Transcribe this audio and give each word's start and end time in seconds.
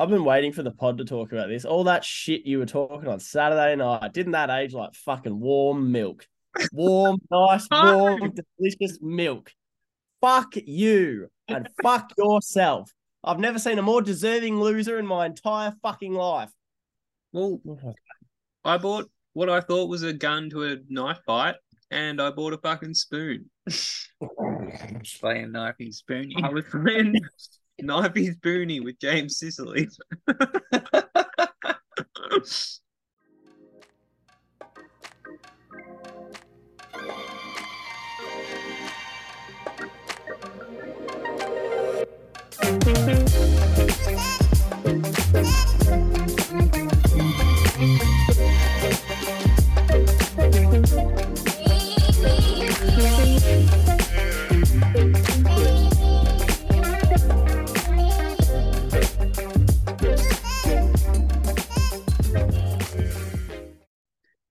I've 0.00 0.08
been 0.08 0.24
waiting 0.24 0.50
for 0.50 0.62
the 0.62 0.70
pod 0.70 0.96
to 0.96 1.04
talk 1.04 1.30
about 1.30 1.50
this. 1.50 1.66
All 1.66 1.84
that 1.84 2.02
shit 2.02 2.46
you 2.46 2.58
were 2.58 2.64
talking 2.64 3.06
on 3.06 3.20
Saturday 3.20 3.76
night, 3.76 4.14
didn't 4.14 4.32
that 4.32 4.48
age 4.48 4.72
like 4.72 4.94
fucking 4.94 5.38
warm 5.38 5.92
milk? 5.92 6.26
Warm, 6.72 7.18
nice, 7.30 7.68
warm, 7.70 8.32
delicious 8.58 8.98
milk. 9.02 9.52
Fuck 10.22 10.54
you 10.56 11.28
and 11.48 11.68
fuck 11.82 12.12
yourself. 12.16 12.90
I've 13.22 13.38
never 13.38 13.58
seen 13.58 13.78
a 13.78 13.82
more 13.82 14.00
deserving 14.00 14.58
loser 14.58 14.98
in 14.98 15.06
my 15.06 15.26
entire 15.26 15.74
fucking 15.82 16.14
life. 16.14 16.50
Well, 17.34 17.60
I 18.64 18.78
bought 18.78 19.10
what 19.34 19.50
I 19.50 19.60
thought 19.60 19.90
was 19.90 20.02
a 20.02 20.14
gun 20.14 20.48
to 20.48 20.64
a 20.64 20.76
knife 20.88 21.20
fight, 21.26 21.56
and 21.90 22.22
I 22.22 22.30
bought 22.30 22.54
a 22.54 22.58
fucking 22.58 22.94
spoon. 22.94 23.50
Playing 23.68 25.52
knifey 25.52 25.92
spoony. 25.92 26.36
I 26.42 26.48
was 26.48 26.64
playing 26.70 27.16
knifey 27.82 28.34
spoony 28.34 28.80
with 28.80 28.98
James 28.98 29.38
Sicily. 29.38 29.88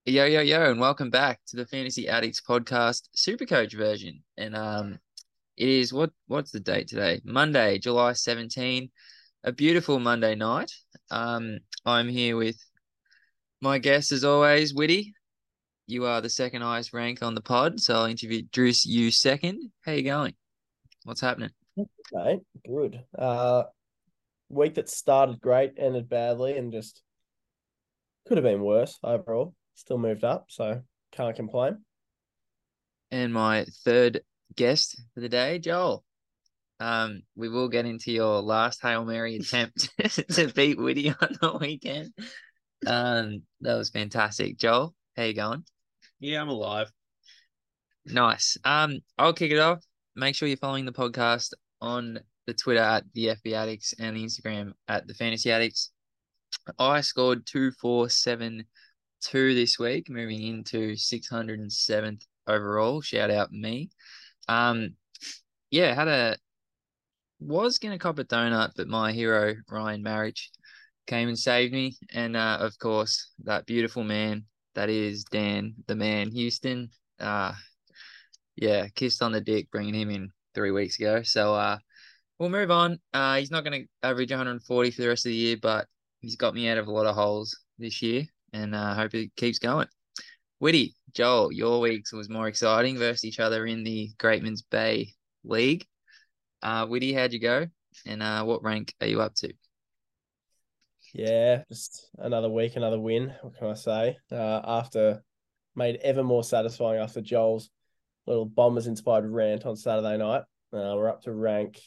Yo, 0.10 0.26
yo, 0.26 0.42
yo, 0.42 0.72
and 0.72 0.80
welcome 0.80 1.12
back 1.12 1.40
to 1.46 1.56
the 1.56 1.68
Fantasy 1.68 2.08
Addicts 2.08 2.42
podcast 2.42 3.10
Supercoach 3.16 3.78
version. 3.78 4.24
And 4.38 4.56
um 4.56 4.98
it 5.56 5.70
is 5.70 5.94
what 5.94 6.10
what's 6.26 6.50
the 6.50 6.60
date 6.60 6.88
today? 6.88 7.22
Monday, 7.24 7.78
July 7.78 8.14
17. 8.14 8.90
A 9.44 9.52
beautiful 9.52 10.00
Monday 10.00 10.34
night. 10.34 10.72
Um 11.12 11.60
I'm 11.86 12.10
here 12.10 12.36
with 12.38 12.58
my 13.62 13.78
guest 13.78 14.12
as 14.12 14.24
always, 14.24 14.74
Whitty. 14.74 15.14
You 15.86 16.06
are 16.08 16.22
the 16.22 16.30
second 16.30 16.64
highest 16.64 16.92
rank 16.92 17.22
on 17.22 17.36
the 17.36 17.42
pod, 17.42 17.80
so 17.80 17.94
I'll 17.94 18.08
introduce 18.08 18.88
you 18.88 19.12
second. 19.12 19.62
How 19.86 19.92
you 19.92 20.02
going? 20.02 20.34
What's 21.04 21.22
happening? 21.22 21.52
Mate, 22.12 22.40
good. 22.68 23.00
Uh, 23.16 23.66
week 24.50 24.74
that 24.74 24.90
started 24.90 25.40
great, 25.40 25.74
ended 25.78 26.10
badly, 26.10 26.58
and 26.58 26.74
just 26.74 27.00
could 28.26 28.38
have 28.38 28.44
been 28.44 28.64
worse 28.64 28.98
overall. 29.04 29.54
Still 29.80 29.98
moved 29.98 30.26
up, 30.26 30.48
so 30.50 30.82
can't 31.14 31.38
complain. 31.38 31.78
And 33.12 33.34
my 33.34 33.66
third 33.86 34.20
guest 34.54 35.02
for 35.14 35.22
the 35.22 35.30
day, 35.30 35.58
Joel. 35.58 36.04
Um, 36.82 37.22
we 37.38 37.48
will 37.48 37.70
get 37.70 37.86
into 37.86 38.12
your 38.12 38.42
last 38.42 38.82
Hail 38.82 39.06
Mary 39.06 39.38
attempt 39.38 39.90
to 40.34 40.52
beat 40.54 40.78
Whitty 40.78 41.12
on 41.12 41.38
the 41.42 41.58
weekend. 41.62 42.12
Um, 42.86 43.44
that 43.62 43.76
was 43.76 43.90
fantastic. 43.90 44.58
Joel, 44.58 44.94
how 45.16 45.24
you 45.24 45.34
going? 45.34 45.64
yeah, 46.20 46.42
I'm 46.42 46.50
alive. 46.50 46.92
Nice. 48.06 48.58
Um, 48.66 49.00
I'll 49.18 49.32
kick 49.32 49.52
it 49.52 49.60
off. 49.60 49.80
Make 50.14 50.36
sure 50.36 50.50
you're 50.50 50.58
following 50.58 50.84
the 50.84 50.92
podcast 50.92 51.54
on 51.80 52.20
the 52.48 52.54
Twitter 52.54 52.82
at 52.82 53.06
the 53.14 53.28
FB 53.28 53.54
Addicts 53.54 53.94
and 53.98 54.18
the 54.18 54.26
Instagram 54.26 54.74
at 54.90 55.08
the 55.08 55.14
Fantasy 55.14 55.54
Addicts. 55.54 55.92
I 56.78 57.00
scored 57.00 57.46
two, 57.46 57.72
four, 57.72 58.10
seven, 58.10 58.66
two 59.22 59.56
this 59.56 59.78
week, 59.80 60.10
moving 60.10 60.42
into 60.42 60.94
607th 60.94 62.26
overall. 62.48 63.02
Shout 63.02 63.32
out 63.32 63.52
me. 63.52 63.90
Um, 64.48 64.96
yeah, 65.72 65.94
had 65.94 66.08
a 66.08 66.38
was 67.40 67.80
gonna 67.80 68.00
cop 68.00 68.20
a 68.20 68.24
donut, 68.24 68.72
but 68.76 68.88
my 68.88 69.12
hero 69.12 69.56
Ryan 69.70 70.04
Maric 70.04 70.40
came 71.08 71.30
and 71.30 71.40
saved 71.40 71.74
me, 71.74 71.98
and 72.12 72.36
uh, 72.36 72.58
of 72.60 72.78
course 72.80 73.32
that 73.44 73.66
beautiful 73.66 74.04
man 74.04 74.46
that 74.76 74.90
is 74.90 75.24
Dan, 75.24 75.76
the 75.88 75.96
man 75.96 76.32
Houston. 76.32 76.90
Uh, 77.20 77.54
yeah, 78.56 78.88
kissed 78.90 79.22
on 79.22 79.32
the 79.32 79.42
dick, 79.42 79.70
bringing 79.72 79.94
him 79.94 80.10
in 80.10 80.32
three 80.54 80.72
weeks 80.72 81.00
ago. 81.00 81.24
So 81.24 81.54
uh, 81.54 81.78
we'll 82.38 82.50
move 82.50 82.72
on. 82.72 83.00
Uh, 83.14 83.38
he's 83.38 83.52
not 83.52 83.64
to 83.66 83.86
average 84.04 84.32
140 84.32 84.92
for 84.92 85.02
the 85.02 85.08
rest 85.08 85.26
of 85.26 85.32
the 85.32 85.36
year, 85.36 85.58
but 85.62 85.88
he's 86.20 86.36
got 86.36 86.54
me 86.54 86.68
out 86.68 86.78
of 86.78 86.88
a 86.88 86.92
lot 86.92 87.06
of 87.06 87.16
holes 87.16 87.58
this 87.78 88.02
year, 88.02 88.24
and 88.54 88.76
I 88.76 88.92
uh, 88.92 88.96
hope 88.96 89.14
it 89.14 89.36
keeps 89.36 89.60
going. 89.60 89.88
Whitty, 90.60 90.96
Joel, 91.14 91.52
your 91.52 91.80
weeks 91.80 92.12
was 92.12 92.30
more 92.30 92.48
exciting 92.48 92.98
versus 92.98 93.26
each 93.26 93.40
other 93.40 93.66
in 93.66 93.84
the 93.84 94.12
Greatman's 94.18 94.62
Bay 94.62 95.14
League. 95.44 95.86
Uh, 96.62 96.86
Whitty, 96.88 97.14
how'd 97.14 97.34
you 97.34 97.40
go? 97.40 97.68
And 98.06 98.22
uh, 98.22 98.44
what 98.44 98.64
rank 98.64 98.94
are 99.02 99.08
you 99.08 99.22
up 99.22 99.36
to? 99.36 99.54
Yeah, 101.14 101.64
just 101.70 102.10
another 102.18 102.50
week, 102.50 102.76
another 102.76 103.00
win. 103.00 103.34
What 103.42 103.58
can 103.58 103.68
I 103.68 103.74
say? 103.74 104.18
Uh, 104.32 104.62
after 104.64 105.24
made 105.76 105.98
ever 106.04 106.24
more 106.24 106.44
satisfying 106.44 107.00
after 107.00 107.22
Joel's 107.22 107.70
little 108.28 108.46
Bombers 108.46 108.88
inspired 108.88 109.26
rant 109.26 109.66
on 109.66 109.76
Saturday 109.76 110.18
night. 110.18 110.44
Uh, 110.72 110.94
we're 110.96 111.10
up 111.10 111.24
to 111.24 111.34
rank. 111.34 111.80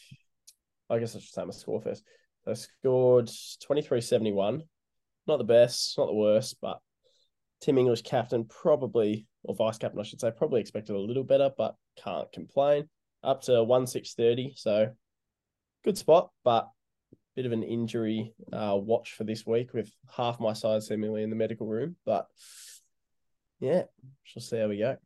I 0.91 0.99
guess 0.99 1.15
I 1.15 1.21
should 1.21 1.33
say 1.33 1.45
my 1.45 1.53
score 1.53 1.81
first. 1.81 2.03
I 2.47 2.55
scored 2.55 3.31
twenty 3.65 3.83
three 3.83 4.01
seventy 4.01 4.33
one. 4.33 4.65
Not 5.27 5.39
the 5.39 5.45
best, 5.45 5.97
not 5.97 6.07
the 6.07 6.15
worst, 6.15 6.57
but 6.61 6.79
Tim 7.61 7.79
English 7.79 8.03
captain 8.03 8.45
probably 8.45 9.27
or 9.45 9.55
vice 9.55 9.79
captain 9.79 10.01
I 10.01 10.05
should 10.05 10.21
say 10.21 10.31
probably 10.31 10.61
expected 10.61 10.95
a 10.95 11.01
little 11.01 11.25
better, 11.25 11.51
but 11.57 11.75
can't 12.03 12.31
complain. 12.33 12.89
Up 13.23 13.43
to 13.43 13.63
one 13.63 13.87
six 13.87 14.15
thirty, 14.15 14.55
so 14.57 14.91
good 15.85 15.97
spot, 15.97 16.31
but 16.45 16.69
bit 17.37 17.47
of 17.47 17.53
an 17.53 17.63
injury 17.63 18.35
uh, 18.53 18.77
watch 18.77 19.15
for 19.15 19.25
this 19.25 19.47
week 19.47 19.73
with 19.73 19.91
half 20.15 20.39
my 20.39 20.53
side 20.53 20.83
seemingly 20.83 21.23
in 21.23 21.31
the 21.31 21.37
medical 21.37 21.67
room. 21.67 21.97
But 22.05 22.27
yeah, 23.61 23.83
we 24.03 24.11
shall 24.25 24.43
see 24.43 24.59
how 24.59 24.69
we 24.69 24.79
go. 24.79 24.97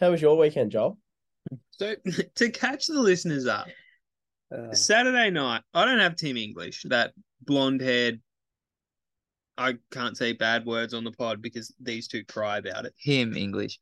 How 0.00 0.10
was 0.10 0.22
your 0.22 0.36
weekend, 0.36 0.70
Joel? 0.70 0.98
So 1.72 1.94
to 2.36 2.50
catch 2.50 2.86
the 2.86 3.00
listeners 3.00 3.46
up, 3.46 3.66
Uh, 4.54 4.72
Saturday 4.72 5.30
night, 5.30 5.62
I 5.74 5.84
don't 5.84 5.98
have 5.98 6.16
Tim 6.16 6.36
English, 6.36 6.84
that 6.88 7.12
blonde 7.42 7.80
haired. 7.80 8.20
I 9.58 9.76
can't 9.90 10.16
say 10.16 10.32
bad 10.32 10.64
words 10.64 10.94
on 10.94 11.04
the 11.04 11.12
pod 11.12 11.42
because 11.42 11.74
these 11.80 12.08
two 12.08 12.24
cry 12.24 12.58
about 12.58 12.86
it. 12.86 12.94
him 12.96 13.36
English. 13.36 13.78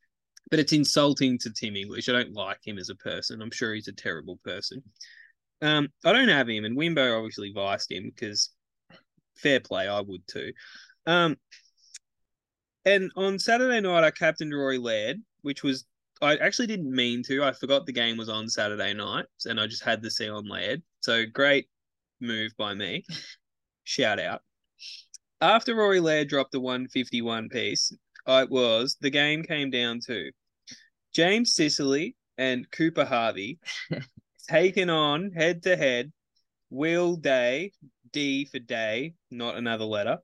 But 0.49 0.59
it's 0.59 0.73
insulting 0.73 1.37
to 1.39 1.49
Tim 1.51 1.75
English. 1.75 2.09
I 2.09 2.13
don't 2.13 2.33
like 2.33 2.59
him 2.65 2.77
as 2.77 2.89
a 2.89 2.95
person. 2.95 3.41
I'm 3.41 3.51
sure 3.51 3.73
he's 3.73 3.87
a 3.87 3.93
terrible 3.93 4.37
person. 4.43 4.83
Um, 5.61 5.89
I 6.03 6.11
don't 6.11 6.27
have 6.27 6.49
him, 6.49 6.65
and 6.65 6.77
Wimbo 6.77 7.17
obviously 7.17 7.53
viced 7.53 7.91
him 7.91 8.11
because 8.13 8.49
fair 9.37 9.59
play, 9.59 9.87
I 9.87 10.01
would 10.01 10.27
too. 10.27 10.51
Um, 11.05 11.37
and 12.85 13.11
on 13.15 13.39
Saturday 13.39 13.79
night, 13.79 14.03
I 14.03 14.11
captained 14.11 14.53
Rory 14.53 14.79
Laird, 14.79 15.21
which 15.41 15.63
was 15.63 15.85
I 16.21 16.35
actually 16.37 16.67
didn't 16.67 16.91
mean 16.91 17.23
to. 17.23 17.43
I 17.43 17.51
forgot 17.51 17.85
the 17.85 17.91
game 17.91 18.17
was 18.17 18.29
on 18.29 18.49
Saturday 18.49 18.93
night, 18.93 19.25
and 19.45 19.59
I 19.59 19.67
just 19.67 19.83
had 19.83 20.01
the 20.01 20.11
C 20.11 20.29
on 20.29 20.47
Laird. 20.47 20.81
So 20.99 21.25
great 21.25 21.67
move 22.19 22.51
by 22.57 22.73
me. 22.73 23.05
Shout 23.83 24.19
out. 24.19 24.41
After 25.41 25.73
Rory 25.73 25.99
Laird 25.99 26.29
dropped 26.29 26.51
the 26.51 26.59
151 26.59 27.49
piece, 27.49 27.91
it 28.27 28.49
was 28.51 28.95
the 29.01 29.09
game 29.09 29.41
came 29.41 29.71
down 29.71 29.99
to 30.05 30.31
James 31.15 31.55
Sicily 31.55 32.15
and 32.37 32.69
Cooper 32.69 33.05
Harvey 33.05 33.57
taking 34.47 34.91
on 34.91 35.31
head 35.31 35.63
to 35.63 35.75
head 35.75 36.11
Will 36.69 37.15
Day, 37.15 37.71
D 38.13 38.45
for 38.45 38.59
Day, 38.59 39.15
not 39.31 39.55
another 39.55 39.83
letter, 39.83 40.19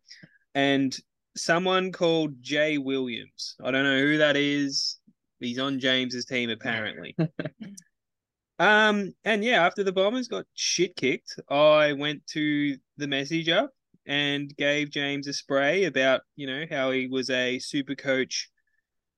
and 0.54 0.96
someone 1.36 1.92
called 1.92 2.40
Jay 2.40 2.78
Williams. 2.78 3.56
I 3.64 3.72
don't 3.72 3.86
know 3.86 4.00
who 4.00 4.20
that 4.20 4.38
is. 4.38 5.00
He's 5.40 5.58
on 5.58 5.80
James's 5.80 6.26
team 6.26 6.52
apparently. 6.52 7.16
um, 8.60 9.16
and 9.26 9.44
yeah, 9.44 9.66
after 9.66 9.84
the 9.84 9.92
Bombers 9.92 10.28
got 10.28 10.46
shit 10.54 10.96
kicked, 10.96 11.40
I 11.50 11.94
went 11.94 12.26
to 12.28 12.78
the 12.98 13.08
messenger 13.08 13.70
and 14.08 14.56
gave 14.56 14.90
James 14.90 15.28
a 15.28 15.34
spray 15.34 15.84
about, 15.84 16.22
you 16.36 16.48
know, 16.48 16.66
how 16.70 16.92
he 16.92 17.08
was 17.08 17.30
a 17.30 17.60
super 17.60 17.94
coach, 17.94 18.50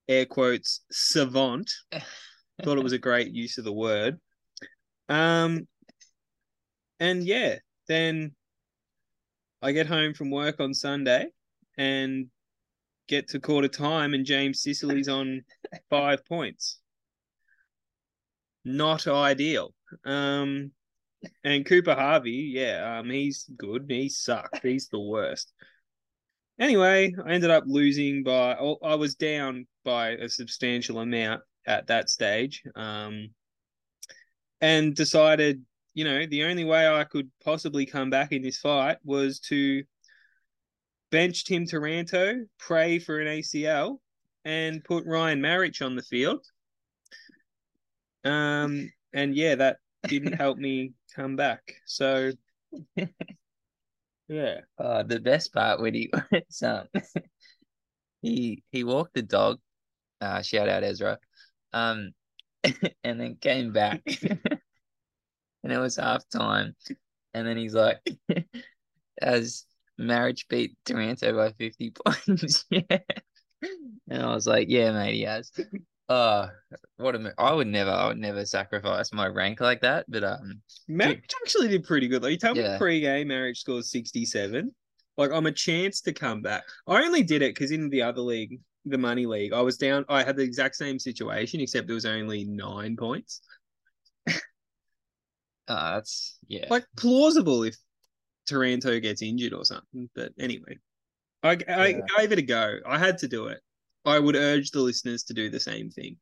air 0.07 0.25
quotes, 0.25 0.81
savant. 0.91 1.71
Thought 2.63 2.77
it 2.77 2.83
was 2.83 2.93
a 2.93 2.97
great 2.97 3.31
use 3.31 3.57
of 3.57 3.63
the 3.63 3.71
word. 3.71 4.19
Um, 5.07 5.67
and 6.99 7.23
yeah, 7.23 7.57
then 7.87 8.35
I 9.61 9.71
get 9.71 9.87
home 9.87 10.13
from 10.13 10.31
work 10.31 10.59
on 10.59 10.73
Sunday 10.73 11.27
and 11.77 12.27
get 13.07 13.29
to 13.29 13.39
quarter 13.39 13.67
time, 13.67 14.13
and 14.13 14.25
James 14.25 14.61
Sicily's 14.61 15.07
on 15.07 15.41
five 15.89 16.25
points. 16.25 16.79
Not 18.65 19.07
ideal. 19.07 19.73
Um, 20.05 20.71
And 21.43 21.65
Cooper 21.65 21.95
Harvey, 21.95 22.51
yeah, 22.53 22.99
um, 22.99 23.09
he's 23.09 23.49
good. 23.57 23.85
He 23.89 24.09
sucked. 24.09 24.61
He's 24.63 24.87
the 24.87 24.99
worst. 24.99 25.51
Anyway, 26.59 27.13
I 27.25 27.31
ended 27.31 27.49
up 27.49 27.63
losing 27.67 28.23
by. 28.23 28.53
I 28.53 28.95
was 28.95 29.15
down 29.15 29.67
by 29.83 30.09
a 30.09 30.29
substantial 30.29 30.99
amount 30.99 31.41
at 31.65 31.87
that 31.87 32.09
stage, 32.09 32.63
um, 32.75 33.29
and 34.61 34.95
decided, 34.95 35.63
you 35.93 36.03
know, 36.03 36.25
the 36.25 36.43
only 36.43 36.65
way 36.65 36.87
I 36.87 37.03
could 37.05 37.29
possibly 37.43 37.85
come 37.85 38.09
back 38.09 38.31
in 38.31 38.41
this 38.41 38.59
fight 38.59 38.97
was 39.03 39.39
to 39.41 39.83
bench 41.11 41.45
Tim 41.45 41.65
Taranto, 41.65 42.45
pray 42.59 42.99
for 42.99 43.19
an 43.19 43.27
ACL, 43.27 43.99
and 44.45 44.83
put 44.83 45.05
Ryan 45.05 45.41
Maric 45.41 45.85
on 45.85 45.95
the 45.95 46.01
field. 46.01 46.45
Um, 48.23 48.91
and 49.13 49.35
yeah, 49.35 49.55
that 49.55 49.77
didn't 50.07 50.33
help 50.33 50.57
me 50.57 50.93
come 51.15 51.35
back. 51.35 51.75
So, 51.85 52.31
yeah, 54.27 54.61
Oh, 54.77 55.03
the 55.07 55.19
best 55.19 55.53
part 55.53 55.81
when 55.81 55.93
he 55.93 56.11
was 56.31 56.63
um 56.63 56.87
he 58.21 58.63
he 58.71 58.83
walked 58.83 59.13
the 59.13 59.21
dog, 59.21 59.59
uh 60.21 60.41
shout 60.41 60.69
out 60.69 60.83
Ezra, 60.83 61.17
um 61.73 62.11
and 63.03 63.19
then 63.19 63.37
came 63.39 63.71
back 63.71 64.01
and 65.63 65.71
it 65.71 65.77
was 65.77 65.95
half 65.95 66.27
time 66.29 66.75
and 67.33 67.47
then 67.47 67.57
he's 67.57 67.73
like 67.73 68.01
as 69.21 69.65
Maric 69.99 70.47
beat 70.49 70.75
Taranto 70.85 71.35
by 71.35 71.51
50 71.51 71.91
points. 71.91 72.65
yeah. 72.69 72.99
And 74.09 74.23
I 74.23 74.33
was 74.33 74.47
like, 74.47 74.67
yeah, 74.69 74.91
mate, 74.91 75.15
he 75.15 75.21
has. 75.23 75.51
Uh 76.09 76.47
what 76.97 77.15
a 77.15 77.33
I 77.37 77.53
would 77.53 77.67
never 77.67 77.91
I 77.91 78.07
would 78.07 78.17
never 78.17 78.45
sacrifice 78.45 79.13
my 79.13 79.27
rank 79.27 79.61
like 79.61 79.81
that, 79.81 80.05
but 80.09 80.23
um 80.23 80.61
Maric 80.89 81.21
actually 81.43 81.67
did 81.67 81.83
pretty 81.83 82.07
good. 82.07 82.23
Like, 82.23 82.31
you 82.31 82.37
tell 82.37 82.55
Yeah. 82.55 82.73
me 82.73 82.77
pre-game 82.79 83.27
Maric 83.29 83.55
scores 83.57 83.91
67. 83.91 84.73
Like, 85.17 85.31
I'm 85.31 85.45
a 85.45 85.51
chance 85.51 86.01
to 86.01 86.13
come 86.13 86.41
back. 86.41 86.63
I 86.87 87.03
only 87.03 87.23
did 87.23 87.41
it 87.41 87.53
because 87.53 87.71
in 87.71 87.89
the 87.89 88.01
other 88.01 88.21
league, 88.21 88.59
the 88.85 88.97
money 88.97 89.25
league, 89.25 89.53
I 89.53 89.61
was 89.61 89.77
down. 89.77 90.05
I 90.09 90.23
had 90.23 90.35
the 90.37 90.43
exact 90.43 90.75
same 90.77 90.97
situation, 90.97 91.59
except 91.59 91.87
there 91.87 91.93
was 91.93 92.05
only 92.05 92.45
nine 92.45 92.95
points. 92.95 93.41
uh, 94.27 94.31
that's 95.95 96.37
yeah. 96.47 96.65
Like, 96.69 96.85
plausible 96.97 97.63
if 97.63 97.75
Taranto 98.47 98.99
gets 98.99 99.21
injured 99.21 99.53
or 99.53 99.65
something. 99.65 100.09
But 100.15 100.31
anyway, 100.39 100.77
I, 101.43 101.57
I 101.67 101.87
Yeah. 101.87 102.01
gave 102.17 102.31
it 102.31 102.39
a 102.39 102.43
go. 102.43 102.79
I 102.87 102.97
had 102.97 103.17
to 103.19 103.27
do 103.27 103.47
it. 103.47 103.61
I 104.09 104.19
would 104.19 104.35
urge 104.35 104.71
the 104.71 104.81
listeners 104.81 105.23
to 105.23 105.33
do 105.33 105.49
the 105.49 105.59
same 105.59 105.89
thing. 105.89 106.17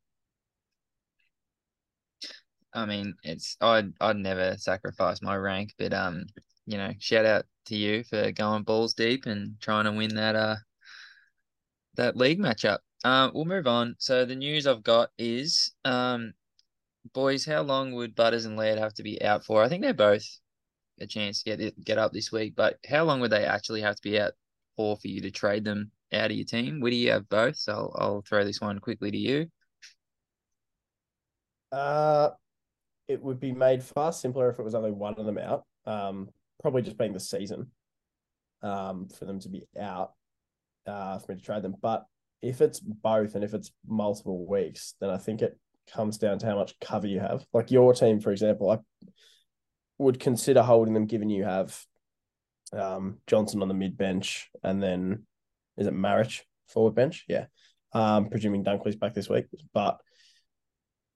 I 2.74 2.86
mean, 2.86 3.14
it's 3.22 3.56
I'd 3.60 3.92
I'd 4.00 4.16
never 4.16 4.56
sacrifice 4.58 5.22
my 5.22 5.36
rank, 5.36 5.74
but 5.78 5.92
um, 5.92 6.26
you 6.66 6.78
know, 6.78 6.92
shout 6.98 7.24
out 7.24 7.46
to 7.66 7.76
you 7.76 8.04
for 8.04 8.30
going 8.32 8.62
balls 8.62 8.94
deep 8.94 9.26
and 9.26 9.60
trying 9.60 9.84
to 9.84 9.92
win 9.92 10.14
that 10.14 10.36
uh 10.36 10.56
that 11.96 12.16
league 12.16 12.38
matchup. 12.38 12.78
Uh, 13.04 13.30
we'll 13.34 13.44
move 13.44 13.66
on. 13.66 13.96
So 13.98 14.24
the 14.24 14.36
news 14.36 14.66
I've 14.66 14.82
got 14.82 15.10
is 15.18 15.72
um, 15.84 16.32
boys, 17.12 17.44
how 17.44 17.62
long 17.62 17.92
would 17.94 18.14
Butters 18.14 18.44
and 18.44 18.56
Laird 18.56 18.78
have 18.78 18.94
to 18.94 19.02
be 19.02 19.22
out 19.22 19.44
for? 19.44 19.62
I 19.62 19.68
think 19.68 19.82
they're 19.82 19.94
both 19.94 20.24
a 21.00 21.06
chance 21.06 21.42
to 21.42 21.56
get 21.56 21.84
get 21.84 21.98
up 21.98 22.12
this 22.12 22.32
week, 22.32 22.54
but 22.56 22.78
how 22.88 23.04
long 23.04 23.20
would 23.20 23.30
they 23.30 23.44
actually 23.44 23.82
have 23.82 23.96
to 23.96 24.02
be 24.02 24.20
out 24.20 24.32
for 24.76 24.96
for 24.96 25.08
you 25.08 25.20
to 25.22 25.30
trade 25.30 25.64
them 25.64 25.90
out 26.12 26.30
of 26.30 26.36
your 26.36 26.46
team? 26.46 26.80
Would 26.80 26.94
you 26.94 27.10
have 27.10 27.28
both? 27.28 27.56
So 27.56 27.72
I'll, 27.72 27.92
I'll 27.98 28.22
throw 28.22 28.44
this 28.44 28.60
one 28.60 28.78
quickly 28.78 29.10
to 29.10 29.18
you. 29.18 29.46
Uh, 31.70 32.30
it 33.08 33.22
would 33.22 33.40
be 33.40 33.52
made 33.52 33.82
far 33.82 34.12
simpler 34.12 34.50
if 34.50 34.58
it 34.58 34.64
was 34.64 34.74
only 34.74 34.92
one 34.92 35.14
of 35.14 35.26
them 35.26 35.38
out. 35.38 35.64
Um, 35.86 36.28
probably 36.60 36.82
just 36.82 36.98
being 36.98 37.12
the 37.12 37.20
season, 37.20 37.70
um, 38.62 39.08
for 39.08 39.24
them 39.24 39.40
to 39.40 39.48
be 39.48 39.66
out, 39.78 40.12
uh, 40.86 41.18
for 41.18 41.32
me 41.32 41.38
to 41.38 41.44
trade 41.44 41.62
them. 41.62 41.74
But 41.80 42.04
if 42.42 42.60
it's 42.60 42.80
both 42.80 43.34
and 43.34 43.44
if 43.44 43.54
it's 43.54 43.72
multiple 43.86 44.46
weeks, 44.46 44.94
then 45.00 45.10
I 45.10 45.16
think 45.16 45.42
it 45.42 45.58
comes 45.92 46.18
down 46.18 46.38
to 46.38 46.46
how 46.46 46.56
much 46.56 46.78
cover 46.80 47.06
you 47.06 47.20
have. 47.20 47.44
Like 47.52 47.70
your 47.70 47.94
team, 47.94 48.20
for 48.20 48.30
example, 48.30 48.70
I 48.70 48.78
would 49.98 50.20
consider 50.20 50.62
holding 50.62 50.94
them 50.94 51.06
given 51.06 51.30
you 51.30 51.44
have 51.44 51.78
um, 52.72 53.18
Johnson 53.26 53.62
on 53.62 53.68
the 53.68 53.74
mid 53.74 53.96
bench 53.96 54.50
and 54.62 54.82
then 54.82 55.24
is 55.78 55.86
it 55.86 55.94
Maric 55.94 56.40
forward 56.66 56.94
bench? 56.94 57.24
Yeah. 57.28 57.46
Um, 57.92 58.28
presuming 58.28 58.64
Dunkley's 58.64 58.96
back 58.96 59.14
this 59.14 59.28
week. 59.28 59.46
But 59.72 59.98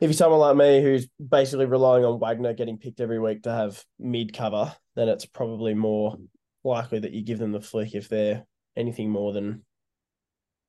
if 0.00 0.09
you're 0.09 0.14
someone 0.14 0.41
like 0.41 0.56
me 0.56 0.82
who's 0.82 1.09
basically 1.17 1.67
relying 1.67 2.05
on 2.05 2.19
Wagner 2.19 2.55
getting 2.55 2.79
picked 2.79 3.00
every 3.00 3.20
week 3.20 3.43
to 3.43 3.53
have 3.53 3.85
mid 3.99 4.32
cover, 4.32 4.75
then 4.97 5.09
it's 5.09 5.26
probably 5.26 5.75
more 5.75 6.17
likely 6.64 7.00
that 7.00 7.12
you 7.12 7.23
give 7.23 7.38
them 7.38 7.53
the 7.53 7.61
flick 7.61 7.94
if 7.94 8.09
they're 8.09 8.44
anything 8.76 9.11
more 9.11 9.32
than 9.32 9.64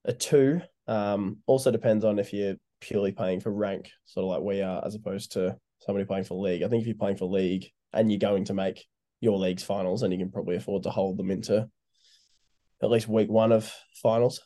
a 0.06 0.14
two. 0.14 0.62
Um, 0.88 1.38
also 1.46 1.72
depends 1.72 2.04
on 2.04 2.20
if 2.20 2.34
you're 2.34 2.56
purely 2.82 3.12
paying 3.12 3.40
for 3.40 3.52
rank, 3.52 3.90
sort 4.06 4.26
of 4.26 4.30
like 4.30 4.42
we 4.42 4.62
are, 4.62 4.86
as 4.86 4.96
opposed 4.96 5.32
to 5.34 5.56
somebody 5.80 6.06
playing 6.06 6.26
for 6.26 6.36
league. 6.36 6.64
I 6.64 6.68
think 6.68 6.82
if 6.82 6.88
you're 6.88 6.96
playing 6.96 7.18
for 7.18 7.26
league 7.26 7.72
and 7.94 8.12
you're 8.12 8.20
going 8.20 8.46
to 8.46 8.54
make 8.54 8.86
your 9.22 9.38
league's 9.38 9.64
finals, 9.64 10.02
then 10.02 10.12
you 10.12 10.18
can 10.18 10.32
probably 10.32 10.58
afford 10.58 10.84
to 10.84 10.90
hold 10.90 11.18
them 11.18 11.32
into 11.32 11.70
at 12.84 12.90
least 12.90 13.08
week 13.08 13.30
one 13.30 13.52
of 13.52 13.74
finals. 14.02 14.42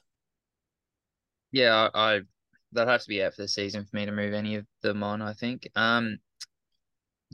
Yeah, 1.52 1.90
I, 1.94 2.16
I 2.16 2.22
that'd 2.72 2.92
have 2.92 3.02
to 3.02 3.08
be 3.08 3.24
out 3.24 3.34
for 3.34 3.42
the 3.42 3.48
season 3.48 3.86
for 3.86 3.96
me 3.96 4.06
to 4.06 4.12
move 4.12 4.34
any 4.34 4.56
of 4.56 4.66
them 4.82 5.04
on. 5.04 5.22
I 5.22 5.34
think. 5.34 5.68
Um, 5.76 6.20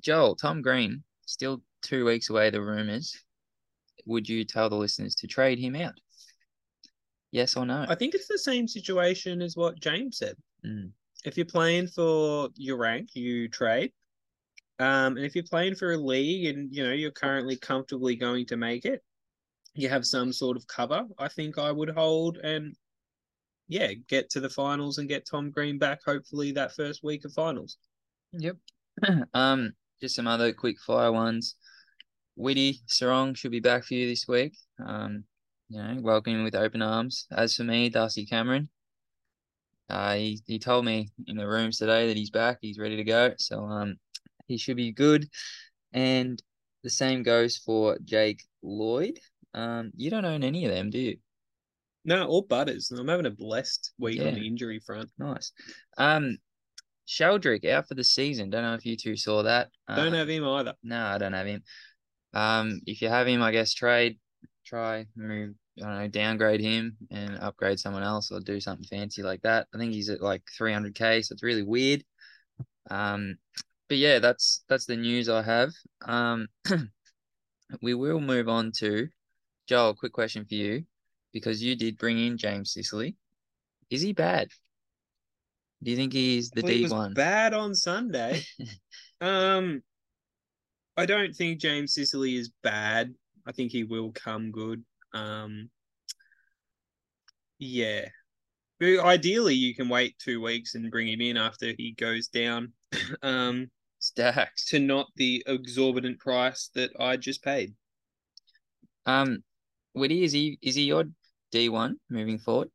Joel, 0.01 0.35
Tom 0.35 0.61
Green, 0.61 1.03
still 1.25 1.61
two 1.81 2.05
weeks 2.05 2.29
away. 2.29 2.49
The 2.49 2.61
rumors. 2.61 3.15
Would 4.05 4.27
you 4.27 4.43
tell 4.43 4.69
the 4.69 4.75
listeners 4.75 5.15
to 5.15 5.27
trade 5.27 5.59
him 5.59 5.75
out? 5.75 5.93
Yes 7.31 7.55
or 7.55 7.65
no? 7.65 7.85
I 7.87 7.95
think 7.95 8.13
it's 8.13 8.27
the 8.27 8.37
same 8.37 8.67
situation 8.67 9.41
as 9.41 9.55
what 9.55 9.79
James 9.79 10.17
said. 10.17 10.35
Mm. 10.65 10.91
If 11.25 11.37
you're 11.37 11.45
playing 11.45 11.87
for 11.87 12.49
your 12.55 12.77
rank, 12.77 13.09
you 13.13 13.47
trade. 13.47 13.91
Um, 14.79 15.15
and 15.17 15.25
if 15.25 15.35
you're 15.35 15.45
playing 15.45 15.75
for 15.75 15.93
a 15.93 15.97
league 15.97 16.53
and 16.53 16.73
you 16.73 16.83
know 16.83 16.91
you're 16.91 17.11
currently 17.11 17.55
comfortably 17.55 18.15
going 18.15 18.45
to 18.47 18.57
make 18.57 18.85
it, 18.85 19.01
you 19.75 19.89
have 19.89 20.05
some 20.05 20.31
sort 20.31 20.57
of 20.57 20.67
cover. 20.67 21.05
I 21.17 21.27
think 21.27 21.57
I 21.57 21.71
would 21.71 21.89
hold 21.89 22.37
and 22.37 22.75
yeah, 23.67 23.93
get 24.07 24.29
to 24.31 24.39
the 24.39 24.49
finals 24.49 24.97
and 24.97 25.09
get 25.09 25.25
Tom 25.25 25.49
Green 25.49 25.77
back. 25.77 26.01
Hopefully 26.05 26.51
that 26.51 26.75
first 26.75 27.03
week 27.03 27.25
of 27.25 27.33
finals. 27.33 27.77
Yep. 28.33 28.57
um, 29.33 29.73
just 30.01 30.15
some 30.15 30.27
other 30.27 30.53
quick 30.53 30.79
fire 30.79 31.11
ones. 31.11 31.55
Whitty 32.35 32.81
Serong 32.87 33.37
should 33.37 33.51
be 33.51 33.59
back 33.59 33.85
for 33.85 33.93
you 33.93 34.07
this 34.07 34.27
week. 34.27 34.57
Um, 34.85 35.23
you 35.69 35.81
know, 35.81 35.97
welcoming 36.01 36.43
with 36.43 36.55
open 36.55 36.81
arms. 36.81 37.25
As 37.31 37.55
for 37.55 37.63
me, 37.63 37.89
Darcy 37.89 38.25
Cameron, 38.25 38.69
uh, 39.89 40.15
he 40.15 40.41
he 40.45 40.59
told 40.59 40.85
me 40.85 41.09
in 41.27 41.37
the 41.37 41.47
rooms 41.47 41.77
today 41.77 42.07
that 42.07 42.17
he's 42.17 42.29
back. 42.31 42.57
He's 42.61 42.79
ready 42.79 42.95
to 42.97 43.03
go. 43.03 43.33
So 43.37 43.63
um, 43.63 43.95
he 44.47 44.57
should 44.57 44.77
be 44.77 44.91
good. 44.91 45.29
And 45.93 46.41
the 46.83 46.89
same 46.89 47.23
goes 47.23 47.57
for 47.57 47.97
Jake 48.03 48.43
Lloyd. 48.61 49.19
Um, 49.53 49.91
you 49.95 50.09
don't 50.09 50.25
own 50.25 50.43
any 50.43 50.65
of 50.65 50.71
them, 50.71 50.89
do 50.89 50.99
you? 50.99 51.17
No, 52.05 52.25
all 52.27 52.41
butters. 52.41 52.91
I'm 52.91 53.07
having 53.07 53.25
a 53.25 53.31
blessed 53.31 53.93
week 53.97 54.19
on 54.21 54.33
the 54.33 54.45
injury 54.47 54.79
front. 54.85 55.09
Nice. 55.17 55.51
Um, 55.97 56.37
Sheldrick 57.07 57.65
out 57.69 57.87
for 57.87 57.95
the 57.95 58.03
season. 58.03 58.49
Don't 58.49 58.63
know 58.63 58.73
if 58.73 58.85
you 58.85 58.97
two 58.97 59.15
saw 59.15 59.43
that. 59.43 59.69
Don't 59.87 60.13
Uh, 60.13 60.17
have 60.17 60.29
him 60.29 60.43
either. 60.45 60.73
No, 60.83 61.01
I 61.05 61.17
don't 61.17 61.33
have 61.33 61.47
him. 61.47 61.63
Um, 62.33 62.81
if 62.85 63.01
you 63.01 63.09
have 63.09 63.27
him, 63.27 63.41
I 63.41 63.51
guess 63.51 63.73
trade, 63.73 64.19
try 64.65 65.05
move. 65.15 65.55
I 65.79 65.81
don't 65.81 65.97
know, 65.97 66.07
downgrade 66.07 66.61
him 66.61 66.97
and 67.09 67.37
upgrade 67.39 67.79
someone 67.79 68.03
else 68.03 68.31
or 68.31 68.39
do 68.39 68.59
something 68.59 68.85
fancy 68.85 69.23
like 69.23 69.41
that. 69.41 69.67
I 69.73 69.77
think 69.77 69.91
he's 69.93 70.09
at 70.09 70.21
like 70.21 70.43
300k, 70.59 71.23
so 71.25 71.33
it's 71.33 71.41
really 71.43 71.63
weird. 71.63 72.03
Um, 72.91 73.37
but 73.89 73.97
yeah, 73.97 74.19
that's 74.19 74.63
that's 74.67 74.85
the 74.85 74.95
news 74.97 75.29
I 75.29 75.41
have. 75.41 75.71
Um, 76.05 76.47
we 77.81 77.93
will 77.93 78.19
move 78.19 78.49
on 78.49 78.71
to 78.77 79.07
Joel. 79.67 79.95
Quick 79.95 80.13
question 80.13 80.45
for 80.45 80.55
you, 80.55 80.83
because 81.31 81.61
you 81.63 81.75
did 81.75 81.97
bring 81.97 82.19
in 82.19 82.37
James 82.37 82.71
Sicily. 82.71 83.15
Is 83.89 84.01
he 84.01 84.13
bad? 84.13 84.49
Do 85.83 85.91
you 85.91 85.97
think 85.97 86.13
he's 86.13 86.49
the 86.49 86.61
D 86.61 86.87
one? 86.87 87.13
bad 87.13 87.53
on 87.53 87.75
Sunday. 87.75 88.41
um, 89.21 89.81
I 90.95 91.05
don't 91.05 91.35
think 91.35 91.59
James 91.59 91.93
Sicily 91.93 92.35
is 92.35 92.51
bad. 92.61 93.13
I 93.45 93.51
think 93.51 93.71
he 93.71 93.83
will 93.83 94.11
come 94.11 94.51
good. 94.51 94.83
Um, 95.13 95.69
yeah. 97.59 98.07
But 98.79 98.99
ideally, 98.99 99.55
you 99.55 99.75
can 99.75 99.89
wait 99.89 100.17
two 100.19 100.41
weeks 100.41 100.75
and 100.75 100.91
bring 100.91 101.07
him 101.07 101.21
in 101.21 101.37
after 101.37 101.73
he 101.77 101.91
goes 101.91 102.27
down 102.27 102.73
um, 103.21 103.69
Stacks. 103.99 104.65
to 104.65 104.79
not 104.79 105.07
the 105.15 105.43
exorbitant 105.47 106.19
price 106.19 106.69
that 106.75 106.91
I 106.99 107.17
just 107.17 107.43
paid. 107.43 107.73
Um, 109.05 109.43
Woody, 109.93 110.23
is 110.23 110.31
he 110.31 110.57
is 110.61 110.75
he 110.75 110.83
your 110.83 111.05
D 111.51 111.69
one 111.69 111.97
moving 112.09 112.39
forward? 112.39 112.69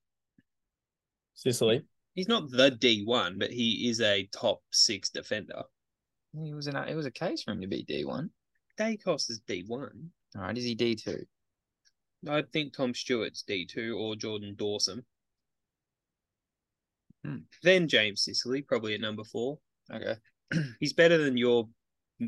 Sicily. 1.34 1.82
He's 2.14 2.26
not 2.26 2.50
the 2.50 2.72
D1, 2.72 3.38
but 3.38 3.52
he 3.52 3.88
is 3.88 4.00
a 4.00 4.28
top 4.32 4.60
six 4.72 5.08
defender. 5.08 5.62
It 6.34 6.52
was 6.52 6.66
an 6.66 6.76
it 6.76 6.96
was 6.96 7.06
a 7.06 7.12
case 7.12 7.44
for 7.44 7.52
him 7.52 7.60
to 7.60 7.68
be 7.68 7.84
D 7.84 8.04
one. 8.04 8.30
Daicos 8.78 9.30
is 9.30 9.40
D 9.46 9.64
one. 9.66 10.10
All 10.34 10.42
right, 10.42 10.58
is 10.58 10.64
he 10.64 10.74
D 10.74 10.96
two? 10.96 11.24
I 12.28 12.42
think 12.52 12.72
Tom 12.72 12.92
Stewart's 12.92 13.42
D 13.42 13.66
two 13.66 13.96
or 13.98 14.16
Jordan 14.16 14.56
Dawson. 14.56 15.04
Hmm. 17.24 17.38
Then 17.62 17.86
James 17.86 18.22
Sicily, 18.22 18.62
probably 18.62 18.94
at 18.94 19.00
number 19.00 19.24
four. 19.24 19.58
Okay. 19.92 20.16
He's 20.80 20.92
better 20.92 21.18
than 21.18 21.36
your 21.36 21.68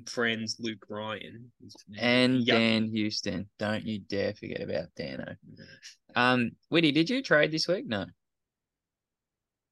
friends 0.06 0.56
Luke 0.58 0.84
Ryan. 0.88 1.50
And 1.98 2.40
yucky. 2.42 2.46
Dan 2.46 2.88
Houston. 2.90 3.48
Don't 3.58 3.84
you 3.84 3.98
dare 4.00 4.34
forget 4.34 4.60
about 4.62 4.86
Dano. 4.96 5.34
Um, 6.16 6.50
Whitty, 6.70 6.90
did 6.90 7.08
you 7.08 7.22
trade 7.22 7.52
this 7.52 7.68
week? 7.68 7.86
No. 7.86 8.04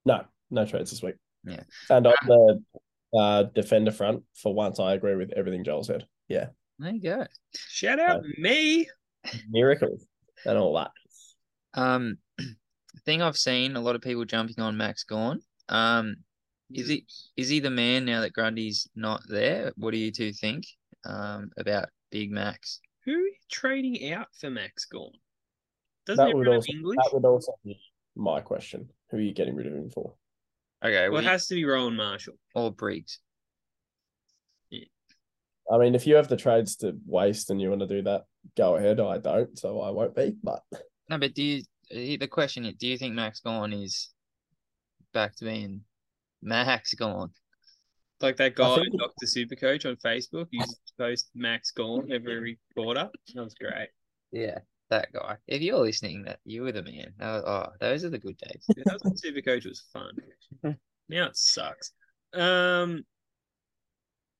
No, 0.07 0.23
no 0.53 0.65
trades 0.65 0.91
this 0.93 1.03
week. 1.03 1.17
Yeah. 1.43 1.65
And 1.91 2.07
on 2.07 2.15
the 2.27 2.63
uh, 3.19 3.43
defender 3.55 3.91
front, 3.91 4.23
for 4.41 4.55
once, 4.55 4.79
I 4.79 4.95
agree 4.95 5.17
with 5.17 5.33
everything 5.37 5.65
Joel 5.65 5.83
said. 5.83 6.07
Yeah, 6.29 6.47
There 6.79 6.93
you 6.93 7.01
go. 7.01 7.27
Shout 7.57 7.99
out 7.99 8.23
me. 8.39 8.87
miracles 9.51 10.07
and 10.47 10.57
all 10.57 10.75
that. 10.75 10.93
Um, 11.75 12.19
thing 13.05 13.21
I've 13.21 13.37
seen 13.37 13.75
a 13.75 13.81
lot 13.81 13.97
of 13.97 14.01
people 14.03 14.25
jumping 14.25 14.61
on 14.61 14.77
Max 14.77 15.03
Gawn. 15.03 15.41
Um, 15.69 16.19
is 16.73 16.89
he 16.89 17.07
is 17.37 17.49
he 17.49 17.61
the 17.61 17.71
man 17.71 18.05
now 18.05 18.21
that 18.21 18.33
Grundy's 18.33 18.89
not 18.95 19.23
there? 19.29 19.73
What 19.77 19.93
do 19.93 19.99
you 19.99 20.11
two 20.13 20.33
think? 20.33 20.65
Um, 21.05 21.51
about 21.57 21.89
Big 22.11 22.31
Max. 22.31 22.81
Who 23.05 23.13
are 23.13 23.19
you 23.19 23.35
trading 23.51 24.13
out 24.13 24.27
for 24.39 24.51
Max 24.51 24.85
Gawn? 24.85 25.13
Doesn't 26.07 26.25
That 26.27 26.35
would 26.37 26.49
also 26.49 26.73
English? 26.73 26.97
that 26.97 27.11
would 27.15 27.25
also 27.25 27.53
be 27.65 27.81
my 28.17 28.41
question. 28.41 28.89
Who 29.11 29.17
are 29.19 29.21
you 29.21 29.33
getting 29.33 29.55
rid 29.55 29.67
of 29.67 29.73
him 29.75 29.91
for? 29.91 30.15
Okay, 30.85 31.09
Well, 31.09 31.13
well, 31.13 31.23
it 31.23 31.27
has 31.27 31.47
to 31.49 31.55
be 31.55 31.65
Rowan 31.65 31.97
Marshall. 31.97 32.35
or 32.55 32.71
Briggs. 32.73 33.21
I 35.71 35.77
mean, 35.77 35.95
if 35.95 36.07
you 36.07 36.15
have 36.15 36.29
the 36.29 36.37
trades 36.37 36.77
to 36.77 36.97
waste 37.07 37.51
and 37.51 37.61
you 37.61 37.69
want 37.69 37.81
to 37.83 37.87
do 37.87 38.01
that, 38.03 38.25
go 38.57 38.77
ahead. 38.77 39.01
I 39.01 39.19
don't, 39.19 39.59
so 39.59 39.81
I 39.83 39.91
won't 39.91 40.15
be. 40.17 40.35
But 40.43 40.63
No, 41.11 41.19
but 41.19 41.35
do 41.35 41.43
you? 41.43 41.63
eh, 41.91 42.17
The 42.19 42.27
question 42.27 42.65
is, 42.65 42.75
do 42.77 42.87
you 42.89 42.97
think 42.97 43.15
Max 43.15 43.41
Gawn 43.41 43.75
is 43.75 44.09
back 45.13 45.37
to 45.37 45.45
being 45.45 45.83
Max 46.43 46.95
Gawn? 46.95 47.31
Like 48.21 48.37
that 48.39 48.57
guy, 48.57 48.75
think- 48.77 48.99
Dr. 48.99 49.27
Supercoach 49.27 49.87
on 49.89 49.97
Facebook, 49.97 50.49
he 50.51 50.59
used 50.59 50.71
to 50.87 50.93
post 50.99 51.31
Max 51.35 51.71
Gawn 51.71 52.11
every 52.11 52.59
quarter. 52.75 53.09
That 53.35 53.45
was 53.45 53.55
great. 53.55 53.89
Yeah, 54.33 54.59
that 54.91 55.13
guy. 55.13 55.37
If 55.47 55.63
you're 55.63 55.79
listening, 55.79 56.25
that 56.25 56.41
you 56.45 56.63
were 56.63 56.73
the 56.73 56.83
man. 56.83 57.13
Oh, 57.21 57.43
oh, 57.47 57.67
those 57.81 58.05
are 58.05 58.11
the 58.11 58.19
good 58.19 58.37
days. 58.39 58.65
Yeah, 58.77 58.83
That 58.87 58.95
was 58.95 59.03
when 59.05 59.15
Supercoach 59.35 59.67
was 59.67 59.85
fun. 59.93 60.13
now 61.09 61.27
it 61.27 61.37
sucks. 61.37 61.93
Um, 62.35 63.05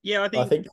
yeah, 0.03 0.25
I 0.25 0.29
think, 0.29 0.45
I 0.45 0.49
think. 0.49 0.67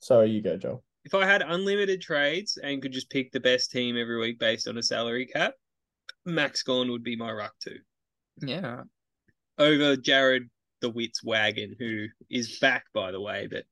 Sorry, 0.00 0.30
you 0.30 0.42
go, 0.42 0.56
Joel. 0.56 0.84
if 1.04 1.14
I 1.14 1.24
had 1.24 1.42
unlimited 1.42 2.00
trades 2.02 2.58
and 2.62 2.82
could 2.82 2.92
just 2.92 3.08
pick 3.10 3.32
the 3.32 3.40
best 3.40 3.70
team 3.70 3.96
every 3.96 4.18
week 4.18 4.38
based 4.38 4.68
on 4.68 4.76
a 4.78 4.82
salary 4.82 5.26
cap, 5.26 5.54
Max 6.26 6.62
Gawn 6.62 6.90
would 6.90 7.02
be 7.02 7.16
my 7.16 7.32
ruck 7.32 7.54
too. 7.62 7.78
Yeah, 8.40 8.64
all 8.64 8.76
right. 8.76 8.86
Over 9.58 9.96
Jared 9.96 10.48
the 10.80 10.90
Wits 10.90 11.22
wagon, 11.22 11.76
who 11.78 12.06
is 12.30 12.58
back 12.58 12.84
by 12.92 13.12
the 13.12 13.20
way, 13.20 13.46
but 13.46 13.64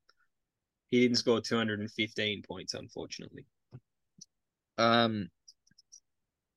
he 0.91 1.01
didn't 1.01 1.19
score 1.19 1.41
215 1.41 2.43
points, 2.43 2.75
unfortunately. 2.75 3.47
Um. 4.79 5.29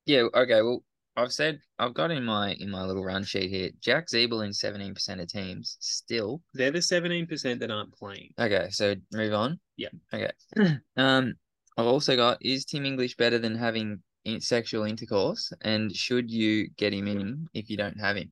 Yeah. 0.06 0.24
Okay. 0.34 0.62
Well, 0.62 0.82
I've 1.16 1.32
said 1.32 1.60
I've 1.78 1.94
got 1.94 2.10
in 2.10 2.24
my 2.24 2.54
in 2.54 2.70
my 2.70 2.84
little 2.84 3.04
run 3.04 3.24
sheet 3.24 3.50
here. 3.50 3.70
Jack 3.80 4.06
Ziebell 4.08 4.44
in 4.44 4.52
seventeen 4.52 4.94
percent 4.94 5.20
of 5.20 5.28
teams 5.28 5.76
still. 5.80 6.42
They're 6.54 6.70
the 6.70 6.78
17% 6.78 7.60
that 7.60 7.70
aren't 7.70 7.94
playing. 7.94 8.30
Okay. 8.38 8.68
So 8.70 8.94
move 9.12 9.34
on. 9.34 9.60
Yeah. 9.76 9.88
Okay. 10.12 10.30
um. 10.96 11.34
I've 11.76 11.86
also 11.86 12.14
got 12.14 12.38
is 12.40 12.64
Tim 12.64 12.86
English 12.86 13.16
better 13.16 13.38
than 13.38 13.56
having 13.56 14.00
in- 14.24 14.40
sexual 14.40 14.84
intercourse, 14.84 15.52
and 15.62 15.94
should 15.94 16.30
you 16.30 16.68
get 16.76 16.94
him 16.94 17.08
in 17.08 17.48
if 17.52 17.68
you 17.68 17.76
don't 17.76 17.98
have 17.98 18.16
him? 18.16 18.30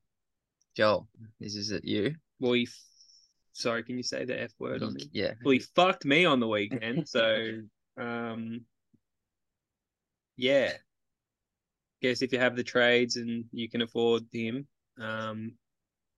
Joel, 0.76 1.08
this 1.40 1.54
is 1.54 1.70
it. 1.70 1.84
You. 1.84 2.14
Well, 2.40 2.52
he, 2.52 2.64
f- 2.64 2.74
sorry, 3.52 3.82
can 3.82 3.96
you 3.96 4.02
say 4.02 4.24
the 4.24 4.40
F 4.42 4.52
word 4.58 4.82
on 4.82 4.96
it? 4.96 5.04
Yeah. 5.12 5.32
Well, 5.44 5.52
he 5.52 5.58
fucked 5.58 6.04
me 6.04 6.24
on 6.24 6.40
the 6.40 6.48
weekend, 6.48 7.08
so 7.08 7.60
um, 7.98 8.62
yeah. 10.36 10.72
Guess 12.00 12.22
if 12.22 12.32
you 12.32 12.38
have 12.38 12.56
the 12.56 12.64
trades 12.64 13.16
and 13.16 13.44
you 13.52 13.68
can 13.68 13.82
afford 13.82 14.24
him, 14.32 14.66
um, 15.00 15.52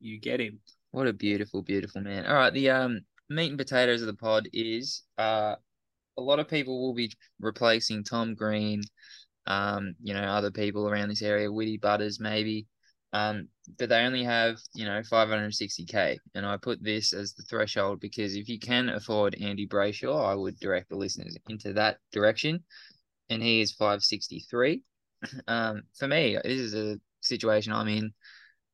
you 0.00 0.18
get 0.18 0.40
him. 0.40 0.61
What 0.92 1.08
a 1.08 1.12
beautiful, 1.12 1.61
beautiful 1.61 2.00
man. 2.00 2.26
All 2.26 2.34
right, 2.34 2.52
the 2.52 2.70
um 2.70 3.00
meat 3.28 3.49
and 3.49 3.58
potatoes 3.58 4.00
of 4.00 4.06
the 4.06 4.14
pod 4.14 4.49
is 4.52 5.02
uh 5.18 5.56
a 6.16 6.23
lot 6.23 6.38
of 6.38 6.49
people 6.49 6.80
will 6.80 6.94
be 6.94 7.12
replacing 7.40 8.04
Tom 8.04 8.34
Green, 8.34 8.82
um, 9.46 9.94
you 10.02 10.14
know, 10.14 10.23
other 10.23 10.50
people 10.50 10.88
around 10.88 11.08
this 11.08 11.23
area, 11.23 11.50
Whitty 11.50 11.76
Butters 11.76 12.20
maybe. 12.20 12.66
Um, 13.12 13.49
but 13.78 13.88
they 13.88 14.00
only 14.04 14.25
have, 14.25 14.59
you 14.75 14.85
know, 14.85 15.00
560k. 15.00 16.18
And 16.35 16.47
I 16.47 16.56
put 16.56 16.83
this 16.83 17.12
as 17.12 17.35
the 17.35 17.42
threshold 17.44 18.00
because 18.00 18.37
if 18.37 18.49
you 18.49 18.59
can 18.59 18.88
afford 18.88 19.37
Andy 19.40 19.66
Brayshaw, 19.66 20.25
I 20.25 20.35
would 20.35 20.59
direct 20.59 20.90
the 20.90 20.97
listeners 20.97 21.37
into 21.49 21.73
that 21.75 21.99
direction. 22.12 22.62
And 23.30 23.42
he 23.42 23.61
is 23.61 23.73
563. 23.73 24.83
Um, 25.49 25.85
for 25.99 26.06
me, 26.06 26.37
this 26.44 26.59
is 26.59 26.75
a 26.75 27.00
situation 27.23 27.73
I'm 27.73 27.88
in. 27.88 28.12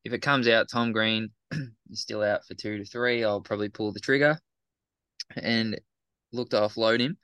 If 0.03 0.11
it 0.11 0.21
comes 0.21 0.49
out 0.49 0.67
Tom 0.69 0.91
Green, 0.91 1.29
is 1.89 2.01
still 2.01 2.21
out 2.21 2.45
for 2.45 2.55
two 2.55 2.77
to 2.77 2.83
three, 2.83 3.23
I'll 3.23 3.39
probably 3.39 3.69
pull 3.69 3.93
the 3.93 4.01
trigger 4.01 4.37
and 5.37 5.79
look 6.33 6.49
to 6.49 6.57
offload 6.57 6.99
him. 6.99 7.17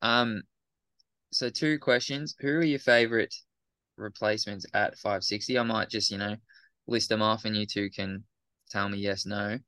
Um, 0.00 0.42
so 1.32 1.50
two 1.50 1.78
questions: 1.78 2.34
Who 2.40 2.48
are 2.48 2.64
your 2.64 2.78
favorite 2.78 3.34
replacements 3.98 4.64
at 4.72 4.96
560? 4.98 5.58
I 5.58 5.62
might 5.62 5.90
just 5.90 6.10
you 6.10 6.16
know 6.16 6.36
list 6.86 7.08
them 7.08 7.22
off, 7.22 7.44
and 7.44 7.56
you 7.56 7.66
two 7.66 7.90
can 7.90 8.24
tell 8.70 8.88
me 8.88 8.98
yes, 8.98 9.26
no, 9.26 9.58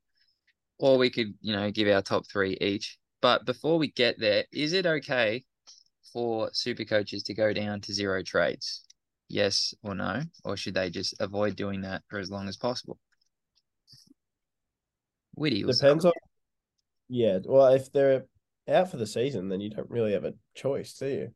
or 0.77 0.97
we 0.97 1.09
could 1.09 1.33
you 1.41 1.55
know 1.55 1.71
give 1.71 1.87
our 1.87 2.01
top 2.01 2.25
three 2.31 2.57
each. 2.61 2.97
But 3.21 3.45
before 3.45 3.77
we 3.77 3.91
get 3.91 4.19
there, 4.19 4.45
is 4.51 4.73
it 4.73 4.85
okay 4.85 5.43
for 6.13 6.49
super 6.53 6.85
coaches 6.85 7.23
to 7.23 7.33
go 7.33 7.53
down 7.53 7.81
to 7.81 7.93
zero 7.93 8.23
trades? 8.23 8.83
Yes 9.27 9.73
or 9.81 9.95
no, 9.95 10.21
or 10.43 10.55
should 10.55 10.75
they 10.75 10.89
just 10.89 11.15
avoid 11.19 11.55
doing 11.55 11.81
that 11.81 12.03
for 12.07 12.19
as 12.19 12.29
long 12.29 12.47
as 12.47 12.57
possible? 12.57 12.99
Whitty 15.33 15.63
Depends 15.63 16.05
on. 16.05 16.13
Yeah, 17.09 17.39
well, 17.45 17.73
if 17.73 17.91
they're 17.91 18.25
out 18.67 18.89
for 18.89 18.97
the 18.97 19.07
season, 19.07 19.49
then 19.49 19.61
you 19.61 19.69
don't 19.69 19.89
really 19.89 20.13
have 20.13 20.25
a 20.25 20.33
choice, 20.55 20.93
do 20.93 21.07
you? 21.07 21.29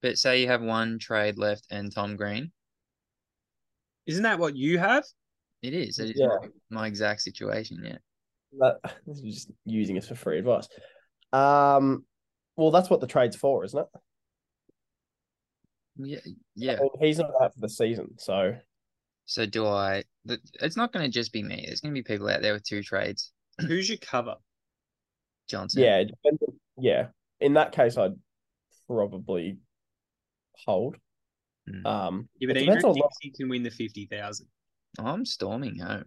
But 0.00 0.18
say 0.18 0.42
you 0.42 0.48
have 0.48 0.62
one 0.62 0.98
trade 0.98 1.38
left 1.38 1.66
and 1.70 1.92
Tom 1.92 2.16
Green. 2.16 2.52
Isn't 4.06 4.22
that 4.24 4.38
what 4.38 4.56
you 4.56 4.78
have? 4.78 5.04
It 5.62 5.72
is. 5.74 5.98
It 5.98 6.10
is 6.10 6.12
Yeah. 6.16 6.26
my, 6.70 6.80
my 6.82 6.86
exact 6.86 7.22
situation. 7.22 7.80
Yeah. 7.84 7.98
That 8.58 8.80
this 9.06 9.18
is 9.18 9.34
just 9.34 9.50
using 9.64 9.96
us 9.98 10.08
for 10.08 10.14
free 10.14 10.38
advice. 10.38 10.68
Um, 11.32 12.04
well, 12.56 12.70
that's 12.70 12.90
what 12.90 13.00
the 13.00 13.06
trade's 13.06 13.36
for, 13.36 13.64
isn't 13.64 13.78
it? 13.80 13.86
Yeah. 15.96 16.18
Yeah. 16.54 16.72
I 16.78 16.80
mean, 16.82 16.90
he's 17.00 17.18
not 17.18 17.30
out 17.42 17.54
for 17.54 17.60
the 17.60 17.68
season, 17.68 18.14
so 18.18 18.56
So 19.26 19.46
do 19.46 19.66
I. 19.66 20.04
It's 20.60 20.76
not 20.76 20.92
going 20.92 21.04
to 21.04 21.10
just 21.10 21.32
be 21.32 21.42
me. 21.42 21.64
There's 21.66 21.80
going 21.80 21.94
to 21.94 21.98
be 21.98 22.02
people 22.02 22.28
out 22.28 22.42
there 22.42 22.52
with 22.52 22.64
two 22.64 22.82
trades. 22.82 23.32
Who's 23.60 23.88
your 23.88 23.98
cover? 23.98 24.34
Johnson. 25.48 25.82
yeah, 25.82 25.98
it 25.98 26.06
depends 26.06 26.42
on- 26.42 26.54
yeah. 26.78 27.06
In 27.40 27.54
that 27.54 27.72
case, 27.72 27.96
I'd 27.98 28.14
probably 28.86 29.58
hold. 30.66 30.96
Hmm. 31.68 31.86
Um, 31.86 32.28
Yeah, 32.38 32.48
but 32.48 32.56
Andrew 32.56 32.74
depends 32.74 32.84
thinks 32.84 33.00
what- 33.00 33.12
he 33.20 33.30
can 33.30 33.48
win 33.48 33.62
the 33.62 33.70
50,000. 33.70 34.46
I'm 34.98 35.24
storming 35.24 35.78
home. 35.78 36.04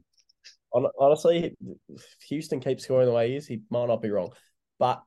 honestly, 0.99 1.55
if 1.89 2.15
Houston 2.29 2.59
keeps 2.59 2.83
scoring 2.83 3.07
the 3.07 3.13
way 3.13 3.29
he 3.29 3.35
is, 3.35 3.47
he 3.47 3.61
might 3.69 3.87
not 3.87 4.01
be 4.01 4.09
wrong. 4.09 4.31
But 4.79 5.03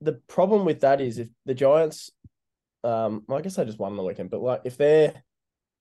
the 0.00 0.14
problem 0.26 0.64
with 0.64 0.80
that 0.80 1.00
is 1.00 1.18
if 1.18 1.28
the 1.46 1.54
Giants, 1.54 2.10
um, 2.84 3.24
well, 3.28 3.38
I 3.38 3.42
guess 3.42 3.56
they 3.56 3.64
just 3.64 3.78
won 3.78 3.92
on 3.92 3.96
the 3.96 4.02
weekend, 4.02 4.30
but 4.30 4.40
like 4.42 4.62
if 4.64 4.76
they're 4.76 5.22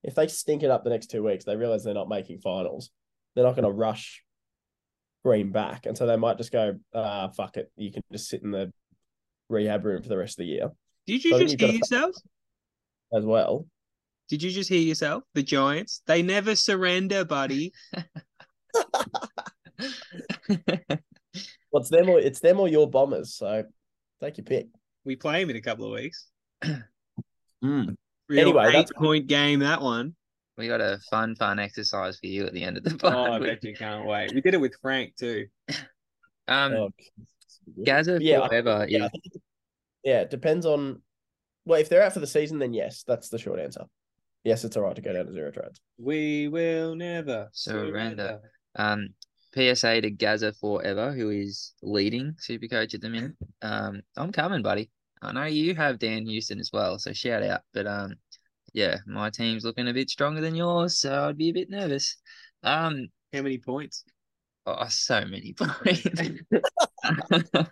if 0.04 0.16
they 0.16 0.28
stink 0.28 0.64
it 0.64 0.70
up 0.70 0.84
the 0.84 0.90
next 0.90 1.08
two 1.08 1.24
weeks, 1.24 1.44
they 1.44 1.56
realize 1.56 1.84
they're 1.84 1.94
not 1.94 2.08
making 2.08 2.40
finals. 2.40 2.92
They're 3.36 3.44
not 3.44 3.56
going 3.56 3.66
to 3.66 3.72
rush 3.72 4.24
Green 5.26 5.52
back, 5.52 5.86
and 5.88 5.98
so 5.98 6.06
they 6.06 6.16
might 6.16 6.38
just 6.38 6.52
go, 6.52 6.78
ah, 6.94 7.30
fuck 7.30 7.58
it, 7.58 7.72
you 7.76 7.92
can 7.92 8.04
just 8.12 8.30
sit 8.30 8.44
in 8.44 8.52
the 8.52 8.72
rehab 9.50 9.84
room 9.84 10.02
for 10.04 10.10
the 10.10 10.18
rest 10.18 10.34
of 10.34 10.44
the 10.44 10.52
year 10.52 10.70
Did 11.06 11.24
you 11.26 11.36
I 11.36 11.38
think 11.40 11.50
just 11.50 11.62
you've 11.62 11.70
hear 11.72 11.80
yourself? 11.80 12.16
As 13.14 13.26
well. 13.26 13.66
Did 14.30 14.44
you 14.44 14.52
just 14.52 14.70
hear 14.70 14.82
yourself? 14.82 15.24
The 15.36 15.44
Giants, 15.44 16.02
they 16.08 16.22
never 16.22 16.56
surrender, 16.56 17.24
buddy. 17.26 17.72
Well, 21.72 21.82
it's 21.82 21.90
them 21.90 22.10
or 22.10 22.20
it's 22.20 22.40
them 22.40 22.60
or 22.62 22.68
your 22.70 22.90
Bombers, 22.90 23.36
so 23.36 23.64
take 24.22 24.38
your 24.38 24.46
pick. 24.46 24.68
We 25.04 25.16
play 25.18 25.42
him 25.42 25.50
in 25.50 25.58
a 25.58 25.62
couple 25.62 25.86
of 25.86 25.92
weeks. 26.00 26.28
Mm. 27.64 27.96
Real 28.30 28.40
Anyway, 28.40 28.66
eight 28.68 28.72
that's- 28.74 28.92
point 28.96 29.26
game 29.26 29.60
that 29.62 29.82
one. 29.82 30.16
we 30.60 30.68
got 30.68 30.80
a 30.80 31.00
fun, 31.10 31.36
fun 31.36 31.58
exercise 31.58 32.20
for 32.20 32.28
you 32.28 32.46
at 32.46 32.54
the 32.54 32.62
end 32.64 32.78
of 32.78 32.84
the 32.84 33.00
Oh, 33.04 33.34
I 33.34 33.40
bet 33.40 33.64
you 33.64 33.74
can't 33.76 34.06
wait. 34.06 34.32
We 34.34 34.42
did 34.42 34.54
it 34.54 34.62
with 34.62 34.76
Frank 34.80 35.16
too. 35.18 35.48
um, 36.48 36.74
Oh, 36.74 36.90
Gaza 37.84 38.20
Yeah, 38.22 38.42
I- 38.42 38.48
forever 38.48 38.86
Yeah, 38.88 39.02
I 39.02 39.06
is 39.06 39.12
think 39.12 39.24
yeah, 40.04 40.20
it 40.22 40.30
depends 40.30 40.68
on. 40.68 41.02
Well, 41.68 41.82
if 41.82 41.90
they're 41.90 42.02
out 42.02 42.14
for 42.14 42.22
the 42.22 42.28
season, 42.28 42.60
then 42.60 42.74
yes, 42.74 43.04
that's 43.06 43.28
the 43.28 43.38
short 43.38 43.60
answer. 43.60 43.84
Yes, 44.46 44.64
it's 44.64 44.78
all 44.78 44.84
right 44.84 44.96
to 44.96 45.02
go 45.02 45.12
down 45.12 45.26
to 45.26 45.34
zero 45.34 45.52
trades. 45.52 45.82
We 45.98 46.48
will 46.48 46.96
never 46.96 47.50
Surrender. 47.52 48.40
um 48.76 49.10
PSA 49.54 50.02
to 50.02 50.12
Gaza 50.12 50.54
forever, 50.54 51.12
who 51.12 51.30
is 51.30 51.74
leading 51.82 52.36
super 52.38 52.68
coach 52.68 52.94
at 52.94 53.02
the 53.02 53.10
minute. 53.10 53.34
Um, 53.62 54.02
I'm 54.16 54.32
coming, 54.32 54.62
buddy. 54.62 54.90
I 55.22 55.34
know 55.34 55.44
you 55.44 55.76
have 55.76 56.00
Dan 56.00 56.26
Houston 56.26 56.60
as 56.60 56.70
well, 56.72 57.00
so 57.00 57.12
shout 57.12 57.44
out. 57.44 57.62
But 57.74 57.88
um, 57.88 58.16
yeah, 58.74 58.98
my 59.06 59.30
team's 59.30 59.66
looking 59.66 59.90
a 59.90 59.94
bit 59.94 60.10
stronger 60.10 60.40
than 60.40 60.56
yours, 60.56 61.00
so 61.00 61.28
I'd 61.28 61.38
be 61.38 61.50
a 61.50 61.54
bit 61.54 61.70
nervous. 61.70 62.16
Um, 62.64 63.08
How 63.34 63.42
many 63.42 63.58
points? 63.58 64.06
Oh, 64.66 64.86
so 64.90 65.26
many 65.26 65.54
points. 65.58 66.22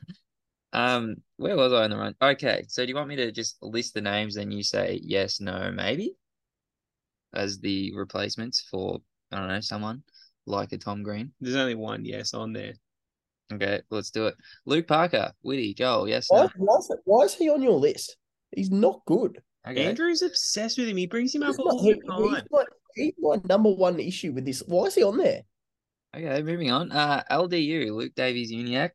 um, 0.75 1.15
where 1.37 1.55
was 1.55 1.71
I 1.73 1.83
on 1.85 1.89
the 1.89 1.97
run? 1.97 2.15
Okay, 2.21 2.63
so 2.67 2.83
do 2.83 2.89
you 2.89 2.95
want 2.95 3.07
me 3.07 3.15
to 3.15 3.31
just 3.31 3.57
list 3.61 3.93
the 3.93 4.01
names 4.01 4.35
and 4.35 4.53
you 4.53 4.61
say 4.63 4.99
yes, 5.01 5.39
no, 5.39 5.71
maybe 5.71 6.15
as 7.33 7.59
the 7.59 7.93
replacements 7.95 8.65
for 8.69 8.99
I 9.31 9.37
don't 9.37 9.47
know 9.47 9.59
someone 9.59 10.03
like 10.45 10.71
a 10.73 10.77
Tom 10.77 11.03
Green? 11.03 11.31
There's 11.39 11.55
only 11.55 11.75
one 11.75 12.05
yes 12.05 12.33
on 12.33 12.53
there. 12.53 12.73
Okay, 13.53 13.81
let's 13.89 14.11
do 14.11 14.27
it. 14.27 14.35
Luke 14.65 14.87
Parker, 14.87 15.31
Whitty, 15.41 15.73
Joel, 15.73 16.07
yes, 16.09 16.27
Why, 16.29 16.43
no. 16.43 16.49
why, 16.57 16.77
is 16.77 16.89
it, 16.89 16.99
why 17.05 17.23
is 17.23 17.33
he 17.35 17.49
on 17.49 17.61
your 17.61 17.73
list? 17.79 18.17
He's 18.55 18.71
not 18.71 19.01
good. 19.05 19.41
Okay, 19.67 19.85
Andrew's 19.85 20.21
obsessed 20.21 20.77
with 20.77 20.87
him. 20.87 20.97
He 20.97 21.07
brings 21.07 21.33
him 21.33 21.43
up 21.43 21.49
He's, 21.49 21.59
all 21.59 21.65
not, 21.65 21.83
he- 21.83 21.93
the 21.93 22.23
he's 22.23 22.33
time. 22.33 22.47
my, 22.51 22.63
he's 22.95 23.13
my 23.19 23.37
number 23.47 23.69
one 23.71 23.99
issue 23.99 24.31
with 24.33 24.45
this. 24.45 24.61
Why 24.65 24.85
is 24.85 24.95
he 24.95 25.03
on 25.03 25.17
there? 25.17 25.41
okay, 26.15 26.41
moving 26.41 26.71
on. 26.71 26.91
Uh, 26.91 27.23
LDU, 27.29 27.91
Luke 27.93 28.13
Davies, 28.15 28.51
Uniacke. 28.51 28.91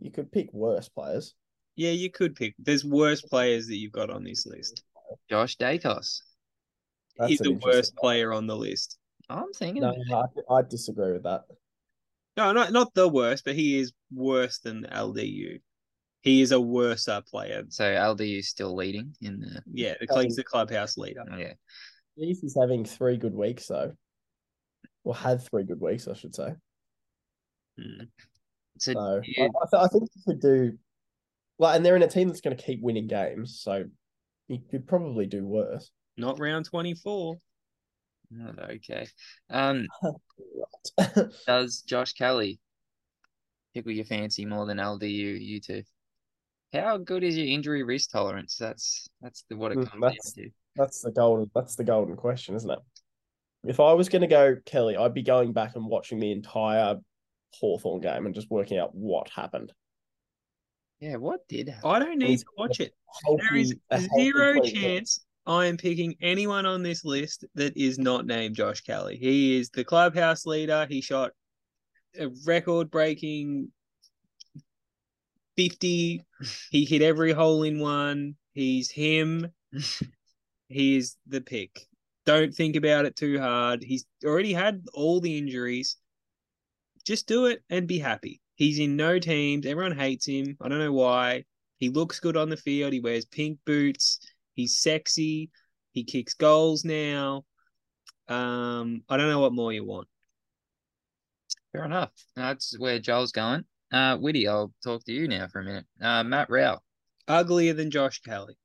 You 0.00 0.10
could 0.10 0.30
pick 0.30 0.52
worse 0.52 0.88
players. 0.88 1.34
Yeah, 1.76 1.90
you 1.90 2.10
could 2.10 2.34
pick. 2.34 2.54
There's 2.58 2.84
worse 2.84 3.20
players 3.22 3.66
that 3.68 3.76
you've 3.76 3.92
got 3.92 4.10
on 4.10 4.24
this 4.24 4.46
list. 4.46 4.82
Josh 5.30 5.56
Daicos. 5.56 6.22
That's 7.16 7.30
He's 7.30 7.38
the 7.38 7.50
interesting 7.50 7.60
worst 7.60 7.96
player 7.96 8.32
on 8.32 8.46
the 8.46 8.56
list. 8.56 8.98
I'm 9.28 9.52
thinking. 9.52 9.82
No, 9.82 9.94
I, 10.50 10.54
I 10.54 10.62
disagree 10.62 11.12
with 11.12 11.24
that. 11.24 11.42
No, 12.36 12.52
not 12.52 12.72
not 12.72 12.94
the 12.94 13.08
worst, 13.08 13.44
but 13.44 13.54
he 13.54 13.78
is 13.78 13.92
worse 14.12 14.58
than 14.58 14.84
LDU. 14.84 15.60
He 16.22 16.40
is 16.40 16.52
a 16.52 16.60
worse 16.60 17.08
player. 17.30 17.64
So 17.68 17.84
LDU 17.84 18.40
is 18.40 18.48
still 18.48 18.74
leading 18.74 19.14
in 19.20 19.40
the. 19.40 19.62
Yeah, 19.72 19.94
the, 20.00 20.22
he's 20.22 20.36
the 20.36 20.44
clubhouse 20.44 20.96
leader. 20.96 21.22
Okay. 21.32 21.54
He's 22.16 22.40
he's 22.40 22.56
having 22.58 22.84
three 22.84 23.16
good 23.16 23.34
weeks 23.34 23.66
though. 23.66 23.92
Well, 25.04 25.14
had 25.14 25.42
three 25.42 25.64
good 25.64 25.80
weeks, 25.80 26.08
I 26.08 26.14
should 26.14 26.34
say. 26.34 26.54
Hmm. 27.78 28.04
So, 28.78 28.92
So 28.92 28.98
I, 28.98 29.44
I, 29.44 29.48
th- 29.48 29.50
I 29.74 29.86
think 29.88 30.08
you 30.14 30.22
could 30.26 30.40
do, 30.40 30.78
well, 31.58 31.72
and 31.74 31.84
they're 31.84 31.96
in 31.96 32.02
a 32.02 32.08
team 32.08 32.28
that's 32.28 32.40
going 32.40 32.56
to 32.56 32.62
keep 32.62 32.80
winning 32.82 33.06
games, 33.06 33.60
so 33.62 33.84
you 34.48 34.58
could 34.70 34.86
probably 34.86 35.26
do 35.26 35.44
worse. 35.46 35.90
Not 36.16 36.38
round 36.40 36.64
24. 36.66 37.36
Oh, 38.40 38.62
okay. 38.70 39.06
Um, 39.50 39.86
does 41.46 41.82
Josh 41.82 42.12
Kelly 42.12 42.58
tickle 43.74 43.92
your 43.92 44.04
fancy 44.04 44.44
more 44.44 44.66
than 44.66 44.78
LDU? 44.78 45.40
You 45.40 45.60
two. 45.60 45.82
How 46.72 46.98
good 46.98 47.24
is 47.24 47.36
your 47.36 47.46
injury 47.46 47.82
risk 47.82 48.10
tolerance? 48.10 48.56
That's 48.56 49.08
that's 49.22 49.44
the 49.48 49.56
what 49.56 49.72
it 49.72 49.78
Mm, 49.78 49.90
comes 49.90 50.00
that's- 50.02 50.32
down 50.34 50.44
to. 50.44 50.50
that's 50.76 51.00
the 51.02 51.10
golden. 51.12 51.50
That's 51.54 51.76
the 51.76 51.84
golden 51.84 52.16
question, 52.16 52.54
isn't 52.56 52.70
it? 52.70 52.78
If 53.64 53.80
I 53.80 53.92
was 53.94 54.08
going 54.08 54.22
to 54.22 54.28
go 54.28 54.56
Kelly, 54.66 54.96
I'd 54.96 55.14
be 55.14 55.22
going 55.22 55.52
back 55.52 55.74
and 55.76 55.86
watching 55.86 56.20
the 56.20 56.30
entire 56.30 56.96
Hawthorn 57.54 58.00
game 58.00 58.26
and 58.26 58.34
just 58.34 58.50
working 58.50 58.78
out 58.78 58.94
what 58.94 59.28
happened. 59.30 59.72
Yeah, 61.00 61.16
what 61.16 61.46
did 61.48 61.68
happen? 61.68 61.90
I 61.90 61.98
don't 62.00 62.18
need 62.18 62.28
He's- 62.28 62.42
to 62.42 62.48
watch 62.56 62.80
it. 62.80 62.92
Healthy- 63.24 63.42
There 63.42 63.56
is 63.56 63.74
zero 64.16 64.60
chance 64.62 65.24
I 65.46 65.66
am 65.66 65.76
picking 65.78 66.14
anyone 66.20 66.66
on 66.66 66.82
this 66.82 67.04
list 67.04 67.44
that 67.54 67.74
is 67.76 67.98
not 67.98 68.26
named 68.26 68.54
Josh 68.56 68.82
Kelly. 68.82 69.16
He 69.16 69.56
is 69.58 69.70
the 69.70 69.82
clubhouse 69.84 70.44
leader. 70.44 70.86
He 70.90 71.00
shot 71.00 71.32
a 72.18 72.28
record 72.44 72.90
breaking 72.90 73.72
50. 75.56 76.22
He 76.70 76.84
hit 76.84 77.02
every 77.02 77.32
hole 77.32 77.62
in 77.62 77.78
one. 77.80 78.36
He's 78.52 78.90
him. 78.90 79.50
he 80.68 80.96
is 80.96 81.16
the 81.26 81.40
pick. 81.40 81.86
Don't 82.26 82.52
think 82.54 82.76
about 82.76 83.06
it 83.06 83.16
too 83.16 83.38
hard. 83.40 83.82
He's 83.82 84.04
already 84.24 84.52
had 84.52 84.84
all 84.92 85.20
the 85.20 85.38
injuries. 85.38 85.96
Just 87.08 87.26
do 87.26 87.46
it 87.46 87.62
and 87.70 87.88
be 87.88 87.98
happy. 87.98 88.42
He's 88.54 88.78
in 88.78 88.94
no 88.94 89.18
teams. 89.18 89.64
Everyone 89.64 89.96
hates 89.96 90.26
him. 90.26 90.58
I 90.60 90.68
don't 90.68 90.78
know 90.78 90.92
why. 90.92 91.44
He 91.78 91.88
looks 91.88 92.20
good 92.20 92.36
on 92.36 92.50
the 92.50 92.56
field. 92.58 92.92
He 92.92 93.00
wears 93.00 93.24
pink 93.24 93.60
boots. 93.64 94.20
He's 94.52 94.76
sexy. 94.76 95.48
He 95.92 96.04
kicks 96.04 96.34
goals 96.34 96.84
now. 96.84 97.46
Um, 98.28 99.04
I 99.08 99.16
don't 99.16 99.30
know 99.30 99.40
what 99.40 99.54
more 99.54 99.72
you 99.72 99.86
want. 99.86 100.06
Fair 101.72 101.86
enough. 101.86 102.10
That's 102.36 102.78
where 102.78 102.98
Joel's 102.98 103.32
going. 103.32 103.64
Uh, 103.90 104.18
Whitty, 104.18 104.46
I'll 104.46 104.74
talk 104.84 105.02
to 105.04 105.12
you 105.12 105.28
now 105.28 105.48
for 105.48 105.60
a 105.60 105.64
minute. 105.64 105.86
Uh, 106.02 106.24
Matt 106.24 106.50
Rowell. 106.50 106.84
Uglier 107.26 107.72
than 107.72 107.90
Josh 107.90 108.20
Kelly. 108.20 108.58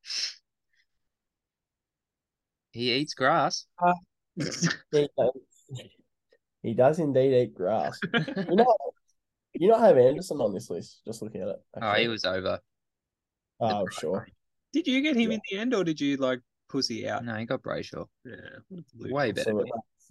He 2.72 2.92
eats 2.92 3.14
grass. 3.14 3.68
He 4.36 5.08
does, 5.18 5.32
he 6.64 6.74
does 6.74 6.98
indeed 7.00 7.34
eat 7.34 7.54
grass. 7.54 8.00
You 8.14 8.56
know, 8.56 8.76
you 9.54 9.68
not 9.70 9.82
have 9.82 9.98
Anderson 10.00 10.42
on 10.42 10.52
this 10.52 10.72
list. 10.72 11.02
Just 11.06 11.22
looking 11.22 11.42
at 11.42 11.50
it. 11.50 11.62
Oh, 11.80 11.94
he 11.94 12.08
was 12.08 12.26
over. 12.26 12.60
Oh, 13.60 13.88
sure. 13.90 14.28
Did 14.74 14.88
you 14.88 15.02
get 15.02 15.16
him 15.16 15.30
Yeah. 15.30 15.36
in 15.36 15.42
the 15.52 15.58
end, 15.60 15.74
or 15.76 15.84
did 15.84 16.02
you 16.02 16.18
like 16.18 16.40
pussy 16.70 17.08
out? 17.08 17.24
No, 17.24 17.36
he 17.36 17.46
got 17.46 17.62
Brayshaw. 17.62 18.08
Yeah, 18.26 18.34
what 18.70 18.80
a 18.80 18.84
loser. 18.98 19.14
Way 19.14 19.32
better. 19.32 19.52
So 19.52 19.60
it 19.60 19.70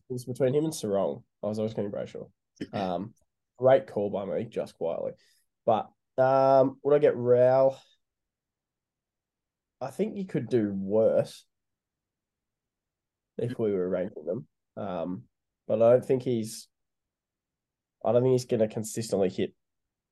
was 0.09 0.25
between 0.27 0.55
him 0.55 0.65
and 0.65 0.73
Serong. 0.73 1.25
I 1.43 1.49
was 1.49 1.59
always 1.59 1.75
going 1.75 1.91
Brayshaw. 1.91 2.29
Um, 2.73 3.15
great 3.59 3.89
call 3.89 4.11
by 4.11 4.25
me, 4.25 4.45
just 4.45 4.77
quietly. 4.79 5.13
But 5.67 5.91
um, 6.19 6.79
would 6.85 6.95
I 6.95 6.99
get 7.01 7.17
Rowell? 7.17 7.77
I 9.81 9.91
think 9.91 10.17
you 10.17 10.25
could 10.27 10.49
do 10.49 10.73
worse 10.73 11.45
if 13.39 13.59
we 13.59 13.73
were 13.73 13.89
ranking 13.89 14.25
them. 14.25 14.47
Um, 14.77 15.23
but 15.67 15.83
I 15.83 15.91
don't 15.91 16.05
think 16.05 16.23
he's. 16.23 16.69
I 18.05 18.13
don't 18.13 18.23
think 18.23 18.33
he's 18.33 18.47
going 18.47 18.61
to 18.61 18.69
consistently 18.69 19.29
hit 19.29 19.55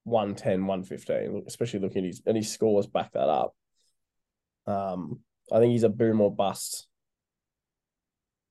110, 0.04 0.66
115, 0.66 1.44
especially 1.46 1.80
looking 1.80 2.04
at 2.04 2.08
his 2.08 2.22
and 2.26 2.36
his 2.36 2.52
scores 2.52 2.86
back 2.86 3.12
that 3.12 3.28
up. 3.28 3.54
Um, 4.66 5.20
I 5.52 5.58
think 5.58 5.72
he's 5.72 5.82
a 5.82 5.88
boom 5.88 6.20
or 6.20 6.34
bust 6.34 6.86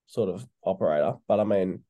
sort 0.07 0.29
of 0.29 0.45
operator. 0.63 1.13
But 1.27 1.39
I 1.39 1.43
mean, 1.43 1.83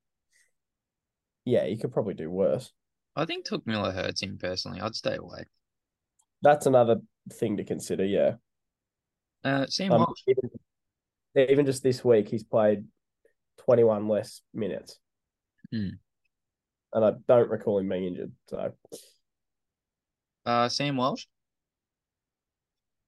yeah, 1.46 1.66
you 1.66 1.78
could 1.78 1.92
probably 1.92 2.14
do 2.14 2.30
worse. 2.30 2.72
I 3.16 3.26
think 3.26 3.48
Touk 3.48 3.66
Miller 3.66 3.92
hurts 3.92 4.22
him 4.22 4.38
personally. 4.40 4.80
I'd 4.80 4.96
stay 4.96 5.16
away. 5.16 5.46
That's 6.42 6.68
another 6.68 6.98
thing 7.34 7.58
to 7.58 7.64
consider. 7.64 8.06
Yeah. 8.06 8.36
Uh, 9.44 9.66
Sam 9.68 9.92
Um, 9.92 10.14
even, 10.28 10.50
even 11.36 11.66
just 11.66 11.84
this 11.84 12.04
week, 12.04 12.30
he's 12.30 12.44
played 12.44 12.86
21 13.66 14.08
less 14.08 14.42
minutes. 14.54 15.00
Hmm. 15.72 15.90
And 16.94 17.06
I 17.06 17.12
don't 17.28 17.50
recall 17.50 17.80
him 17.80 17.90
being 17.90 18.06
injured. 18.06 18.32
So, 18.48 18.74
Uh, 20.46 20.70
Sam 20.70 20.98
Walsh. 20.98 21.26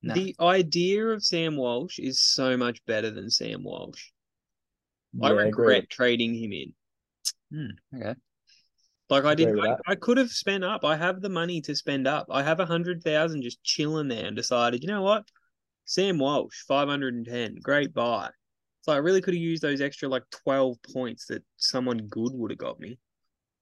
No. 0.04 0.14
The 0.14 0.36
idea 0.40 1.08
of 1.08 1.24
Sam 1.24 1.58
Walsh 1.58 2.00
is 2.00 2.22
so 2.24 2.58
much 2.58 2.84
better 2.86 3.12
than 3.12 3.30
Sam 3.30 3.64
Walsh. 3.64 4.10
I 5.22 5.28
yeah, 5.28 5.34
agree. 5.34 5.46
regret 5.46 5.90
trading 5.90 6.36
him 6.36 6.54
in. 6.54 6.74
Hmm, 7.52 7.98
okay. 7.98 8.16
Like 9.10 9.26
I 9.26 9.34
Agree 9.34 9.46
did, 9.46 9.60
I. 9.60 9.76
I 9.88 9.96
could 9.96 10.18
have 10.18 10.32
spent 10.32 10.64
up. 10.64 10.86
I 10.86 10.96
have 10.96 11.22
the 11.22 11.30
money 11.30 11.62
to 11.62 11.76
spend 11.76 12.08
up. 12.08 12.28
I 12.32 12.44
have 12.44 12.60
a 12.60 12.66
hundred 12.66 13.04
thousand 13.04 13.42
just 13.42 13.62
chilling 13.64 14.08
there, 14.08 14.26
and 14.26 14.36
decided, 14.36 14.84
you 14.84 14.88
know 14.88 15.02
what, 15.02 15.26
Sam 15.86 16.18
Walsh, 16.18 16.64
five 16.68 16.88
hundred 16.88 17.14
and 17.16 17.26
ten, 17.26 17.58
great 17.62 17.94
buy. 17.94 18.30
So 18.82 18.92
I 18.92 18.98
really 18.98 19.22
could 19.22 19.34
have 19.34 19.42
used 19.42 19.62
those 19.62 19.82
extra 19.82 20.10
like 20.10 20.24
twelve 20.32 20.78
points 20.94 21.26
that 21.28 21.44
someone 21.58 22.08
good 22.08 22.34
would 22.34 22.52
have 22.52 22.58
got 22.58 22.80
me. 22.80 22.98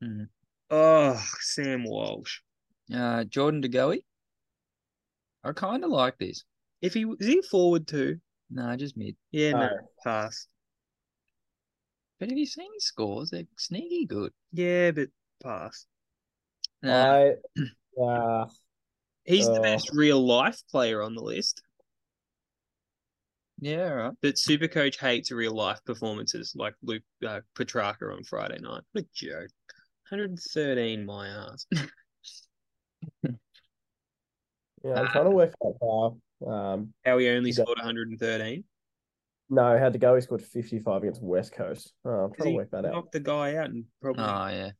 Mhm. 0.03 0.29
Oh, 0.69 1.21
Sam 1.41 1.83
Walsh. 1.83 2.39
Uh, 2.93 3.23
Jordan 3.25 3.61
De 3.61 3.67
Goey. 3.69 4.03
I 5.43 5.51
kind 5.53 5.83
of 5.83 5.89
like 5.91 6.17
this. 6.17 6.43
If 6.81 6.93
he 6.93 7.05
is 7.19 7.27
he 7.27 7.41
forward 7.41 7.87
too? 7.87 8.19
No, 8.49 8.75
just 8.75 8.95
mid. 8.97 9.15
Yeah, 9.31 9.51
no, 9.51 9.59
No. 9.59 9.69
pass. 10.03 10.47
But 12.19 12.29
have 12.29 12.37
you 12.37 12.45
seen 12.45 12.73
his 12.73 12.85
scores? 12.85 13.29
They're 13.29 13.43
sneaky 13.57 14.05
good. 14.05 14.33
Yeah, 14.51 14.91
but 14.91 15.09
pass. 15.41 15.85
Uh, 16.83 16.89
I, 16.89 17.33
uh, 18.01 18.47
He's 19.25 19.45
the 19.47 19.59
Oh. 19.59 19.61
best 19.61 19.91
real 19.93 20.25
life 20.25 20.61
player 20.71 21.01
on 21.01 21.13
the 21.13 21.21
list. 21.21 21.61
Yeah, 23.61 23.89
all 23.89 23.95
right. 23.95 24.13
But 24.21 24.35
Supercoach 24.35 24.99
hates 24.99 25.31
real 25.31 25.53
life 25.53 25.79
performances 25.85 26.53
like 26.55 26.75
Luke 26.81 27.03
uh, 27.27 27.41
Petracca 27.57 28.15
on 28.15 28.23
Friday 28.23 28.57
night. 28.59 28.81
What 28.93 29.03
a 29.03 29.07
joke. 29.13 29.49
113, 30.09 31.05
my 31.05 31.27
ass. 31.27 31.65
Yeah, 34.83 34.93
I'm 34.93 35.07
Uh, 35.07 35.11
trying 35.11 35.25
to 35.25 35.31
work 35.31 35.53
out 35.65 35.75
how. 35.81 36.49
Um, 36.49 36.93
How 37.03 37.17
he 37.17 37.27
only 37.27 37.51
scored 37.51 37.77
113. 37.79 38.63
no, 39.49 39.77
had 39.77 39.91
to 39.91 39.99
go. 39.99 40.15
He 40.15 40.21
scored 40.21 40.41
55 40.41 41.01
against 41.03 41.21
West 41.21 41.51
Coast. 41.51 41.91
Oh, 42.05 42.09
I'm 42.09 42.33
trying 42.33 42.51
to 42.51 42.55
work 42.55 42.71
that 42.71 42.85
out. 42.85 42.93
knocked 42.93 43.11
the 43.11 43.19
guy 43.19 43.55
out 43.57 43.71
and 43.71 43.83
probably. 44.01 44.23
Oh 44.23 44.47
yeah. 44.47 44.71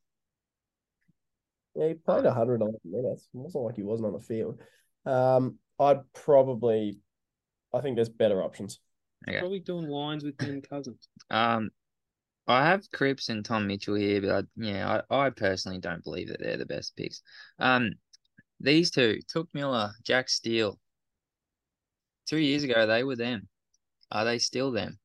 Yeah, 1.75 1.87
he 1.89 1.93
played 1.95 2.23
111 2.23 2.79
minutes. 2.85 3.23
It 3.33 3.37
wasn't 3.37 3.65
like 3.65 3.75
he 3.75 3.83
wasn't 3.83 4.07
on 4.07 4.13
the 4.13 4.19
field. 4.21 4.61
Um, 5.05 5.59
I'd 5.79 5.99
probably, 6.13 6.99
I 7.73 7.82
think 7.82 7.95
there's 7.95 8.10
better 8.10 8.43
options. 8.43 8.79
Okay. 9.27 9.39
Probably 9.39 9.60
doing 9.60 9.88
lines 9.88 10.23
with 10.23 10.38
Ben 10.38 10.62
Cousins. 10.62 11.08
Um, 11.29 11.69
I 12.47 12.65
have 12.65 12.89
Cripps 12.91 13.29
and 13.29 13.45
Tom 13.45 13.67
Mitchell 13.67 13.95
here, 13.95 14.21
but 14.21 14.32
I, 14.32 14.41
yeah, 14.55 15.01
I, 15.10 15.25
I 15.25 15.29
personally 15.29 15.79
don't 15.79 16.03
believe 16.03 16.29
that 16.29 16.39
they're 16.39 16.58
the 16.58 16.65
best 16.65 16.95
picks. 16.95 17.21
Um, 17.60 17.91
these 18.60 18.91
two, 18.91 19.19
Touk 19.34 19.47
Miller, 19.53 19.91
Jack 20.03 20.29
Steele. 20.29 20.79
Two 22.27 22.39
years 22.39 22.63
ago, 22.63 22.88
they 22.88 23.03
were 23.03 23.15
them. 23.15 23.47
Are 24.12 24.25
they 24.25 24.39
still 24.39 24.71
them? 24.71 24.97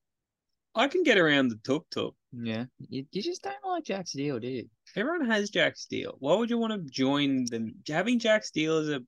I 0.74 0.88
can 0.88 1.03
get 1.03 1.18
around 1.18 1.48
the 1.48 1.61
tuk 1.64 1.88
tuk. 1.90 2.14
Yeah. 2.33 2.64
You, 2.88 3.05
you 3.12 3.22
just 3.22 3.42
don't 3.42 3.55
like 3.64 3.85
Jack 3.85 4.09
Steele, 4.09 4.40
do 4.40 4.48
you? 4.48 4.68
Everyone 4.96 5.31
has 5.31 5.50
Jack 5.50 5.77
Steele. 5.77 6.16
Why 6.18 6.35
would 6.35 6.50
you 6.50 6.59
want 6.59 6.72
to 6.72 6.90
join 6.90 7.44
them? 7.46 7.74
Having 7.87 8.20
Jack 8.20 8.44
Steele 8.44 8.79
as 8.79 8.88
a 8.88 9.03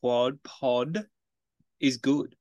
quad 0.00 0.42
pod 0.42 1.06
is 1.78 1.96
good. 1.96 2.34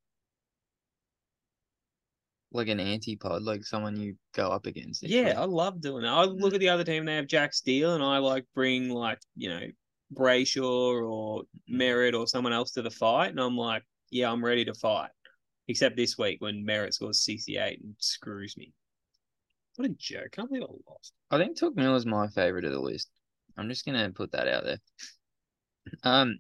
Like 2.51 2.67
an 2.67 2.79
antipod, 2.79 3.45
like 3.45 3.63
someone 3.63 3.95
you 3.99 4.15
go 4.33 4.49
up 4.49 4.65
against. 4.65 5.03
Yeah, 5.03 5.25
week. 5.25 5.35
I 5.37 5.43
love 5.43 5.81
doing 5.81 6.03
that. 6.03 6.11
I 6.11 6.23
look 6.23 6.53
at 6.55 6.59
the 6.59 6.69
other 6.69 6.83
team, 6.83 7.05
they 7.05 7.15
have 7.15 7.27
Jack 7.27 7.53
Steele, 7.53 7.93
and 7.93 8.03
I 8.03 8.17
like 8.17 8.45
bring 8.55 8.89
like, 8.89 9.19
you 9.35 9.49
know, 9.49 9.61
Brayshaw 10.15 11.07
or 11.07 11.43
Merrett 11.71 12.17
or 12.17 12.25
someone 12.25 12.53
else 12.53 12.71
to 12.71 12.81
the 12.81 12.89
fight, 12.89 13.29
and 13.29 13.39
I'm 13.39 13.55
like, 13.55 13.83
yeah, 14.09 14.31
I'm 14.31 14.43
ready 14.43 14.65
to 14.65 14.73
fight. 14.73 15.11
Except 15.67 15.95
this 15.95 16.17
week 16.17 16.37
when 16.41 16.65
Merrett 16.65 16.93
scores 16.93 17.23
68 17.23 17.81
and 17.81 17.93
screws 17.99 18.57
me. 18.57 18.73
What 19.75 19.87
a 19.87 19.93
joke. 19.99 20.31
Can't 20.31 20.49
believe 20.49 20.63
I 20.63 20.73
lost. 20.89 21.13
I 21.29 21.37
think 21.37 21.57
Touk 21.59 21.75
Miller's 21.75 22.07
my 22.07 22.27
favorite 22.29 22.65
of 22.65 22.71
the 22.71 22.79
list. 22.79 23.09
I'm 23.55 23.69
just 23.69 23.85
gonna 23.85 24.09
put 24.09 24.31
that 24.31 24.47
out 24.47 24.63
there. 24.63 24.79
Um, 26.03 26.37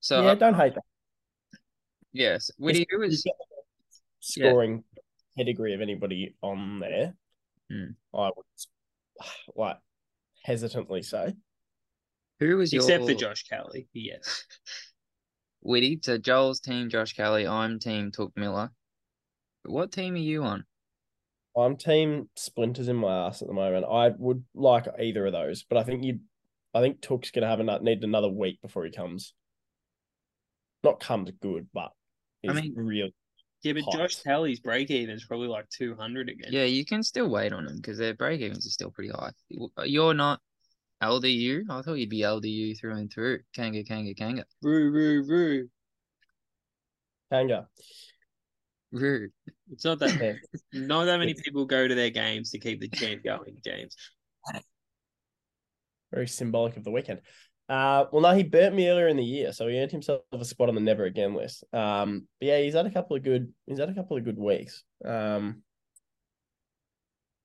so 0.00 0.22
yeah, 0.22 0.32
uh, 0.32 0.34
don't 0.34 0.54
hate 0.54 0.74
that. 0.74 0.82
yes, 2.12 2.50
Woody, 2.58 2.86
who 2.90 2.96
You 2.96 3.00
was 3.00 3.22
get 3.22 3.34
the 3.38 3.62
scoring 4.20 4.84
pedigree 5.38 5.74
of 5.74 5.80
anybody 5.80 6.34
on 6.42 6.80
there. 6.80 7.14
Hmm. 7.70 7.92
I 8.14 8.30
would 8.36 8.46
like 9.56 9.78
hesitantly 10.42 11.02
say. 11.02 11.34
who 12.40 12.56
was 12.56 12.72
your 12.72 12.82
Except 12.82 13.04
for 13.06 13.14
Josh 13.14 13.44
Kelly. 13.44 13.88
Yes. 13.92 14.44
Whitty? 15.60 15.98
So 16.02 16.18
Joel's 16.18 16.60
team, 16.60 16.88
Josh 16.88 17.14
Kelly. 17.14 17.46
I'm 17.46 17.78
team 17.78 18.10
Touk 18.10 18.32
Miller. 18.36 18.70
What 19.64 19.92
team 19.92 20.14
are 20.14 20.18
you 20.18 20.42
on? 20.44 20.64
I'm 21.56 21.76
team 21.76 22.28
splinters 22.36 22.88
in 22.88 22.96
my 22.96 23.26
ass 23.26 23.42
at 23.42 23.48
the 23.48 23.54
moment. 23.54 23.84
I 23.90 24.10
would 24.16 24.44
like 24.54 24.86
either 25.00 25.26
of 25.26 25.32
those, 25.32 25.64
but 25.68 25.76
I 25.76 25.82
think 25.82 26.04
you, 26.04 26.20
I 26.72 26.80
think 26.80 27.00
Touk's 27.00 27.32
gonna 27.32 27.48
have 27.48 27.60
a 27.60 27.82
need 27.82 28.04
another 28.04 28.28
week 28.28 28.60
before 28.62 28.84
he 28.84 28.92
comes. 28.92 29.34
Not 30.84 31.00
comes 31.00 31.30
good, 31.42 31.68
but 31.74 31.90
I 32.48 32.52
mean- 32.52 32.74
real. 32.76 33.08
Yeah, 33.62 33.72
but 33.72 33.82
Hot. 33.84 33.92
Josh 33.92 34.22
Kelly's 34.22 34.60
break 34.60 34.90
even 34.90 35.14
is 35.14 35.24
probably 35.24 35.48
like 35.48 35.68
200 35.70 36.28
again. 36.28 36.50
Yeah, 36.52 36.64
you 36.64 36.84
can 36.84 37.02
still 37.02 37.28
wait 37.28 37.52
on 37.52 37.64
them 37.64 37.76
because 37.76 37.98
their 37.98 38.14
break 38.14 38.40
evens 38.40 38.66
are 38.66 38.70
still 38.70 38.90
pretty 38.90 39.10
high. 39.10 39.30
Uh, 39.76 39.82
you're 39.82 40.14
not 40.14 40.40
LDU. 41.02 41.64
I 41.68 41.82
thought 41.82 41.94
you'd 41.94 42.08
be 42.08 42.20
LDU 42.20 42.78
through 42.78 42.94
and 42.94 43.12
through. 43.12 43.40
Kanga, 43.54 43.82
kanga, 43.82 44.14
kanga. 44.14 44.44
Roo, 44.62 44.90
roo, 44.90 45.24
roo. 45.26 45.68
Kanga. 47.32 47.68
Roo. 48.92 49.28
It's 49.70 49.84
not 49.84 49.98
that 49.98 50.18
Yeah. 50.20 50.34
not 50.72 51.04
that 51.04 51.18
many 51.18 51.34
people 51.34 51.66
go 51.66 51.86
to 51.86 51.94
their 51.94 52.10
games 52.10 52.50
to 52.52 52.58
keep 52.58 52.80
the 52.80 52.88
chant 52.88 53.24
going, 53.24 53.58
James. 53.64 53.94
Very 56.12 56.28
symbolic 56.28 56.76
of 56.76 56.84
the 56.84 56.90
weekend. 56.90 57.20
Uh, 57.68 58.06
well, 58.10 58.22
no, 58.22 58.34
he 58.34 58.42
burnt 58.44 58.74
me 58.74 58.88
earlier 58.88 59.08
in 59.08 59.16
the 59.18 59.24
year, 59.24 59.52
so 59.52 59.68
he 59.68 59.78
earned 59.78 59.90
himself 59.92 60.22
a 60.32 60.44
spot 60.44 60.70
on 60.70 60.74
the 60.74 60.80
never 60.80 61.04
again 61.04 61.34
list. 61.34 61.64
Um, 61.72 62.26
but 62.40 62.46
yeah, 62.46 62.58
he's 62.60 62.74
had 62.74 62.86
a 62.86 62.90
couple 62.90 63.16
of 63.16 63.22
good. 63.22 63.52
He's 63.66 63.78
had 63.78 63.90
a 63.90 63.94
couple 63.94 64.16
of 64.16 64.24
good 64.24 64.38
weeks. 64.38 64.82
Um, 65.04 65.62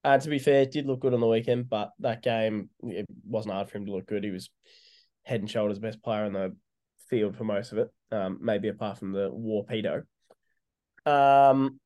uh, 0.06 0.18
to 0.18 0.30
be 0.30 0.40
fair, 0.40 0.66
did 0.66 0.86
look 0.86 1.02
good 1.02 1.14
on 1.14 1.20
the 1.20 1.28
weekend, 1.28 1.70
but 1.70 1.92
that 2.00 2.24
game 2.24 2.70
it 2.84 3.06
wasn't 3.26 3.54
hard 3.54 3.70
for 3.70 3.78
him 3.78 3.86
to 3.86 3.92
look 3.92 4.06
good. 4.08 4.24
He 4.24 4.32
was 4.32 4.50
head 5.24 5.42
and 5.42 5.50
shoulders 5.50 5.80
best 5.80 6.02
player 6.02 6.26
in 6.26 6.34
the 6.34 6.56
field 7.10 7.36
for 7.36 7.44
most 7.44 7.72
of 7.74 7.78
it. 7.80 7.90
Um, 8.12 8.40
maybe 8.42 8.70
apart 8.70 9.00
from 9.00 9.12
the 9.12 9.30
Warpedo. 9.30 10.04
Um, 11.06 11.80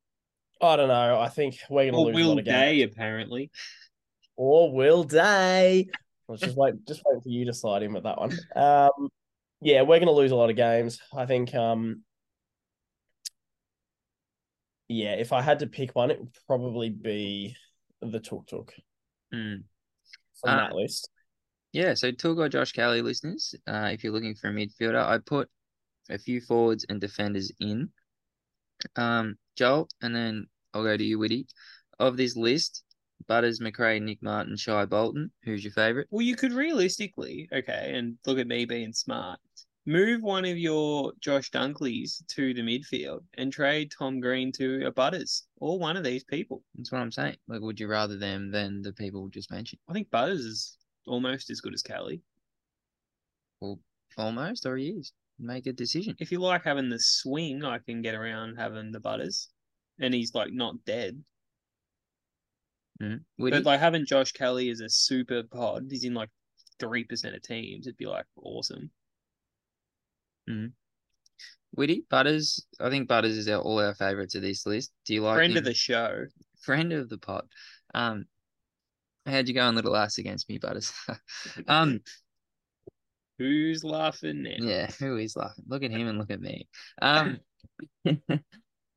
I 0.61 0.75
don't 0.75 0.87
know. 0.89 1.19
I 1.19 1.29
think 1.29 1.57
we're 1.69 1.85
gonna 1.91 1.97
Or 1.97 2.05
lose 2.11 2.15
a 2.15 2.19
lot 2.19 2.25
Will 2.27 2.39
of 2.39 2.45
games. 2.45 2.55
Day, 2.55 2.81
apparently. 2.83 3.51
Or 4.35 4.71
Will 4.71 5.03
Day. 5.03 5.87
Just 6.35 6.57
wait, 6.57 6.73
just 6.85 7.01
wait 7.05 7.23
for 7.23 7.29
you 7.29 7.45
to 7.45 7.53
slide 7.53 7.83
in 7.83 7.93
with 7.93 8.03
that 8.03 8.17
one. 8.17 8.37
Um, 8.55 9.09
yeah, 9.61 9.81
we're 9.83 9.99
gonna 9.99 10.11
lose 10.11 10.31
a 10.31 10.35
lot 10.35 10.49
of 10.49 10.55
games. 10.55 10.99
I 11.15 11.25
think. 11.25 11.55
Um, 11.55 12.03
yeah, 14.89 15.13
if 15.13 15.33
I 15.33 15.41
had 15.41 15.59
to 15.59 15.67
pick 15.67 15.95
one, 15.95 16.11
it 16.11 16.19
would 16.19 16.33
probably 16.47 16.89
be 16.89 17.55
the 18.01 18.19
Tuk 18.19 18.47
Tuk 18.47 18.73
Mm. 19.33 19.63
from 20.39 20.49
Uh, 20.49 20.55
that 20.55 20.75
list. 20.75 21.09
Yeah, 21.73 21.93
so 21.93 22.11
Touk 22.11 22.37
or 22.37 22.49
Josh 22.49 22.71
Kelly 22.71 23.01
listeners, 23.01 23.53
uh, 23.67 23.89
if 23.91 24.03
you're 24.03 24.13
looking 24.13 24.35
for 24.35 24.49
a 24.49 24.53
midfielder, 24.53 25.03
I 25.03 25.17
put 25.17 25.49
a 26.09 26.17
few 26.17 26.39
forwards 26.39 26.85
and 26.87 27.01
defenders 27.01 27.51
in. 27.59 27.91
Um, 28.95 29.37
Joel, 29.55 29.89
and 30.01 30.15
then 30.15 30.47
I'll 30.73 30.83
go 30.83 30.95
to 30.95 31.03
you, 31.03 31.19
Whitty. 31.19 31.47
Of 31.99 32.15
this 32.15 32.35
list, 32.37 32.83
Butters, 33.27 33.59
McRae, 33.59 34.01
Nick 34.01 34.21
Martin, 34.21 34.55
Shai 34.55 34.85
Bolton. 34.85 35.31
Who's 35.43 35.63
your 35.63 35.73
favourite? 35.73 36.07
Well, 36.11 36.21
you 36.21 36.35
could 36.35 36.53
realistically, 36.53 37.49
okay, 37.51 37.93
and 37.95 38.17
look 38.25 38.39
at 38.39 38.47
me 38.47 38.65
being 38.65 38.93
smart. 38.93 39.39
Move 39.85 40.21
one 40.21 40.43
of 40.43 40.57
your 40.57 41.13
Josh 41.21 41.49
Dunkleys 41.49 42.21
to 42.27 42.53
the 42.53 42.61
midfield 42.61 43.21
and 43.37 43.53
trade 43.53 43.89
Tom 43.97 44.19
Green 44.19 44.51
to 44.51 44.85
a 44.85 44.91
Butters 44.91 45.47
or 45.57 45.79
one 45.79 45.95
of 45.95 46.03
these 46.03 46.25
people. 46.25 46.61
That's 46.75 46.91
what 46.91 46.99
I'm 46.99 47.11
saying. 47.11 47.37
Like, 47.47 47.61
would 47.61 47.79
you 47.79 47.87
rather 47.87 48.17
them 48.17 48.51
than 48.51 48.81
the 48.81 48.91
people 48.91 49.29
just 49.29 49.49
mentioned? 49.49 49.79
I 49.89 49.93
think 49.93 50.11
Butters 50.11 50.41
is 50.41 50.77
almost 51.07 51.49
as 51.49 51.61
good 51.61 51.73
as 51.73 51.81
Kelly. 51.81 52.21
Well, 53.61 53.79
almost, 54.17 54.65
or 54.65 54.75
he 54.75 54.89
is. 54.89 55.13
Make 55.39 55.67
a 55.67 55.73
decision. 55.73 56.15
If 56.19 56.31
you 56.31 56.39
like 56.39 56.63
having 56.65 56.89
the 56.89 56.99
swing, 56.99 57.63
I 57.63 57.77
can 57.79 58.01
get 58.01 58.15
around 58.15 58.57
having 58.57 58.91
the 58.91 58.99
Butters. 58.99 59.49
And 59.99 60.13
he's 60.13 60.35
like 60.35 60.51
not 60.51 60.83
dead. 60.85 61.23
Mm. 63.01 63.21
Would 63.37 63.51
But 63.51 63.65
like 63.65 63.79
having 63.79 64.05
Josh 64.05 64.31
Kelly 64.31 64.69
as 64.69 64.81
a 64.81 64.89
super 64.89 65.43
pod, 65.43 65.87
he's 65.89 66.03
in 66.03 66.13
like 66.13 66.29
three 66.79 67.03
percent 67.03 67.35
of 67.35 67.41
teams. 67.41 67.87
It'd 67.87 67.97
be 67.97 68.05
like 68.07 68.25
awesome. 68.35 68.91
Whitty, 71.71 72.05
Butters. 72.09 72.65
I 72.79 72.89
think 72.89 73.07
Butters 73.07 73.37
is 73.37 73.47
our, 73.47 73.61
all 73.61 73.79
our 73.79 73.93
favourites 73.93 74.35
of 74.35 74.41
this 74.41 74.65
list. 74.65 74.91
Do 75.05 75.13
you 75.13 75.21
like 75.21 75.35
Friend 75.35 75.51
him? 75.51 75.57
of 75.57 75.65
the 75.65 75.73
show. 75.73 76.25
friend 76.61 76.93
of 76.93 77.09
the 77.09 77.17
pod? 77.17 77.45
Um, 77.93 78.25
how'd 79.25 79.47
you 79.47 79.53
go 79.53 79.61
on 79.61 79.75
Little 79.75 79.95
Ass 79.95 80.17
against 80.17 80.49
me, 80.49 80.57
Butters? 80.57 80.91
um, 81.67 81.99
Who's 83.37 83.83
laughing 83.83 84.43
now? 84.43 84.55
yeah, 84.57 84.89
who 84.99 85.17
is 85.17 85.35
laughing? 85.35 85.65
Look 85.67 85.83
at 85.83 85.91
him 85.91 86.07
and 86.07 86.17
look 86.17 86.31
at 86.31 86.41
me. 86.41 86.67
Um, 86.99 87.39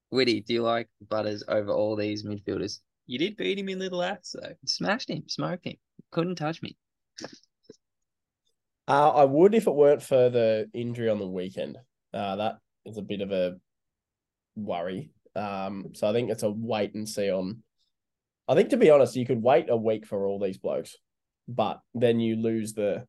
Whitty, 0.08 0.40
do 0.40 0.54
you 0.54 0.62
like 0.62 0.88
Butters 1.06 1.44
over 1.46 1.70
all 1.70 1.94
these 1.96 2.24
midfielders? 2.24 2.78
You 3.10 3.18
did 3.18 3.36
beat 3.36 3.58
him 3.58 3.68
in 3.68 3.80
little 3.80 4.04
ass 4.04 4.36
though. 4.40 4.54
Smashed 4.66 5.10
him, 5.10 5.24
smoked 5.26 5.66
him, 5.66 5.74
couldn't 6.12 6.36
touch 6.36 6.62
me. 6.62 6.76
Uh, 8.86 9.10
I 9.10 9.24
would 9.24 9.52
if 9.52 9.66
it 9.66 9.74
weren't 9.74 10.00
for 10.00 10.30
the 10.30 10.70
injury 10.72 11.08
on 11.08 11.18
the 11.18 11.26
weekend. 11.26 11.76
Uh, 12.14 12.36
that 12.36 12.58
is 12.86 12.98
a 12.98 13.02
bit 13.02 13.20
of 13.20 13.32
a 13.32 13.56
worry. 14.54 15.10
Um, 15.34 15.86
so 15.94 16.08
I 16.08 16.12
think 16.12 16.30
it's 16.30 16.44
a 16.44 16.50
wait 16.50 16.94
and 16.94 17.08
see 17.08 17.32
on. 17.32 17.64
I 18.46 18.54
think 18.54 18.68
to 18.68 18.76
be 18.76 18.90
honest, 18.90 19.16
you 19.16 19.26
could 19.26 19.42
wait 19.42 19.70
a 19.70 19.76
week 19.76 20.06
for 20.06 20.24
all 20.24 20.38
these 20.38 20.58
blokes, 20.58 20.94
but 21.48 21.80
then 21.94 22.20
you 22.20 22.36
lose 22.36 22.74
the 22.74 23.08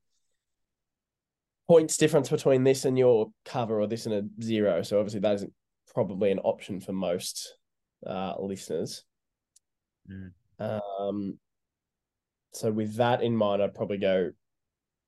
points 1.67 1.97
difference 1.97 2.29
between 2.29 2.63
this 2.63 2.85
and 2.85 2.97
your 2.97 3.31
cover 3.45 3.79
or 3.79 3.85
this 3.85 4.07
and 4.07 4.15
a 4.15 4.43
zero. 4.43 4.81
So 4.81 4.97
obviously 4.97 5.19
that 5.19 5.35
isn't 5.35 5.53
probably 5.93 6.31
an 6.31 6.39
option 6.39 6.81
for 6.81 6.91
most 6.91 7.55
uh, 8.03 8.33
listeners. 8.39 9.03
Mm. 10.09 10.31
Um, 10.59 11.39
so 12.53 12.71
with 12.71 12.95
that 12.95 13.21
in 13.23 13.35
mind, 13.35 13.61
I'd 13.61 13.73
probably 13.73 13.97
go 13.97 14.31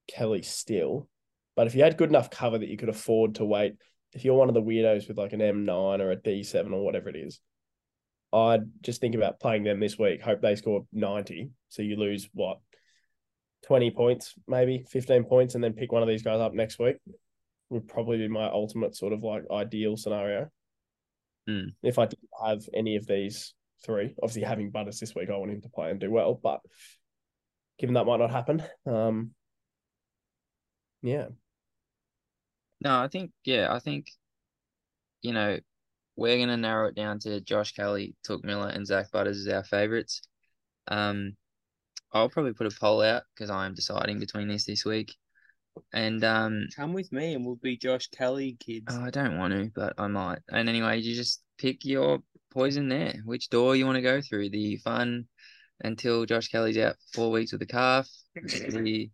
Kelly 0.08 0.42
still. 0.42 1.08
But 1.56 1.68
if 1.68 1.76
you 1.76 1.84
had 1.84 1.98
good 1.98 2.10
enough 2.10 2.30
cover 2.30 2.58
that 2.58 2.70
you 2.70 2.78
could 2.78 2.90
afford 2.90 3.36
to 3.36 3.46
wait, 3.46 3.76
if 4.14 4.26
you're 4.26 4.36
one 4.36 4.48
of 4.48 4.56
the 4.56 4.62
weirdos 4.62 5.08
with 5.08 5.18
like 5.18 5.34
an 5.34 5.40
M9 5.40 6.00
or 6.00 6.12
a 6.12 6.18
D7 6.18 6.72
or 6.72 6.84
whatever 6.84 7.10
it 7.10 7.16
is, 7.16 7.40
I'd 8.32 8.64
just 8.82 9.00
think 9.00 9.16
about 9.16 9.40
playing 9.40 9.64
them 9.64 9.80
this 9.80 9.98
week. 9.98 10.22
Hope 10.22 10.42
they 10.42 10.56
score 10.56 10.86
90. 10.92 11.52
So 11.70 11.82
you 11.82 11.98
lose 11.98 12.30
what? 12.34 12.58
20 13.68 13.92
points, 13.92 14.34
maybe 14.48 14.86
15 14.90 15.24
points, 15.26 15.56
and 15.56 15.64
then 15.64 15.74
pick 15.74 15.92
one 15.92 16.02
of 16.02 16.10
these 16.10 16.24
guys 16.24 16.42
up 16.42 16.54
next 16.54 16.80
week. 16.80 16.98
would 17.70 17.88
probably 17.88 18.18
be 18.18 18.28
my 18.28 18.50
ultimate 18.50 18.96
sort 18.96 19.14
of 19.14 19.24
like 19.24 19.44
ideal 19.52 19.96
scenario. 19.96 20.50
Hmm. 21.48 21.68
If 21.82 22.00
I 22.00 22.06
didn't 22.06 22.30
have 22.44 22.64
any 22.74 22.96
of 22.96 23.06
these 23.06 23.54
three, 23.84 24.16
obviously 24.22 24.44
having 24.44 24.72
Butters 24.72 25.00
this 25.00 25.16
week, 25.16 25.30
I 25.30 25.38
want 25.38 25.52
him 25.52 25.62
to 25.62 25.70
play 25.70 25.92
and 25.92 26.00
do 26.00 26.12
well. 26.12 26.40
But 26.42 26.60
given 27.80 27.96
that 27.96 28.06
might 28.06 28.20
not 28.20 28.32
happen, 28.32 28.64
um, 28.86 29.32
yeah, 31.02 31.28
No, 32.82 33.00
I 33.00 33.08
think 33.08 33.32
yeah, 33.46 33.74
I 33.74 33.80
think 33.80 34.08
you 35.22 35.34
know 35.34 35.60
we're 36.16 36.38
gonna 36.38 36.58
narrow 36.58 36.88
it 36.90 36.96
down 36.96 37.20
to 37.20 37.42
Josh 37.42 37.74
Kelly, 37.74 38.16
Touk 38.28 38.44
Miller, 38.44 38.70
and 38.70 38.86
Zak 38.88 39.12
Butters 39.12 39.40
as 39.40 39.54
our 39.54 39.64
favorites. 39.64 40.22
Um, 40.88 41.36
I'll 42.14 42.30
probably 42.30 42.54
put 42.54 42.68
a 42.68 42.80
poll 42.80 43.02
out 43.02 43.24
because 43.36 43.50
I 43.50 43.66
am 43.66 43.74
deciding 43.74 44.20
between 44.20 44.48
these 44.48 44.66
this 44.66 44.86
week, 44.86 45.16
and 45.94 46.24
um, 46.24 46.68
Come 46.76 46.94
with 46.94 47.12
me 47.12 47.34
and 47.34 47.46
we'll 47.46 47.56
be 47.56 47.78
Josh 47.78 48.08
Kelly 48.08 48.58
kids. 48.60 48.86
oh, 48.90 49.04
I 49.04 49.10
don't 49.10 49.38
want 49.38 49.54
to, 49.54 49.72
but 49.74 49.94
I 49.98 50.08
might. 50.08 50.40
And 50.50 50.70
anyway, 50.70 51.00
you 51.00 51.16
just 51.16 51.42
pick 51.58 51.84
your 51.84 52.20
poison 52.54 52.88
there. 52.90 53.16
Which 53.26 53.50
door 53.50 53.76
you 53.76 53.86
want 53.86 53.96
to 53.98 54.02
go 54.02 54.22
through? 54.22 54.50
The 54.50 54.78
fun 54.78 55.28
until 55.84 56.26
Josh 56.26 56.48
Kelly's 56.50 56.78
out 56.78 56.96
for 57.12 57.16
four 57.16 57.32
weeks 57.32 57.52
with 57.52 57.62
a 57.62 57.66
calf. 57.66 58.10
The 58.36 59.10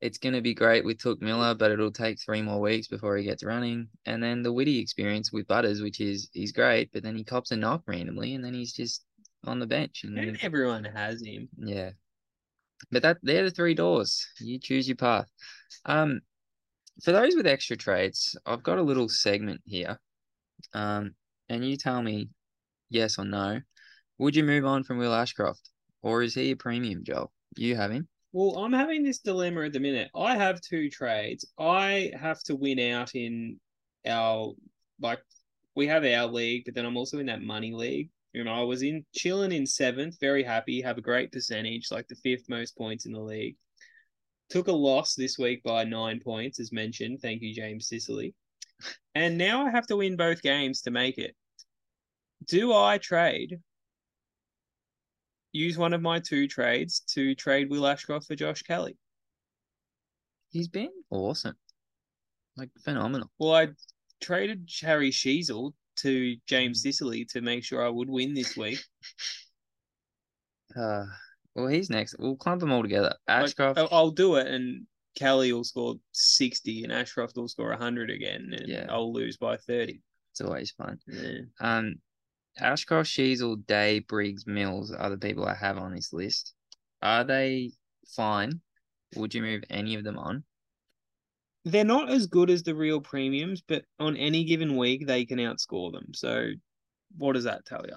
it's 0.00 0.18
going 0.18 0.34
to 0.34 0.42
be 0.42 0.52
great 0.52 0.84
with 0.84 0.98
Touk 0.98 1.22
Miller, 1.22 1.54
but 1.54 1.70
it'll 1.70 1.90
take 1.90 2.20
three 2.20 2.42
more 2.42 2.60
weeks 2.60 2.88
before 2.88 3.16
he 3.16 3.24
gets 3.24 3.42
running. 3.42 3.88
And 4.04 4.22
then 4.22 4.42
the 4.42 4.52
witty 4.52 4.78
experience 4.78 5.32
with 5.32 5.46
Butters, 5.46 5.80
which 5.80 5.98
is 6.00 6.28
he's 6.32 6.52
great, 6.52 6.90
but 6.92 7.02
then 7.02 7.16
he 7.16 7.24
cops 7.24 7.52
a 7.52 7.56
knock 7.56 7.82
randomly, 7.86 8.34
and 8.34 8.44
then 8.44 8.52
he's 8.52 8.72
just 8.74 9.02
on 9.46 9.60
the 9.60 9.66
bench. 9.66 10.04
And 10.04 10.18
And 10.18 10.38
everyone 10.42 10.84
has 10.84 11.22
him. 11.22 11.48
yeah, 11.56 11.90
but 12.90 13.02
that 13.02 13.18
they're 13.22 13.44
the 13.44 13.50
three 13.50 13.74
doors. 13.74 14.26
You 14.40 14.58
choose 14.58 14.86
your 14.86 14.96
path. 14.96 15.30
Um, 15.86 16.20
for 17.02 17.12
those 17.12 17.34
with 17.34 17.46
extra 17.46 17.76
trades, 17.76 18.36
I've 18.44 18.62
got 18.62 18.78
a 18.78 18.82
little 18.82 19.08
segment 19.08 19.62
here. 19.64 19.98
Um, 20.74 21.14
and 21.48 21.64
you 21.64 21.76
tell 21.76 22.02
me 22.02 22.28
yes 22.90 23.18
or 23.18 23.24
no. 23.24 23.60
Would 24.18 24.36
you 24.36 24.44
move 24.44 24.64
on 24.64 24.84
from 24.84 24.98
Will 24.98 25.14
Ashcroft, 25.14 25.70
or 26.02 26.22
is 26.22 26.34
he 26.34 26.50
a 26.50 26.56
premium, 26.56 27.02
Joel? 27.04 27.32
You 27.56 27.76
have 27.76 27.90
him. 27.90 28.08
Well, 28.32 28.58
I'm 28.58 28.72
having 28.72 29.04
this 29.04 29.18
dilemma 29.18 29.62
at 29.62 29.72
the 29.72 29.80
minute. 29.80 30.10
I 30.14 30.36
have 30.36 30.60
two 30.60 30.90
trades. 30.90 31.44
I 31.58 32.12
have 32.20 32.42
to 32.44 32.56
win 32.56 32.78
out 32.80 33.14
in 33.14 33.60
our 34.06 34.54
like 35.00 35.20
we 35.76 35.86
have 35.86 36.04
our 36.04 36.26
league, 36.26 36.64
but 36.64 36.74
then 36.74 36.86
I'm 36.86 36.96
also 36.96 37.18
in 37.18 37.26
that 37.26 37.42
money 37.42 37.72
league. 37.72 38.10
And 38.34 38.48
I 38.48 38.62
was 38.62 38.82
in 38.82 39.04
chilling 39.14 39.52
in 39.52 39.66
seventh, 39.66 40.18
very 40.20 40.42
happy, 40.42 40.80
have 40.80 40.98
a 40.98 41.02
great 41.02 41.30
percentage, 41.30 41.92
like 41.92 42.08
the 42.08 42.16
fifth 42.16 42.48
most 42.48 42.76
points 42.76 43.06
in 43.06 43.12
the 43.12 43.20
league. 43.20 43.56
Took 44.50 44.66
a 44.66 44.72
loss 44.72 45.14
this 45.14 45.38
week 45.38 45.62
by 45.62 45.84
nine 45.84 46.20
points, 46.20 46.58
as 46.58 46.72
mentioned. 46.72 47.20
Thank 47.22 47.42
you, 47.42 47.54
James 47.54 47.88
Sicily. 47.88 48.34
And 49.14 49.38
now 49.38 49.64
I 49.64 49.70
have 49.70 49.86
to 49.86 49.96
win 49.96 50.16
both 50.16 50.42
games 50.42 50.82
to 50.82 50.90
make 50.90 51.18
it. 51.18 51.36
Do 52.46 52.72
I 52.74 52.98
trade 52.98 53.60
use 55.52 55.78
one 55.78 55.92
of 55.94 56.02
my 56.02 56.18
two 56.18 56.48
trades 56.48 57.00
to 57.08 57.34
trade 57.36 57.70
Will 57.70 57.86
Ashcroft 57.86 58.26
for 58.26 58.34
Josh 58.34 58.62
Kelly. 58.62 58.96
He's 60.50 60.66
been 60.68 60.90
awesome, 61.10 61.54
like 62.56 62.70
phenomenal. 62.84 63.30
Well, 63.38 63.54
I 63.54 63.68
traded 64.20 64.68
Harry 64.82 65.10
Sheezel 65.10 65.72
to 65.98 66.36
James 66.46 66.82
Sicily 66.82 67.24
to 67.26 67.40
make 67.40 67.62
sure 67.64 67.84
I 67.84 67.88
would 67.88 68.08
win 68.10 68.34
this 68.34 68.56
week. 68.56 68.80
Uh, 70.76 71.04
well, 71.54 71.68
he's 71.68 71.88
next. 71.88 72.16
We'll 72.18 72.34
clump 72.34 72.58
them 72.60 72.72
all 72.72 72.82
together. 72.82 73.14
Ashcroft. 73.28 73.78
I'll- 73.78 73.88
I'll 73.92 74.10
do 74.10 74.36
it, 74.36 74.48
and 74.48 74.88
Kelly 75.14 75.52
will 75.52 75.62
score 75.62 75.94
60, 76.10 76.82
and 76.82 76.92
Ashcroft 76.92 77.36
will 77.36 77.46
score 77.46 77.70
100 77.70 78.10
again, 78.10 78.52
and 78.52 78.66
Yeah. 78.68 78.86
I'll 78.88 79.12
lose 79.12 79.36
by 79.36 79.56
30. 79.56 80.02
It's 80.32 80.40
always 80.40 80.72
fun. 80.72 80.98
Yeah. 81.06 81.42
Um, 81.60 82.00
Ashcroft, 82.58 83.10
Sheezel, 83.10 83.66
Day, 83.66 84.00
Briggs, 84.00 84.46
Mills 84.46 84.92
are 84.92 85.10
the 85.10 85.18
people 85.18 85.44
I 85.44 85.54
have 85.54 85.78
on 85.78 85.94
this 85.94 86.12
list. 86.12 86.54
Are 87.02 87.24
they 87.24 87.72
fine? 88.08 88.60
Would 89.16 89.34
you 89.34 89.42
move 89.42 89.64
any 89.70 89.94
of 89.94 90.04
them 90.04 90.18
on? 90.18 90.44
They're 91.64 91.84
not 91.84 92.10
as 92.10 92.26
good 92.26 92.50
as 92.50 92.62
the 92.62 92.74
real 92.74 93.00
premiums, 93.00 93.62
but 93.62 93.84
on 93.98 94.16
any 94.16 94.44
given 94.44 94.76
week, 94.76 95.06
they 95.06 95.24
can 95.24 95.38
outscore 95.38 95.92
them. 95.92 96.12
So, 96.12 96.50
what 97.16 97.32
does 97.32 97.44
that 97.44 97.64
tell 97.64 97.84
you? 97.86 97.96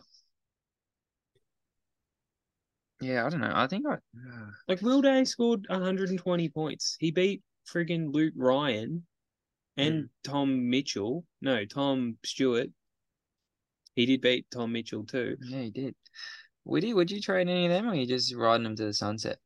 Yeah, 3.01 3.25
I 3.25 3.29
don't 3.29 3.41
know. 3.41 3.51
I 3.53 3.67
think 3.67 3.85
I. 3.87 3.93
Uh, 3.93 4.47
Like 4.67 4.81
Will 4.81 5.01
Day 5.01 5.23
scored 5.25 5.65
120 5.69 6.49
points. 6.49 6.95
He 6.99 7.11
beat 7.11 7.43
friggin' 7.71 8.13
Luke 8.13 8.33
Ryan 8.35 9.05
and 9.75 10.09
Tom 10.23 10.69
Mitchell. 10.69 11.25
No, 11.41 11.65
Tom 11.65 12.17
Stewart. 12.25 12.69
He 13.97 14.05
did 14.05 14.21
beat 14.21 14.45
Tom 14.51 14.71
Mitchell 14.73 15.03
too. 15.05 15.35
yeah, 15.41 15.61
he 15.63 15.71
did. 15.71 15.95
Would 16.65 16.83
you? 16.83 16.95
Would 16.95 17.09
you 17.09 17.19
trade 17.19 17.49
any 17.49 17.65
of 17.65 17.71
them, 17.71 17.87
or 17.87 17.93
are 17.93 17.95
you 17.95 18.05
just 18.05 18.33
riding 18.35 18.63
them 18.63 18.75
to 18.75 18.85
the 18.85 18.93
sunset? 18.93 19.39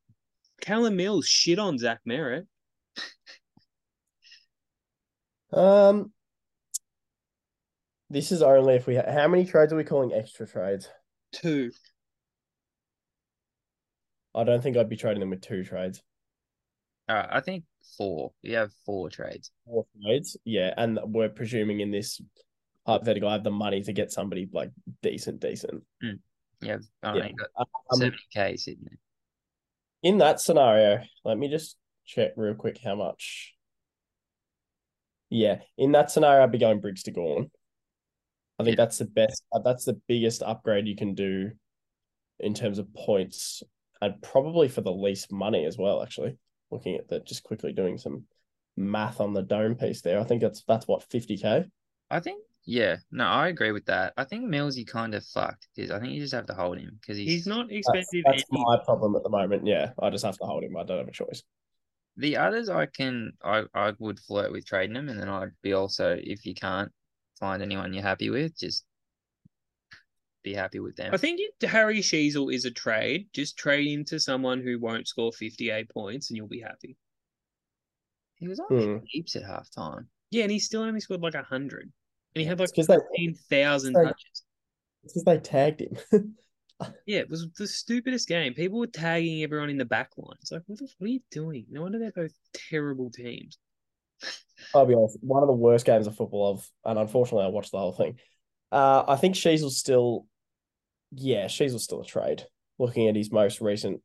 Callum 0.60 0.94
Mills 0.94 1.26
shit 1.26 1.58
on 1.58 1.78
Zach 1.78 2.00
Merrett. 2.06 2.46
Um, 5.54 6.12
this 8.08 8.32
is 8.32 8.40
only 8.40 8.74
if 8.76 8.86
we 8.86 8.96
ha- 8.96 9.12
how 9.12 9.28
many 9.28 9.44
trades 9.44 9.70
are 9.70 9.76
we 9.76 9.84
calling 9.84 10.10
extra 10.10 10.46
trades? 10.46 10.88
Two. 11.32 11.70
I 14.34 14.44
don't 14.44 14.62
think 14.62 14.78
I'd 14.78 14.88
be 14.88 14.96
trading 14.96 15.20
them 15.20 15.28
with 15.28 15.42
two 15.42 15.62
trades. 15.62 16.02
All 17.06 17.16
right, 17.16 17.28
I 17.30 17.40
think 17.40 17.64
four. 17.98 18.32
You 18.40 18.56
have 18.56 18.72
four 18.86 19.10
trades. 19.10 19.50
Four 19.66 19.84
trades, 20.02 20.38
yeah, 20.46 20.72
and 20.78 20.98
we're 21.04 21.28
presuming 21.28 21.80
in 21.80 21.90
this 21.90 22.18
hypothetical, 22.86 23.28
I 23.28 23.32
have 23.34 23.44
the 23.44 23.50
money 23.50 23.82
to 23.82 23.92
get 23.92 24.10
somebody 24.12 24.48
like 24.52 24.70
decent, 25.02 25.40
decent. 25.40 25.82
You 26.00 26.18
have. 26.62 26.82
I 27.02 27.16
Yeah. 27.16 27.28
got 27.32 27.50
Um, 27.56 27.66
seventy 28.00 28.18
k 28.32 28.56
sitting 28.56 28.84
there. 28.84 28.98
in 30.02 30.18
that 30.18 30.40
scenario, 30.40 31.02
let 31.24 31.38
me 31.38 31.48
just 31.48 31.76
check 32.04 32.32
real 32.36 32.54
quick 32.54 32.78
how 32.78 32.94
much. 32.94 33.54
Yeah, 35.30 35.62
in 35.78 35.92
that 35.92 36.10
scenario, 36.10 36.42
I'd 36.44 36.52
be 36.52 36.58
going 36.58 36.80
Briggs 36.80 37.02
to 37.04 37.10
Gawn. 37.10 37.50
I 38.58 38.64
think 38.64 38.76
Yeah. 38.76 38.84
that's 38.84 38.98
the 38.98 39.06
best. 39.06 39.44
uh, 39.52 39.60
That's 39.60 39.84
the 39.84 39.94
biggest 40.06 40.42
upgrade 40.42 40.86
you 40.86 40.94
can 40.96 41.14
do 41.14 41.52
in 42.38 42.54
terms 42.54 42.78
of 42.78 42.92
points, 42.92 43.62
and 44.00 44.20
probably 44.22 44.68
for 44.68 44.82
the 44.82 44.92
least 44.92 45.32
money 45.32 45.64
as 45.64 45.78
well. 45.78 46.02
Actually, 46.02 46.36
looking 46.70 46.96
at 46.96 47.08
that, 47.08 47.24
just 47.24 47.44
quickly 47.44 47.72
doing 47.72 47.96
some 47.98 48.26
math 48.76 49.20
on 49.20 49.32
the 49.32 49.42
dome 49.42 49.74
piece 49.76 50.02
there. 50.02 50.20
I 50.20 50.24
think 50.24 50.42
that's 50.42 50.62
that's 50.64 50.86
what 50.86 51.02
fifty 51.04 51.36
k. 51.38 51.64
I 52.10 52.20
think. 52.20 52.44
Yeah, 52.64 52.96
no, 53.10 53.24
I 53.24 53.48
agree 53.48 53.72
with 53.72 53.86
that. 53.86 54.12
I 54.16 54.24
think 54.24 54.44
Mills, 54.44 54.76
you 54.76 54.84
kind 54.86 55.14
of 55.14 55.24
fucked 55.26 55.66
because 55.74 55.90
I 55.90 55.98
think 55.98 56.12
you 56.12 56.20
just 56.20 56.32
have 56.34 56.46
to 56.46 56.54
hold 56.54 56.78
him 56.78 56.96
because 57.00 57.16
he's, 57.18 57.28
He's 57.28 57.46
not 57.46 57.72
expensive. 57.72 58.22
that's 58.24 58.44
any- 58.52 58.62
my 58.62 58.78
problem 58.84 59.16
at 59.16 59.24
the 59.24 59.30
moment. 59.30 59.66
Yeah, 59.66 59.90
I 59.98 60.10
just 60.10 60.24
have 60.24 60.38
to 60.38 60.44
hold 60.44 60.62
him. 60.62 60.76
I 60.76 60.84
don't 60.84 60.98
have 60.98 61.08
a 61.08 61.12
choice. 61.12 61.42
The 62.18 62.36
others 62.36 62.68
I 62.68 62.86
can 62.86 63.32
I, 63.42 63.64
I 63.74 63.94
would 63.98 64.20
flirt 64.20 64.52
with 64.52 64.66
trading 64.66 64.94
them 64.94 65.08
and 65.08 65.18
then 65.18 65.28
I'd 65.28 65.50
be 65.62 65.72
also 65.72 66.16
if 66.22 66.44
you 66.46 66.54
can't 66.54 66.92
find 67.40 67.62
anyone 67.62 67.92
you're 67.94 68.02
happy 68.02 68.28
with, 68.30 68.56
just 68.56 68.84
be 70.44 70.54
happy 70.54 70.78
with 70.78 70.94
them. 70.96 71.12
I 71.14 71.16
think 71.16 71.40
Harry 71.62 72.00
Sheezel 72.00 72.52
is 72.52 72.64
a 72.64 72.70
trade. 72.70 73.28
Just 73.32 73.56
trade 73.56 73.86
him 73.92 74.04
to 74.06 74.20
someone 74.20 74.60
who 74.60 74.78
won't 74.78 75.08
score 75.08 75.32
58 75.32 75.88
points 75.88 76.30
and 76.30 76.36
you'll 76.36 76.48
be 76.48 76.60
happy. 76.60 76.96
he 78.36 78.46
was 78.48 78.58
on 78.60 78.66
Hmm. 78.68 78.96
heaps 79.06 79.34
at 79.36 79.42
halftime. 79.44 80.06
Yeah, 80.30 80.42
and 80.42 80.52
he 80.52 80.58
still 80.58 80.82
only 80.82 81.00
scored 81.00 81.20
like 81.22 81.34
100. 81.34 81.92
And 82.34 82.40
he 82.42 82.44
had 82.46 82.58
like 82.60 82.70
because 82.70 82.86
15,000 82.86 83.94
So- 83.94 84.04
touches. 84.04 84.42
it's 85.04 85.12
'cause 85.14 85.24
they 85.24 85.38
tagged 85.38 85.80
him. 85.82 85.96
Yeah, 87.06 87.20
it 87.20 87.30
was 87.30 87.46
the 87.56 87.68
stupidest 87.68 88.26
game. 88.26 88.54
People 88.54 88.80
were 88.80 88.88
tagging 88.88 89.44
everyone 89.44 89.70
in 89.70 89.78
the 89.78 89.84
back 89.84 90.10
line. 90.16 90.36
It's 90.40 90.50
like, 90.50 90.62
what, 90.66 90.80
the, 90.80 90.88
what 90.98 91.06
are 91.06 91.10
you 91.10 91.20
doing? 91.30 91.64
No 91.70 91.82
wonder 91.82 92.00
they're 92.00 92.10
both 92.10 92.32
terrible 92.70 93.08
teams. 93.08 93.56
I'll 94.74 94.84
be 94.84 94.94
honest, 94.94 95.16
one 95.20 95.44
of 95.44 95.46
the 95.46 95.52
worst 95.52 95.86
games 95.86 96.08
of 96.08 96.16
football 96.16 96.56
I've, 96.58 96.70
and 96.90 96.98
unfortunately, 96.98 97.44
I 97.44 97.50
watched 97.50 97.70
the 97.70 97.78
whole 97.78 97.92
thing. 97.92 98.18
Uh, 98.72 99.04
I 99.06 99.14
think 99.14 99.36
Sheezel's 99.36 99.78
still, 99.78 100.26
yeah, 101.12 101.44
Sheezel's 101.44 101.84
still 101.84 102.00
a 102.00 102.04
trade. 102.04 102.46
Looking 102.80 103.06
at 103.06 103.14
his 103.14 103.30
most 103.30 103.60
recent, 103.60 104.00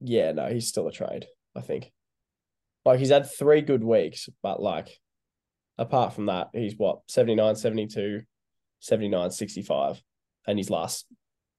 yeah, 0.00 0.32
no, 0.32 0.48
he's 0.48 0.68
still 0.68 0.86
a 0.88 0.92
trade. 0.92 1.26
I 1.56 1.62
think, 1.62 1.90
like 2.84 2.98
he's 2.98 3.08
had 3.10 3.30
three 3.30 3.62
good 3.62 3.82
weeks, 3.84 4.28
but 4.42 4.60
like, 4.62 4.98
apart 5.80 6.12
from 6.12 6.26
that, 6.26 6.50
he's 6.52 6.76
what 6.76 7.00
79, 7.08 7.56
72, 7.56 8.22
79, 8.78 9.30
65, 9.30 10.02
and 10.46 10.58
his 10.58 10.70
last 10.70 11.06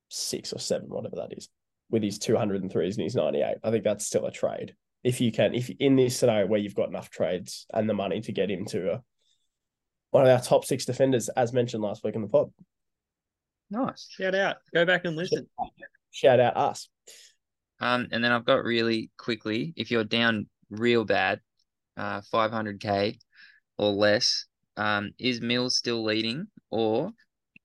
six 0.10 0.54
or 0.54 0.60
seven, 0.60 0.88
whatever 0.90 1.18
that 1.18 1.38
is, 1.38 1.50
with 1.90 2.04
his 2.04 2.20
two 2.20 2.38
hundred 2.38 2.62
and 2.62 2.72
threes 2.72 2.96
and 2.98 3.04
his 3.04 3.16
ninety 3.16 3.42
eight. 3.42 3.58
I 3.64 3.72
think 3.72 3.84
that's 3.84 4.06
still 4.06 4.26
a 4.26 4.32
trade 4.32 4.76
if 5.04 5.20
you 5.20 5.32
can, 5.32 5.54
if 5.54 5.70
in 5.80 5.96
this 5.96 6.18
scenario 6.18 6.48
where 6.48 6.60
you've 6.60 6.76
got 6.76 6.90
enough 6.90 7.10
trades 7.10 7.66
and 7.74 7.90
the 7.90 7.94
money 7.94 8.22
to 8.22 8.32
get 8.32 8.52
him 8.52 8.66
to 8.66 8.94
a, 8.94 9.04
one 10.12 10.24
of 10.24 10.30
our 10.30 10.42
top 10.42 10.66
six 10.66 10.86
defenders, 10.86 11.30
as 11.30 11.54
mentioned 11.54 11.82
last 11.82 12.04
week 12.04 12.16
in 12.16 12.22
the 12.22 12.28
pod. 12.28 12.52
Nice. 13.70 14.08
Shout 14.12 14.36
out. 14.36 14.58
Go 14.74 14.86
back 14.86 15.06
and 15.06 15.16
listen. 15.16 15.48
Shout 16.12 16.40
out 16.40 16.58
us. 16.58 16.90
Um 17.80 18.08
and 18.12 18.24
then 18.24 18.32
I've 18.32 18.46
got 18.46 18.64
really 18.64 19.10
quickly, 19.18 19.74
if 19.76 19.90
you're 19.90 20.04
down 20.04 20.48
real 20.70 21.06
bad, 21.06 21.40
uh, 21.98 22.22
500k 22.34 23.18
or 23.82 23.90
less. 23.92 24.46
Um, 24.78 25.12
is 25.20 25.42
Mills 25.42 25.76
still 25.76 26.04
leading, 26.04 26.48
or 26.70 27.12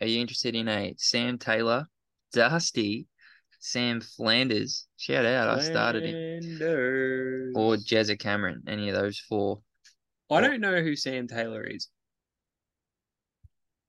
are 0.01 0.07
you 0.07 0.21
interested 0.21 0.57
in 0.57 0.67
a 0.67 0.95
Sam 0.99 1.39
Taylor, 1.39 1.87
Dusty, 2.33 3.07
Sam 3.61 4.01
Flanders? 4.01 4.87
Shout 4.97 5.27
out, 5.27 5.59
I 5.59 5.63
started 5.63 6.05
him. 6.05 6.41
Flanders. 6.59 7.53
Or 7.55 7.77
Jezza 7.77 8.19
Cameron, 8.19 8.63
any 8.67 8.89
of 8.89 8.97
those 8.97 9.19
four 9.21 9.61
I 10.31 10.41
don't 10.41 10.61
know 10.61 10.83
who 10.83 10.97
Sam 10.97 11.29
Taylor 11.29 11.63
is. 11.65 11.89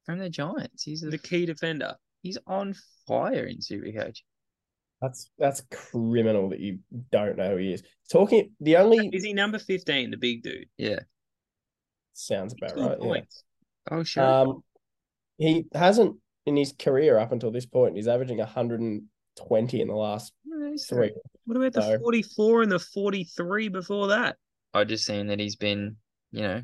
from 0.05 0.19
the 0.19 0.29
Giants. 0.29 0.83
He's 0.83 1.01
a, 1.03 1.09
The 1.09 1.17
key 1.17 1.45
defender. 1.47 1.95
he's 2.21 2.37
on 2.45 2.75
fire 3.07 3.45
in 3.45 3.57
Supercoach. 3.57 4.19
That's 5.01 5.29
that's 5.39 5.61
criminal 5.71 6.49
that 6.49 6.59
you 6.59 6.79
don't 7.11 7.37
know 7.37 7.51
who 7.51 7.57
he 7.57 7.73
is. 7.73 7.83
Talking 8.11 8.51
the 8.59 8.77
only 8.77 9.09
Is 9.13 9.23
he 9.23 9.33
number 9.33 9.59
15, 9.59 10.11
the 10.11 10.17
big 10.17 10.43
dude? 10.43 10.67
Yeah. 10.77 10.99
Sounds 12.17 12.53
about 12.53 12.77
right. 12.77 12.97
Yeah. 13.01 13.97
Oh 13.97 14.03
sure. 14.03 14.23
Um, 14.23 14.63
he 15.37 15.65
hasn't 15.73 16.17
in 16.45 16.55
his 16.55 16.73
career 16.77 17.17
up 17.17 17.31
until 17.31 17.51
this 17.51 17.65
point. 17.65 17.95
He's 17.95 18.07
averaging 18.07 18.37
120 18.37 19.81
in 19.81 19.87
the 19.87 19.93
last 19.93 20.33
Yeah, 20.45 20.75
three. 20.87 21.11
What 21.45 21.57
about 21.57 21.73
the 21.73 21.99
44 22.01 22.63
and 22.63 22.71
the 22.71 22.79
43 22.79 23.69
before 23.69 24.07
that? 24.07 24.37
I 24.73 24.83
just 24.83 25.05
seen 25.05 25.27
that 25.27 25.39
he's 25.39 25.55
been, 25.55 25.97
you 26.31 26.41
know, 26.41 26.63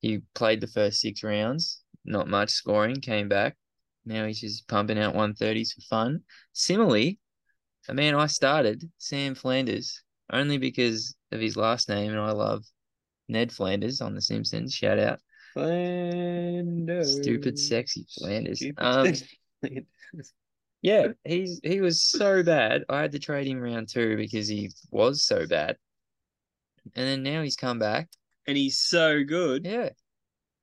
he 0.00 0.20
played 0.34 0.60
the 0.60 0.66
first 0.66 1.00
six 1.00 1.22
rounds, 1.22 1.82
not 2.04 2.28
much 2.28 2.50
scoring, 2.50 3.00
came 3.00 3.28
back. 3.28 3.56
Now 4.04 4.26
he's 4.26 4.40
just 4.40 4.68
pumping 4.68 4.98
out 4.98 5.14
130s 5.14 5.74
for 5.74 5.82
fun. 5.82 6.20
Similarly, 6.52 7.18
a 7.88 7.94
man 7.94 8.14
I 8.14 8.26
started, 8.26 8.90
Sam 8.98 9.34
Flanders, 9.34 10.02
only 10.32 10.58
because 10.58 11.14
of 11.32 11.40
his 11.40 11.56
last 11.56 11.88
name, 11.88 12.10
and 12.10 12.20
I 12.20 12.32
love 12.32 12.64
Ned 13.28 13.52
Flanders 13.52 14.00
on 14.00 14.14
The 14.14 14.20
Simpsons. 14.22 14.74
Shout 14.74 14.98
out. 14.98 15.20
Flanders. 15.54 17.16
Stupid, 17.16 17.58
sexy 17.58 18.06
Flanders. 18.18 18.58
Stupid 18.58 18.82
Um, 18.82 19.06
sexy 19.06 19.38
Flanders. 19.60 20.34
Yeah, 20.82 21.08
he's 21.24 21.60
he 21.64 21.80
was 21.80 22.02
so 22.02 22.42
bad. 22.44 22.84
I 22.88 23.00
had 23.00 23.12
to 23.12 23.18
trade 23.18 23.48
him 23.48 23.58
round 23.60 23.88
two 23.88 24.16
because 24.16 24.46
he 24.46 24.70
was 24.90 25.24
so 25.24 25.46
bad. 25.46 25.76
And 26.94 27.06
then 27.06 27.22
now 27.22 27.42
he's 27.42 27.56
come 27.56 27.78
back. 27.78 28.08
and 28.46 28.56
he's 28.56 28.78
so 28.78 29.24
good. 29.24 29.66
Yeah. 29.66 29.90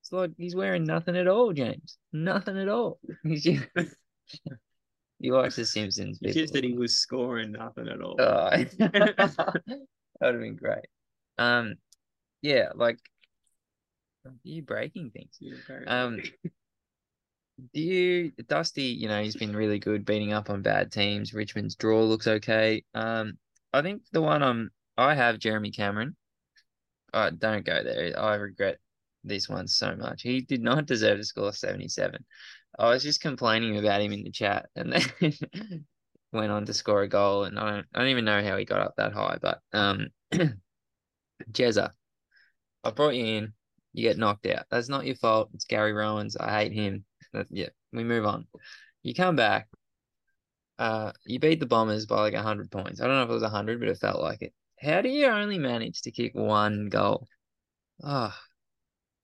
It's 0.02 0.12
like 0.12 0.32
he's 0.38 0.56
wearing 0.56 0.84
nothing 0.86 1.18
at 1.18 1.28
all, 1.28 1.52
James. 1.52 1.98
Nothing 2.14 2.58
at 2.60 2.70
all. 2.70 3.00
He's 3.24 3.44
just... 3.44 3.66
he 5.20 5.32
likes 5.32 5.56
the 5.56 5.66
Simpsons. 5.66 6.20
It's 6.22 6.36
just 6.36 6.54
that 6.54 6.64
he 6.64 6.74
was 6.74 6.96
scoring 6.96 7.52
nothing 7.52 7.88
at 7.88 8.02
all. 8.02 8.16
Oh. 8.20 8.50
that 8.78 9.56
would 10.22 10.34
have 10.34 10.40
been 10.40 10.56
great. 10.56 10.86
Um, 11.40 11.76
yeah, 12.46 12.70
like 12.76 13.00
you 14.44 14.62
breaking 14.62 15.10
things. 15.10 15.40
Um, 15.88 16.20
do 17.74 17.82
you 17.82 18.32
Dusty? 18.48 18.84
You 18.84 19.08
know 19.08 19.24
he's 19.24 19.36
been 19.36 19.56
really 19.56 19.80
good 19.80 20.06
beating 20.06 20.32
up 20.32 20.52
on 20.52 20.62
bad 20.62 20.92
teams. 20.92 21.34
Richmond's 21.34 21.76
draw 21.76 22.04
looks 22.04 22.28
okay. 22.28 22.84
Um, 22.94 23.40
I 23.74 23.82
think 23.82 24.04
the 24.12 24.22
one 24.22 24.44
I'm 24.44 24.70
I 24.96 25.16
have 25.16 25.40
Jeremy 25.40 25.72
Cameron. 25.72 26.16
Uh, 27.12 27.32
don't 27.32 27.66
go 27.66 27.84
there. 27.84 28.14
I 28.20 28.36
regret 28.36 28.78
this 29.24 29.50
one 29.50 29.68
so 29.68 29.96
much. 29.96 30.22
He 30.22 30.42
did 30.42 30.62
not 30.62 30.86
deserve 30.86 31.18
to 31.18 31.24
score 31.26 31.52
77. 31.52 32.24
I 32.78 32.90
was 32.90 33.02
just 33.02 33.22
complaining 33.22 33.78
about 33.78 34.02
him 34.02 34.12
in 34.12 34.24
the 34.24 34.32
chat, 34.32 34.68
and 34.76 34.94
then 34.94 35.34
went 36.32 36.52
on 36.52 36.66
to 36.66 36.74
score 36.76 37.02
a 37.02 37.08
goal. 37.08 37.46
And 37.46 37.58
I 37.58 37.72
don't, 37.72 37.86
I 37.96 38.00
don't 38.00 38.10
even 38.10 38.26
know 38.26 38.44
how 38.44 38.56
he 38.56 38.66
got 38.66 38.82
up 38.82 38.94
that 38.98 39.14
high. 39.14 39.40
But 39.42 39.62
um, 39.74 40.10
Jezza, 41.52 41.92
I 42.86 42.92
brought 42.92 43.16
you 43.16 43.26
in. 43.26 43.54
You 43.94 44.04
get 44.04 44.18
knocked 44.18 44.46
out. 44.46 44.66
That's 44.70 44.90
not 44.90 45.06
your 45.06 45.16
fault. 45.16 45.50
It's 45.54 45.66
Gary 45.66 45.94
Rohan's. 45.94 46.38
I 46.38 46.52
hate 46.52 46.72
him. 46.72 47.04
Yeah, 47.50 47.70
we 47.92 48.04
move 48.04 48.26
on. 48.26 48.46
You 49.04 49.14
come 49.14 49.36
back. 49.36 49.68
Uh, 50.78 51.12
you 51.26 51.40
beat 51.40 51.60
the 51.60 51.66
Bombers 51.66 52.06
by 52.06 52.20
like 52.20 52.36
hundred 52.36 52.70
points. 52.70 53.02
I 53.02 53.08
don't 53.08 53.16
know 53.16 53.24
if 53.24 53.30
it 53.30 53.34
was 53.34 53.44
hundred, 53.44 53.80
but 53.80 53.90
it 53.90 53.98
felt 53.98 54.22
like 54.22 54.42
it. 54.42 54.54
How 54.80 55.02
do 55.02 55.10
you 55.10 55.26
only 55.26 55.58
manage 55.58 56.02
to 56.02 56.12
kick 56.12 56.36
one 56.36 56.90
goal? 56.90 57.28
Ah, 58.04 58.38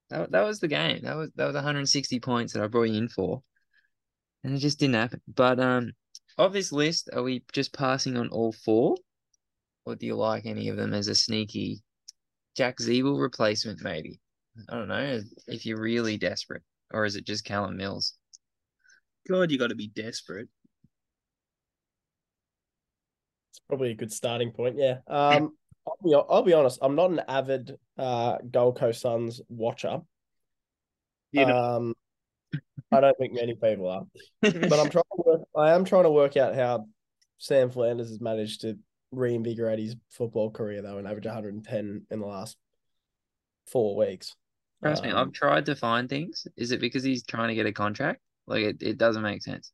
that 0.10 0.32
that 0.32 0.44
was 0.44 0.60
the 0.60 0.68
game. 0.68 1.02
That 1.04 1.16
was 1.16 1.32
that 1.36 1.46
was 1.46 1.56
160 1.56 2.20
points 2.20 2.54
that 2.54 2.64
I 2.64 2.68
brought 2.68 2.84
you 2.90 2.96
in 2.96 3.10
for, 3.10 3.44
and 4.44 4.56
it 4.56 4.60
just 4.60 4.80
didn't 4.80 4.96
happen. 4.96 5.22
But 5.28 5.60
um, 5.60 5.92
of 6.38 6.54
this 6.54 6.72
list, 6.72 7.10
are 7.14 7.24
we 7.24 7.44
just 7.52 7.74
passing 7.74 8.18
on 8.18 8.30
all 8.30 8.54
four, 8.54 8.96
or 9.86 9.96
do 9.96 10.06
you 10.06 10.16
like 10.16 10.46
any 10.46 10.70
of 10.70 10.78
them 10.78 10.94
as 10.94 11.10
a 11.10 11.16
sneaky 11.16 11.84
Jack 12.56 12.78
Ziebell 12.78 13.20
replacement? 13.20 13.82
Maybe 13.84 14.20
I 14.70 14.76
don't 14.76 14.88
know 14.88 15.22
if 15.48 15.66
you're 15.66 15.82
really 15.82 16.18
desperate, 16.18 16.64
or 16.94 17.06
is 17.06 17.16
it 17.16 17.26
just 17.26 17.46
Callum 17.46 17.78
Mills? 17.78 18.16
God, 19.30 19.52
you 19.52 19.58
got 19.58 19.68
to 19.68 19.76
be 19.76 19.88
desperate. 19.88 20.50
It's 23.52 23.60
probably 23.68 23.92
a 23.92 23.96
good 23.96 24.12
starting 24.12 24.52
point. 24.52 24.78
Yeah. 24.78 24.98
Um, 25.08 25.56
I'll 25.88 25.98
be, 26.04 26.14
I'll 26.14 26.44
be 26.44 26.54
honest. 26.54 26.78
I'm 26.84 26.96
not 26.96 27.10
an 27.10 27.22
avid 27.28 27.76
uh 27.98 28.38
Gold 28.52 28.78
Coast 28.78 29.02
Suns 29.02 29.42
watcher. 29.50 30.02
You 31.32 31.46
know, 31.48 31.58
Um, 31.58 31.94
I 32.92 33.00
don't 33.00 33.18
think 33.18 33.34
many 33.34 33.56
people 33.56 33.88
are, 33.88 34.06
but 34.42 34.74
I'm 34.74 34.90
trying 34.90 35.04
to 35.16 35.24
work. 35.26 35.42
I 35.56 35.72
am 35.72 35.84
trying 35.86 36.04
to 36.04 36.12
work 36.12 36.38
out 36.38 36.54
how 36.54 36.88
Sam 37.40 37.72
Flanders 37.72 38.10
has 38.10 38.22
managed 38.22 38.62
to 38.62 38.78
reinvigorate 39.12 39.80
his 39.80 39.96
football 40.10 40.50
career 40.52 40.82
though 40.82 40.98
and 40.98 41.08
average 41.08 41.26
110 41.26 42.06
in 42.10 42.20
the 42.20 42.26
last 42.26 42.58
four 43.68 43.96
weeks. 43.96 44.36
Trust 44.82 45.04
me, 45.04 45.12
Um, 45.12 45.18
I've 45.18 45.34
tried 45.34 45.66
to 45.68 45.76
find 45.76 46.10
things. 46.10 46.48
Is 46.58 46.72
it 46.72 46.82
because 46.82 47.04
he's 47.04 47.24
trying 47.24 47.50
to 47.50 47.56
get 47.56 47.66
a 47.66 47.72
contract? 47.74 48.22
Like 48.48 48.64
it, 48.64 48.78
it 48.82 48.98
doesn't 48.98 49.22
make 49.22 49.44
sense. 49.44 49.72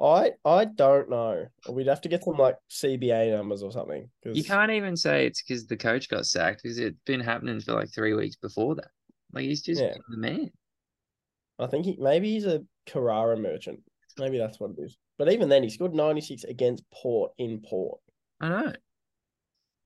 I 0.00 0.32
I 0.44 0.64
don't 0.64 1.10
know. 1.10 1.46
We'd 1.68 1.86
have 1.88 2.00
to 2.02 2.08
get 2.08 2.22
some 2.22 2.36
like 2.36 2.56
CBA 2.70 3.36
numbers 3.36 3.62
or 3.62 3.72
something. 3.72 4.08
'cause 4.22 4.36
You 4.36 4.44
can't 4.44 4.70
even 4.70 4.96
say 4.96 5.26
it's 5.26 5.42
because 5.42 5.66
the 5.66 5.76
coach 5.76 6.08
got 6.08 6.26
sacked 6.26 6.62
because 6.62 6.78
it's 6.78 6.98
been 7.04 7.20
happening 7.20 7.60
for 7.60 7.74
like 7.74 7.92
three 7.92 8.14
weeks 8.14 8.36
before 8.36 8.76
that. 8.76 8.90
Like 9.32 9.44
he's 9.44 9.62
just 9.62 9.80
Yeah. 9.82 9.94
the 10.08 10.16
man. 10.16 10.50
I 11.58 11.66
think 11.66 11.84
he 11.84 11.96
maybe 11.98 12.30
he's 12.32 12.46
a 12.46 12.64
Carrara 12.86 13.36
merchant. 13.36 13.80
Maybe 14.18 14.38
that's 14.38 14.58
what 14.60 14.70
it 14.72 14.78
is. 14.80 14.96
But 15.16 15.32
even 15.32 15.48
then, 15.48 15.64
he 15.64 15.68
scored 15.70 15.94
96 15.94 16.44
against 16.44 16.88
Port 16.90 17.32
in 17.38 17.60
Port. 17.60 18.00
I 18.40 18.48
know. 18.48 18.72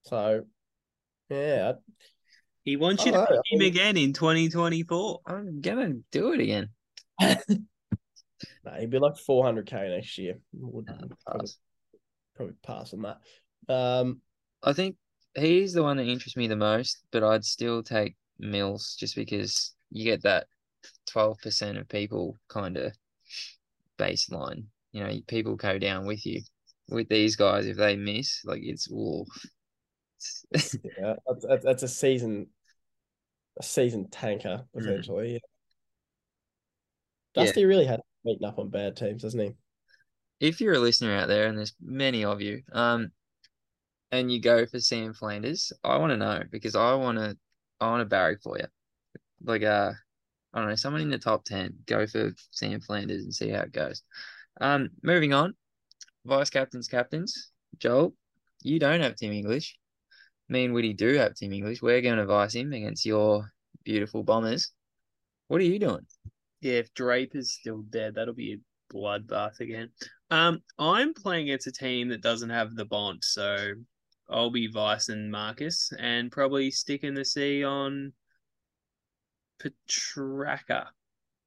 So, 0.05 0.45
yeah, 1.29 1.75
he 2.65 2.77
wants 2.77 3.03
I 3.03 3.07
you 3.07 3.13
to 3.13 3.19
know, 3.19 3.27
pick 3.27 3.41
him 3.47 3.61
again 3.67 3.97
in 3.97 4.13
2024. 4.13 5.21
I'm 5.27 5.61
gonna 5.61 5.95
do 6.11 6.33
it 6.33 6.41
again. 6.41 6.69
no, 7.21 8.73
he'd 8.79 8.91
be 8.91 8.99
like 8.99 9.17
400k 9.17 9.89
next 9.89 10.19
year. 10.19 10.39
Would 10.53 10.89
Uh, 10.89 10.95
probably, 10.95 11.17
pass. 11.27 11.57
probably 12.37 12.55
pass 12.65 12.95
on 12.95 13.03
that. 13.03 13.19
Um, 13.69 14.21
I 14.63 14.73
think 14.73 14.97
he's 15.35 15.73
the 15.73 15.83
one 15.83 15.97
that 15.97 16.07
interests 16.07 16.37
me 16.37 16.47
the 16.47 16.57
most, 16.57 16.99
but 17.11 17.23
I'd 17.25 17.45
still 17.45 17.83
take 17.83 18.17
Mills 18.39 18.97
just 18.99 19.17
because 19.17 19.75
you 19.91 20.05
get 20.05 20.23
that 20.23 20.47
twelve 21.07 21.39
percent 21.39 21.79
of 21.79 21.89
people 21.89 22.39
kind 22.49 22.77
of 22.77 22.93
baseline. 23.99 24.65
You 24.93 25.05
know, 25.05 25.21
people 25.27 25.57
go 25.57 25.79
down 25.79 26.07
with 26.07 26.27
you. 26.27 26.43
With 26.89 27.09
these 27.09 27.37
guys, 27.37 27.67
if 27.67 27.77
they 27.77 27.97
miss, 27.97 28.45
like 28.45 28.61
it's. 28.63 28.89
It's- 30.53 30.77
yeah, 30.99 31.15
that's, 31.27 31.65
that's, 31.65 31.83
a 31.83 31.89
season, 31.89 32.49
a 33.59 33.63
season 33.63 34.09
tanker 34.11 34.65
Mm. 34.77 34.81
potentially. 34.81 35.33
Yeah. 35.33 35.39
Yeah. 37.35 37.45
Dusty 37.45 37.65
really 37.65 37.87
had 37.87 38.01
beaten 38.25 38.45
up 38.45 38.59
on 38.59 38.69
bad 38.69 38.97
teams, 38.97 39.23
hasn't 39.23 39.43
he? 39.43 39.55
if 40.43 40.61
you're 40.61 40.75
a 40.75 40.79
listener 40.79 41.15
out 41.15 41.29
there, 41.29 41.47
and 41.47 41.57
there's 41.57 41.73
many 41.81 42.25
of 42.25 42.41
you, 42.41 42.63
um, 42.73 43.13
and 44.11 44.31
you 44.31 44.41
go 44.41 44.67
for 44.67 44.81
Sam 44.81 45.15
Flanders, 45.15 45.73
I 45.85 45.99
want 45.99 46.11
to 46.11 46.17
know 46.17 46.43
because 46.51 46.75
I 46.75 46.95
want 46.95 47.17
to, 47.17 47.39
I 47.81 47.87
want 47.89 48.01
to 48.01 48.07
barrack 48.07 48.43
for 48.43 48.59
you. 48.59 48.67
Like, 49.45 49.63
uh, 49.63 49.93
I 50.53 50.59
don't 50.59 50.69
know, 50.69 50.75
someone 50.75 51.01
in 51.01 51.11
the 51.11 51.19
top 51.19 51.45
ten, 51.45 51.75
go 51.87 52.09
for 52.09 52.33
Sam 52.51 52.81
Flanders 52.81 53.23
and 53.23 53.33
see 53.33 53.51
how 53.51 53.61
it 53.61 53.73
goes. 53.73 54.03
Um, 54.61 54.91
moving 55.01 55.33
on, 55.33 55.55
vice 56.25 56.51
captains, 56.51 56.89
captains. 56.89 57.51
Joel, 57.79 58.15
you 58.63 58.79
don't 58.79 59.01
have 59.01 59.17
Tim 59.17 59.33
English. 59.33 59.77
Me 60.49 60.65
and 60.65 60.75
Woody 60.75 60.93
do 60.93 61.15
have 61.15 61.35
Tim 61.35 61.53
English. 61.53 61.83
We're 61.83 62.01
going 62.01 62.19
to 62.19 62.27
vice 62.27 62.55
him 62.55 62.73
against 62.73 63.07
your 63.07 63.51
beautiful 63.85 64.23
Bombers. 64.23 64.71
What 65.49 65.61
are 65.61 65.65
you 65.65 65.79
doing? 65.79 66.07
Yeah, 66.61 66.75
if 66.75 66.95
Draper's 66.95 67.53
still 67.53 67.83
dead, 67.83 68.15
that'll 68.15 68.35
be 68.35 68.55
a 68.55 68.95
bloodbath 68.95 69.61
again. 69.61 69.91
Um, 70.31 70.63
I'm 70.79 71.15
playing 71.15 71.49
against 71.49 71.67
a 71.67 71.73
team 71.73 72.09
that 72.09 72.23
doesn't 72.23 72.51
have 72.51 72.75
the 72.75 72.85
bond, 72.85 73.23
so 73.23 73.73
I'll 74.31 74.51
be 74.51 74.69
Vice 74.69 75.09
and 75.09 75.31
Marcus 75.31 75.93
and 75.99 76.31
probably 76.31 76.71
sticking 76.71 77.15
the 77.15 77.25
C 77.25 77.65
on 77.65 78.13
Petracca. 79.61 80.87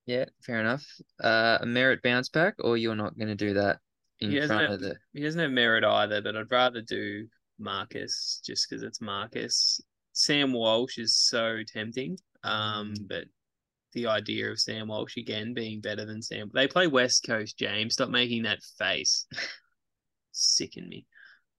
Yeah, 0.05 0.25
fair 0.41 0.59
enough. 0.59 0.85
Uh, 1.23 1.59
a 1.61 1.65
Merrett 1.65 2.03
bounce 2.03 2.29
back, 2.29 2.55
or 2.59 2.77
you're 2.77 2.95
not 2.95 3.17
going 3.17 3.29
to 3.29 3.35
do 3.35 3.53
that 3.55 3.79
in 4.19 4.31
He 4.31 4.35
doesn't 4.39 4.55
front 4.55 4.71
have- 4.71 4.71
of 4.73 4.79
the. 4.81 4.95
He 5.13 5.21
doesn't 5.21 5.39
have 5.39 5.51
Merrett 5.51 5.83
either, 5.83 6.21
but 6.21 6.35
I'd 6.35 6.51
rather 6.51 6.81
do 6.81 7.27
Marcus 7.59 8.41
just 8.45 8.69
because 8.69 8.83
it's 8.83 9.01
Marcus. 9.01 9.81
Sam 10.13 10.53
Walsh 10.53 10.97
is 10.97 11.15
so 11.15 11.59
tempting. 11.67 12.17
Um, 12.43 12.93
but 13.09 13.25
the 13.93 14.07
idea 14.07 14.51
of 14.51 14.59
Sam 14.59 14.87
Walsh 14.87 15.17
again 15.17 15.53
being 15.53 15.81
better 15.81 16.05
than 16.05 16.21
Sam, 16.21 16.51
they 16.53 16.67
play 16.67 16.87
West 16.87 17.25
Coast. 17.25 17.57
James, 17.57 17.93
stop 17.93 18.09
making 18.09 18.43
that 18.43 18.61
face. 18.77 19.25
Sicken 20.33 20.87
me. 20.87 21.05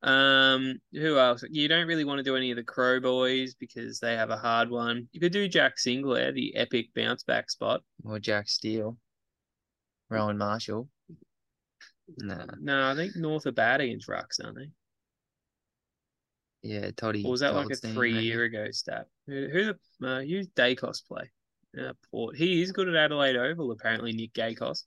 Um, 0.02 0.78
who 0.92 1.18
else? 1.18 1.42
You 1.50 1.66
don't 1.68 1.86
really 1.86 2.04
want 2.04 2.18
to 2.18 2.22
do 2.22 2.36
any 2.36 2.50
of 2.50 2.56
the 2.56 2.62
Crow 2.62 3.00
boys 3.00 3.54
because 3.54 3.98
they 3.98 4.14
have 4.14 4.30
a 4.30 4.36
hard 4.36 4.70
one. 4.70 5.08
You 5.12 5.20
could 5.20 5.32
do 5.32 5.48
Jack 5.48 5.78
Sinclair, 5.78 6.32
the 6.32 6.54
epic 6.54 6.90
bounce 6.94 7.22
back 7.24 7.50
spot. 7.50 7.82
Or 8.04 8.18
Jack 8.18 8.48
Steele. 8.48 8.98
Rowan 10.10 10.38
Marshall. 10.38 10.88
Nah. 12.18 12.46
No, 12.60 12.90
I 12.90 12.94
think 12.94 13.16
North 13.16 13.46
are 13.46 13.52
bad 13.52 13.80
against 13.80 14.08
rucks, 14.08 14.42
aren't 14.42 14.56
they? 14.56 14.70
Yeah, 16.62 16.90
Toddy. 16.96 17.24
Or 17.24 17.30
was 17.30 17.40
that 17.40 17.54
like 17.54 17.70
a 17.70 17.76
three 17.76 18.12
maybe. 18.12 18.26
year 18.26 18.44
ago 18.44 18.70
stat? 18.70 19.06
Who, 19.26 19.48
who 19.52 19.64
the 20.00 20.08
uh, 20.08 20.20
who's 20.20 20.48
Daicos 20.48 21.06
play? 21.06 21.30
Uh, 21.78 21.92
Port. 22.10 22.36
He 22.36 22.62
is 22.62 22.72
good 22.72 22.88
at 22.88 22.96
Adelaide 22.96 23.36
Oval, 23.36 23.70
apparently. 23.70 24.12
Nick 24.12 24.32
Daicos. 24.32 24.84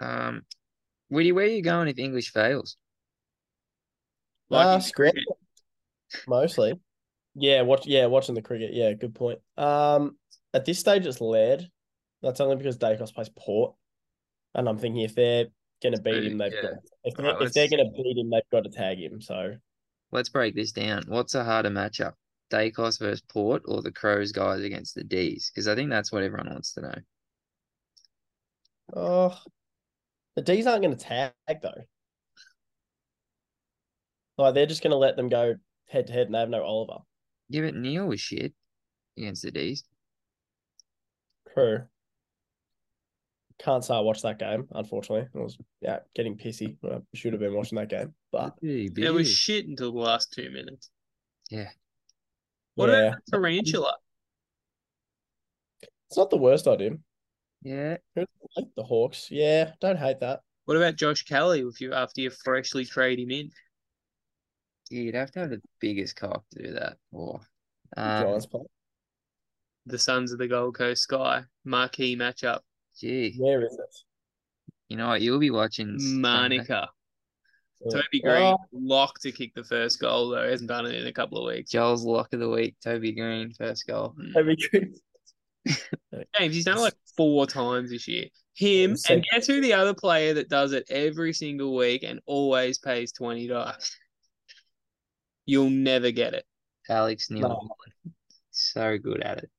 Um, 0.00 0.42
Woody, 1.10 1.32
where 1.32 1.44
are 1.44 1.48
you 1.48 1.62
going 1.62 1.88
if 1.88 1.98
English 1.98 2.32
fails? 2.32 2.76
Like 4.50 4.82
in 4.82 4.90
cricket. 4.92 5.24
Mostly. 6.26 6.80
Yeah, 7.34 7.62
watch 7.62 7.86
yeah, 7.86 8.06
watching 8.06 8.34
the 8.34 8.42
cricket. 8.42 8.70
Yeah, 8.72 8.92
good 8.94 9.14
point. 9.14 9.40
Um 9.56 10.16
at 10.54 10.64
this 10.64 10.78
stage 10.78 11.06
it's 11.06 11.20
Laird. 11.20 11.68
That's 12.22 12.40
only 12.40 12.56
because 12.56 12.78
Daicos 12.78 13.14
plays 13.14 13.30
Port. 13.36 13.74
And 14.58 14.68
I'm 14.68 14.76
thinking 14.76 15.02
if 15.02 15.14
they're 15.14 15.46
gonna 15.80 16.00
beat 16.00 16.24
him, 16.24 16.36
they've 16.36 16.52
Yeah. 16.52 16.62
got 16.62 16.72
if 17.04 17.14
they're, 17.14 17.26
Alright, 17.26 17.46
if 17.46 17.52
they're 17.52 17.68
gonna 17.68 17.90
beat 17.92 18.18
him, 18.18 18.28
they've 18.28 18.42
got 18.50 18.64
to 18.64 18.70
tag 18.70 18.98
him. 18.98 19.20
So 19.20 19.56
Let's 20.10 20.28
break 20.30 20.54
this 20.56 20.72
down. 20.72 21.04
What's 21.06 21.34
a 21.36 21.44
harder 21.44 21.70
matchup? 21.70 22.14
Daicos 22.50 22.98
versus 22.98 23.20
Port 23.20 23.62
or 23.66 23.82
the 23.82 23.92
Crows 23.92 24.32
guys 24.32 24.62
against 24.62 24.94
the 24.96 25.04
D's? 25.04 25.50
Because 25.50 25.68
I 25.68 25.74
think 25.76 25.90
that's 25.90 26.10
what 26.10 26.24
everyone 26.24 26.50
wants 26.50 26.72
to 26.74 26.80
know. 26.80 26.94
oh 28.96 29.40
the 30.34 30.42
D's 30.42 30.66
aren't 30.66 30.82
gonna 30.82 30.96
tag 30.96 31.32
though. 31.62 31.84
Like 34.38 34.54
they're 34.54 34.66
just 34.66 34.82
gonna 34.82 34.96
let 34.96 35.14
them 35.16 35.28
go 35.28 35.54
head 35.86 36.08
to 36.08 36.12
head 36.12 36.26
and 36.26 36.34
they 36.34 36.40
have 36.40 36.48
no 36.50 36.64
Oliver. 36.64 37.04
Yeah, 37.48 37.62
but 37.62 37.76
Neil 37.76 38.08
was 38.08 38.20
shit 38.20 38.54
against 39.16 39.42
the 39.42 39.52
D's. 39.52 39.84
True. 41.54 41.86
Can't 43.58 43.84
say 43.84 43.94
I 43.94 44.00
watched 44.00 44.22
that 44.22 44.38
game, 44.38 44.68
unfortunately. 44.72 45.28
I 45.34 45.38
was 45.38 45.58
yeah, 45.80 45.98
getting 46.14 46.36
pissy. 46.36 46.76
I 46.84 47.00
should 47.14 47.32
have 47.32 47.40
been 47.40 47.54
watching 47.54 47.76
that 47.76 47.88
game. 47.88 48.14
But 48.30 48.54
It 48.62 49.12
was 49.12 49.30
shit 49.30 49.66
until 49.66 49.92
the 49.92 49.98
last 49.98 50.32
two 50.32 50.50
minutes. 50.50 50.90
Yeah. 51.50 51.70
What 52.76 52.90
yeah. 52.90 53.08
about 53.08 53.18
Tarantula? 53.30 53.96
It's 56.08 56.16
not 56.16 56.30
the 56.30 56.36
worst 56.36 56.68
idea. 56.68 56.92
Yeah. 57.62 57.96
Like 58.16 58.68
the 58.76 58.84
Hawks. 58.84 59.28
Yeah, 59.30 59.72
don't 59.80 59.98
hate 59.98 60.20
that. 60.20 60.40
What 60.64 60.76
about 60.76 60.96
Josh 60.96 61.24
Kelly 61.24 61.60
if 61.60 61.80
you 61.80 61.92
after 61.92 62.20
you 62.20 62.30
freshly 62.30 62.84
trade 62.84 63.18
him 63.18 63.30
in? 63.30 63.50
Yeah, 64.90 65.00
you'd 65.00 65.14
have 65.14 65.30
to 65.32 65.40
have 65.40 65.50
the 65.50 65.60
biggest 65.80 66.16
cock 66.16 66.44
to 66.52 66.62
do 66.62 66.72
that. 66.74 66.96
Or 67.10 67.40
um, 67.96 68.22
Giants 68.22 68.46
play. 68.46 68.62
The 69.86 69.98
Suns 69.98 70.32
of 70.32 70.38
the 70.38 70.46
Gold 70.46 70.76
Coast 70.76 71.02
Sky 71.02 71.44
marquee 71.64 72.16
matchup. 72.16 72.60
Gee, 72.98 73.34
Where 73.38 73.64
is 73.64 73.74
it? 73.74 73.96
you 74.88 74.96
know 74.96 75.08
what? 75.08 75.20
You'll 75.20 75.38
be 75.38 75.50
watching 75.50 75.98
Sunday. 75.98 76.60
Uh, 76.68 76.86
Toby 77.92 78.20
Green 78.20 78.42
oh, 78.42 78.58
locked 78.72 79.22
to 79.22 79.32
kick 79.32 79.54
the 79.54 79.62
first 79.62 80.00
goal 80.00 80.30
though. 80.30 80.48
Hasn't 80.48 80.68
done 80.68 80.86
it 80.86 80.94
in 80.94 81.06
a 81.06 81.12
couple 81.12 81.38
of 81.38 81.54
weeks. 81.54 81.70
Joel's 81.70 82.04
lock 82.04 82.32
of 82.32 82.40
the 82.40 82.48
week. 82.48 82.76
Toby 82.82 83.12
Green 83.12 83.52
first 83.52 83.86
goal. 83.86 84.14
Toby 84.16 84.32
that'd 84.34 84.56
be 84.56 84.68
good. 84.72 84.94
James, 86.38 86.54
he's 86.54 86.64
done 86.64 86.78
it 86.78 86.82
like 86.82 86.94
four 87.16 87.46
times 87.46 87.90
this 87.90 88.08
year. 88.08 88.26
Him 88.54 88.96
So- 88.96 89.14
and 89.14 89.24
guess 89.30 89.46
who 89.46 89.60
the 89.60 89.74
other 89.74 89.94
player 89.94 90.34
that 90.34 90.48
does 90.48 90.72
it 90.72 90.86
every 90.90 91.32
single 91.32 91.76
week 91.76 92.02
and 92.02 92.20
always 92.26 92.78
pays 92.78 93.12
twenty 93.12 93.46
dollars. 93.46 93.96
You'll 95.46 95.70
never 95.70 96.10
get 96.10 96.34
it. 96.34 96.44
Alex 96.88 97.30
Neil. 97.30 97.48
No. 97.48 98.12
So 98.50 98.98
good 98.98 99.22
at 99.22 99.38
it. 99.38 99.50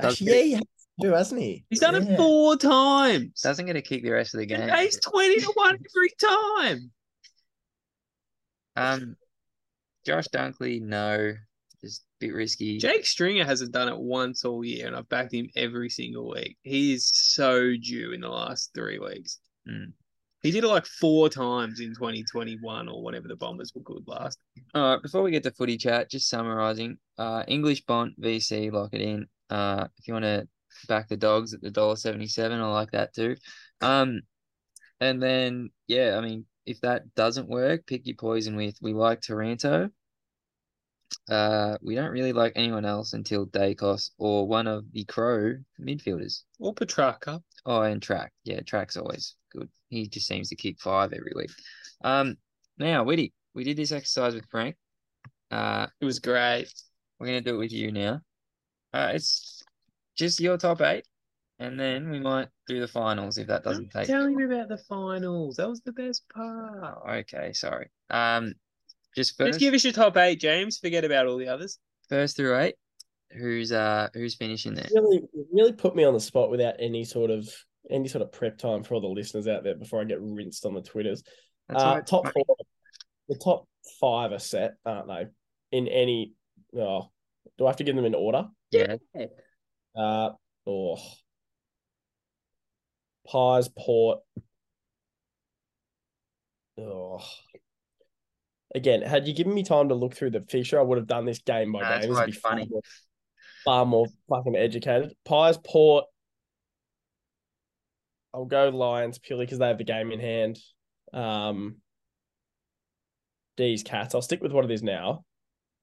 Does 0.00 0.14
Actually, 0.14 0.52
yeah, 0.52 0.60
he 0.96 1.06
has 1.06 1.12
to, 1.12 1.16
hasn't 1.18 1.40
he? 1.40 1.64
He's 1.70 1.80
done 1.80 1.94
Yeah. 1.94 2.12
it 2.12 2.16
four 2.16 2.56
times. 2.56 3.40
Doesn't 3.40 3.66
get 3.66 3.72
to 3.74 3.82
kick 3.82 4.02
the 4.02 4.10
rest 4.10 4.34
of 4.34 4.40
the 4.40 4.46
game. 4.46 4.68
pays 4.68 4.98
twenty 5.00 5.40
to 5.40 5.52
one 5.54 5.74
every 5.74 6.10
time. 6.20 6.90
Um, 8.76 9.16
Josh 10.06 10.28
Dunkley, 10.28 10.80
no, 10.80 11.34
just 11.80 12.00
a 12.02 12.04
bit 12.26 12.34
risky. 12.34 12.78
Jake 12.78 13.06
Stringer 13.06 13.44
hasn't 13.44 13.72
done 13.72 13.88
it 13.88 13.98
once 13.98 14.44
all 14.44 14.64
year, 14.64 14.86
and 14.86 14.96
I've 14.96 15.08
backed 15.08 15.34
him 15.34 15.48
every 15.56 15.88
single 15.90 16.30
week. 16.30 16.56
He 16.62 16.94
is 16.94 17.06
so 17.12 17.72
due 17.76 18.12
in 18.12 18.20
the 18.20 18.28
last 18.28 18.70
three 18.74 18.98
weeks. 18.98 19.38
Mm. 19.68 19.92
He 20.42 20.50
did 20.50 20.64
it 20.64 20.68
like 20.68 20.86
four 20.86 21.28
times 21.28 21.78
in 21.78 21.94
2021 21.94 22.88
or 22.88 23.02
whenever 23.04 23.28
the 23.28 23.36
Bombers 23.36 23.72
were 23.76 23.82
good 23.82 24.02
last. 24.08 24.38
All 24.74 24.94
right, 24.94 25.02
before 25.02 25.22
we 25.22 25.30
get 25.30 25.44
to 25.44 25.52
footy 25.52 25.76
chat, 25.76 26.10
just 26.10 26.28
summarizing. 26.28 26.96
Uh, 27.16 27.44
English 27.46 27.82
Bond 27.82 28.14
VC, 28.20 28.72
lock 28.72 28.92
it 28.92 29.02
in. 29.02 29.26
Uh, 29.50 29.86
if 29.98 30.08
you 30.08 30.14
want 30.14 30.24
to 30.24 30.48
back 30.88 31.08
the 31.08 31.16
dogs 31.16 31.54
at 31.54 31.60
the 31.60 31.70
dollar 31.70 31.96
seventy 31.96 32.26
seven, 32.26 32.60
I 32.60 32.66
like 32.72 32.90
that 32.92 33.14
too. 33.14 33.36
Um, 33.80 34.22
and 35.00 35.22
then 35.22 35.70
yeah, 35.86 36.16
I 36.16 36.20
mean, 36.20 36.46
if 36.66 36.80
that 36.82 37.14
doesn't 37.14 37.48
work, 37.48 37.86
pick 37.86 38.06
your 38.06 38.16
poison 38.16 38.56
with. 38.56 38.76
We 38.80 38.92
like 38.92 39.20
Taranto. 39.20 39.90
Uh, 41.28 41.76
we 41.82 41.94
don't 41.94 42.10
really 42.10 42.32
like 42.32 42.52
anyone 42.56 42.84
else 42.84 43.12
until 43.12 43.46
Daicos 43.46 44.10
or 44.18 44.46
one 44.46 44.66
of 44.66 44.84
the 44.92 45.04
Crow 45.04 45.54
midfielders. 45.80 46.42
Or 46.58 46.74
Petracca. 46.74 47.42
Oh, 47.66 47.82
and 47.82 48.02
track. 48.02 48.32
Yeah, 48.44 48.60
track's 48.60 48.96
always 48.96 49.36
good. 49.52 49.68
He 49.88 50.08
just 50.08 50.26
seems 50.26 50.48
to 50.48 50.56
kick 50.56 50.80
five 50.80 51.12
every 51.12 51.32
week. 51.36 51.50
Um, 52.02 52.36
now, 52.78 53.04
Whitty, 53.04 53.32
we 53.54 53.62
did 53.64 53.76
this 53.76 53.92
exercise 53.92 54.34
with 54.34 54.46
Frank. 54.50 54.76
Uh, 55.50 55.86
It 56.00 56.04
was 56.06 56.18
great. 56.18 56.72
we're 57.20 57.26
gonna 57.26 57.40
do 57.40 57.54
it 57.54 57.58
with 57.58 57.72
you 57.72 57.92
now. 57.92 58.20
Uh, 58.92 59.12
it's 59.14 59.61
just 60.16 60.40
your 60.40 60.56
top 60.58 60.80
eight, 60.80 61.06
and 61.58 61.78
then 61.78 62.10
we 62.10 62.20
might 62.20 62.48
do 62.68 62.80
the 62.80 62.88
finals 62.88 63.38
if 63.38 63.46
that 63.48 63.64
doesn't 63.64 63.90
take. 63.90 64.06
Tell 64.06 64.28
me 64.28 64.44
about 64.44 64.68
the 64.68 64.78
finals. 64.78 65.56
That 65.56 65.68
was 65.68 65.80
the 65.82 65.92
best 65.92 66.24
part. 66.34 66.98
Oh, 67.06 67.10
okay, 67.10 67.52
sorry. 67.52 67.90
Um, 68.10 68.54
just 69.16 69.38
Let's 69.38 69.50
first, 69.56 69.60
give 69.60 69.74
us 69.74 69.84
your 69.84 69.92
top 69.92 70.16
eight, 70.16 70.40
James. 70.40 70.78
Forget 70.78 71.04
about 71.04 71.26
all 71.26 71.36
the 71.36 71.48
others. 71.48 71.78
first 72.08 72.36
through 72.36 72.56
eight. 72.58 72.74
Who's 73.38 73.72
uh 73.72 74.08
who's 74.12 74.34
finishing 74.34 74.74
there? 74.74 74.86
Really, 74.94 75.22
really 75.52 75.72
put 75.72 75.96
me 75.96 76.04
on 76.04 76.12
the 76.12 76.20
spot 76.20 76.50
without 76.50 76.74
any 76.78 77.04
sort 77.04 77.30
of 77.30 77.48
any 77.90 78.06
sort 78.06 78.20
of 78.22 78.30
prep 78.30 78.58
time 78.58 78.82
for 78.82 78.94
all 78.94 79.00
the 79.00 79.06
listeners 79.08 79.48
out 79.48 79.64
there 79.64 79.74
before 79.74 80.00
I 80.00 80.04
get 80.04 80.20
rinsed 80.20 80.66
on 80.66 80.74
the 80.74 80.82
twitters. 80.82 81.22
That's 81.68 81.82
Uh, 81.82 81.86
all 81.86 81.94
right. 81.94 82.06
top 82.06 82.32
four, 82.32 82.44
the 83.28 83.36
top 83.36 83.66
five 84.00 84.32
are 84.32 84.38
set, 84.38 84.74
aren't 84.84 85.08
they? 85.08 85.26
In 85.76 85.88
any, 85.88 86.34
oh, 86.76 87.10
do 87.56 87.64
I 87.64 87.70
have 87.70 87.76
to 87.76 87.84
give 87.84 87.96
them 87.96 88.04
in 88.04 88.14
order? 88.14 88.46
Yeah. 88.70 88.96
Uh, 89.96 90.30
oh, 90.66 90.98
Pies, 93.26 93.68
Port. 93.68 94.20
Oh, 96.78 97.20
again, 98.74 99.02
had 99.02 99.28
you 99.28 99.34
given 99.34 99.54
me 99.54 99.62
time 99.62 99.90
to 99.90 99.94
look 99.94 100.14
through 100.14 100.30
the 100.30 100.40
fixture, 100.48 100.78
I 100.78 100.82
would 100.82 100.98
have 100.98 101.06
done 101.06 101.26
this 101.26 101.40
game 101.40 101.72
by 101.72 101.80
Nah, 101.80 101.98
game. 102.00 102.08
This 102.08 102.18
would 102.18 102.26
be 102.26 102.32
it's 102.32 102.40
far 102.40 102.52
funny. 102.52 102.66
more, 102.70 102.82
far 103.64 103.86
more 103.86 104.06
fucking 104.28 104.56
educated. 104.56 105.14
Pies, 105.24 105.58
Port. 105.58 106.06
I'll 108.34 108.46
go 108.46 108.70
Lions 108.70 109.18
purely 109.18 109.44
because 109.44 109.58
they 109.58 109.68
have 109.68 109.78
the 109.78 109.84
game 109.84 110.10
in 110.10 110.18
hand. 110.20 110.58
Um, 111.12 111.76
D's 113.58 113.82
Cats. 113.82 114.14
I'll 114.14 114.22
stick 114.22 114.42
with 114.42 114.52
one 114.52 114.64
of 114.64 114.70
these 114.70 114.82
now. 114.82 115.24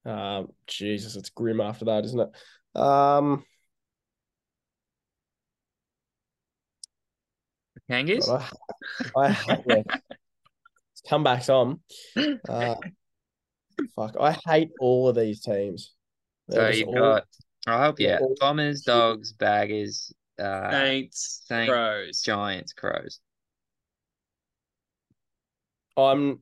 Um, 0.06 0.48
Jesus, 0.66 1.16
it's 1.16 1.30
grim 1.30 1.62
after 1.62 1.86
that, 1.86 2.06
isn't 2.06 2.20
it? 2.20 2.82
Um, 2.82 3.46
Kangas? 7.90 8.26
God, 8.28 8.46
I, 9.16 9.20
I 9.28 9.32
hate 9.32 9.60
yeah. 9.68 9.84
comebacks 11.10 11.50
on. 11.50 11.80
Uh, 12.48 12.76
fuck, 13.96 14.16
I 14.20 14.38
hate 14.46 14.70
all 14.80 15.08
of 15.10 15.16
these 15.16 15.42
teams. 15.42 15.94
So 16.50 16.58
They're 16.58 16.68
just 16.70 16.80
you've 16.80 16.90
all- 16.90 16.96
got. 16.96 17.24
I'll 17.68 17.82
help 17.82 18.00
you 18.00 18.10
out. 18.12 18.22
all 18.22 18.36
Bombers. 18.40 18.82
Dogs, 18.84 19.34
Baggers, 19.34 20.14
uh, 20.40 20.72
Saints, 20.72 21.42
Saints. 21.46 21.70
Crows. 21.70 22.22
Giants, 22.22 22.74
Crows. 22.74 23.20
I'm 25.98 26.42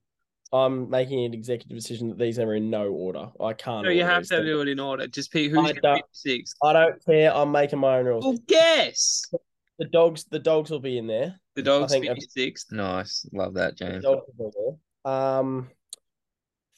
I'm 0.54 0.89
making 0.89 1.26
an 1.26 1.34
executive 1.34 1.76
decision 1.76 2.10
that 2.10 2.18
these 2.18 2.39
are 2.39 2.54
in 2.54 2.70
no 2.70 2.88
order. 2.88 3.30
I 3.41 3.54
can't. 3.54 3.84
No, 3.84 3.89
you 3.89 4.04
have 4.06 4.24
to 4.24 4.30
things. 4.30 4.45
do 4.45 4.62
it 4.62 4.68
in 4.70 4.80
order. 4.80 5.08
Just 5.08 5.32
pick 5.32 5.50
who's 5.50 5.58
I 5.58 5.62
going 5.64 5.76
to 5.76 5.82
don't- 5.82 6.04
be. 6.24 6.45
I 6.64 6.74
don't 6.74 7.06
care. 7.06 7.34
I'm 7.36 7.52
making 7.52 7.80
my 7.80 7.98
own 7.98 8.06
rules. 8.06 8.24
Well, 8.24 8.38
guess. 8.48 9.26
The 9.80 9.86
dogs, 9.86 10.25
the 10.25 10.39
dogs 10.39 10.71
will 10.71 10.80
be 10.80 10.97
in 10.97 11.07
there. 11.07 11.39
The 11.55 11.61
dogs 11.61 11.91
think 11.91 12.05
finish 12.05 12.23
sixth. 12.30 12.71
Nice. 12.71 13.28
Love 13.32 13.53
that, 13.55 13.78
The 13.78 13.86
James. 13.86 14.03
dogs 14.03 14.23
will 14.38 14.51
be 14.51 14.57
there. 15.05 15.13
Um, 15.13 15.69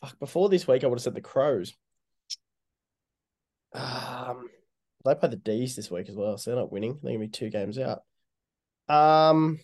fuck. 0.01 0.19
Before 0.19 0.49
this 0.49 0.67
week, 0.67 0.83
I 0.83 0.87
would 0.87 0.97
have 0.99 1.03
said 1.03 1.15
the 1.15 1.21
crows. 1.21 1.73
Um, 3.73 4.49
they 5.05 5.15
play 5.15 5.29
the 5.29 5.35
D's 5.37 5.75
this 5.75 5.91
week 5.91 6.09
as 6.09 6.15
well, 6.15 6.37
so 6.37 6.51
they're 6.51 6.59
not 6.59 6.71
winning. 6.71 6.99
They're 7.01 7.13
gonna 7.13 7.25
be 7.25 7.29
two 7.29 7.49
games 7.49 7.77
out. 7.79 8.03
Um, 8.89 9.59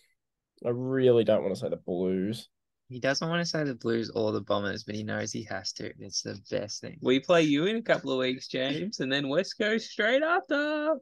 I 0.66 0.70
really 0.70 1.24
don't 1.24 1.42
want 1.44 1.54
to 1.56 1.60
say 1.60 1.70
the 1.70 1.78
Blues. 1.78 2.48
He 2.88 3.00
doesn't 3.00 3.28
want 3.28 3.42
to 3.42 3.46
say 3.46 3.64
the 3.64 3.74
Blues 3.76 4.12
or 4.12 4.32
the 4.32 4.42
Bombers, 4.42 4.84
but 4.84 4.94
he 4.96 5.04
knows 5.04 5.32
he 5.32 5.44
has 5.46 5.74
to. 5.74 5.92
It's 6.00 6.22
the 6.22 6.40
best 6.52 6.82
thing. 6.82 6.98
We 7.02 7.20
play 7.20 7.42
you 7.42 7.66
in 7.66 7.78
a 7.78 7.82
couple 7.82 8.12
of 8.12 8.20
weeks, 8.20 8.48
James, 8.48 9.00
and 9.00 9.12
then 9.12 9.28
West 9.28 9.58
Coast 9.58 9.90
straight 9.90 10.22
after. 10.22 10.96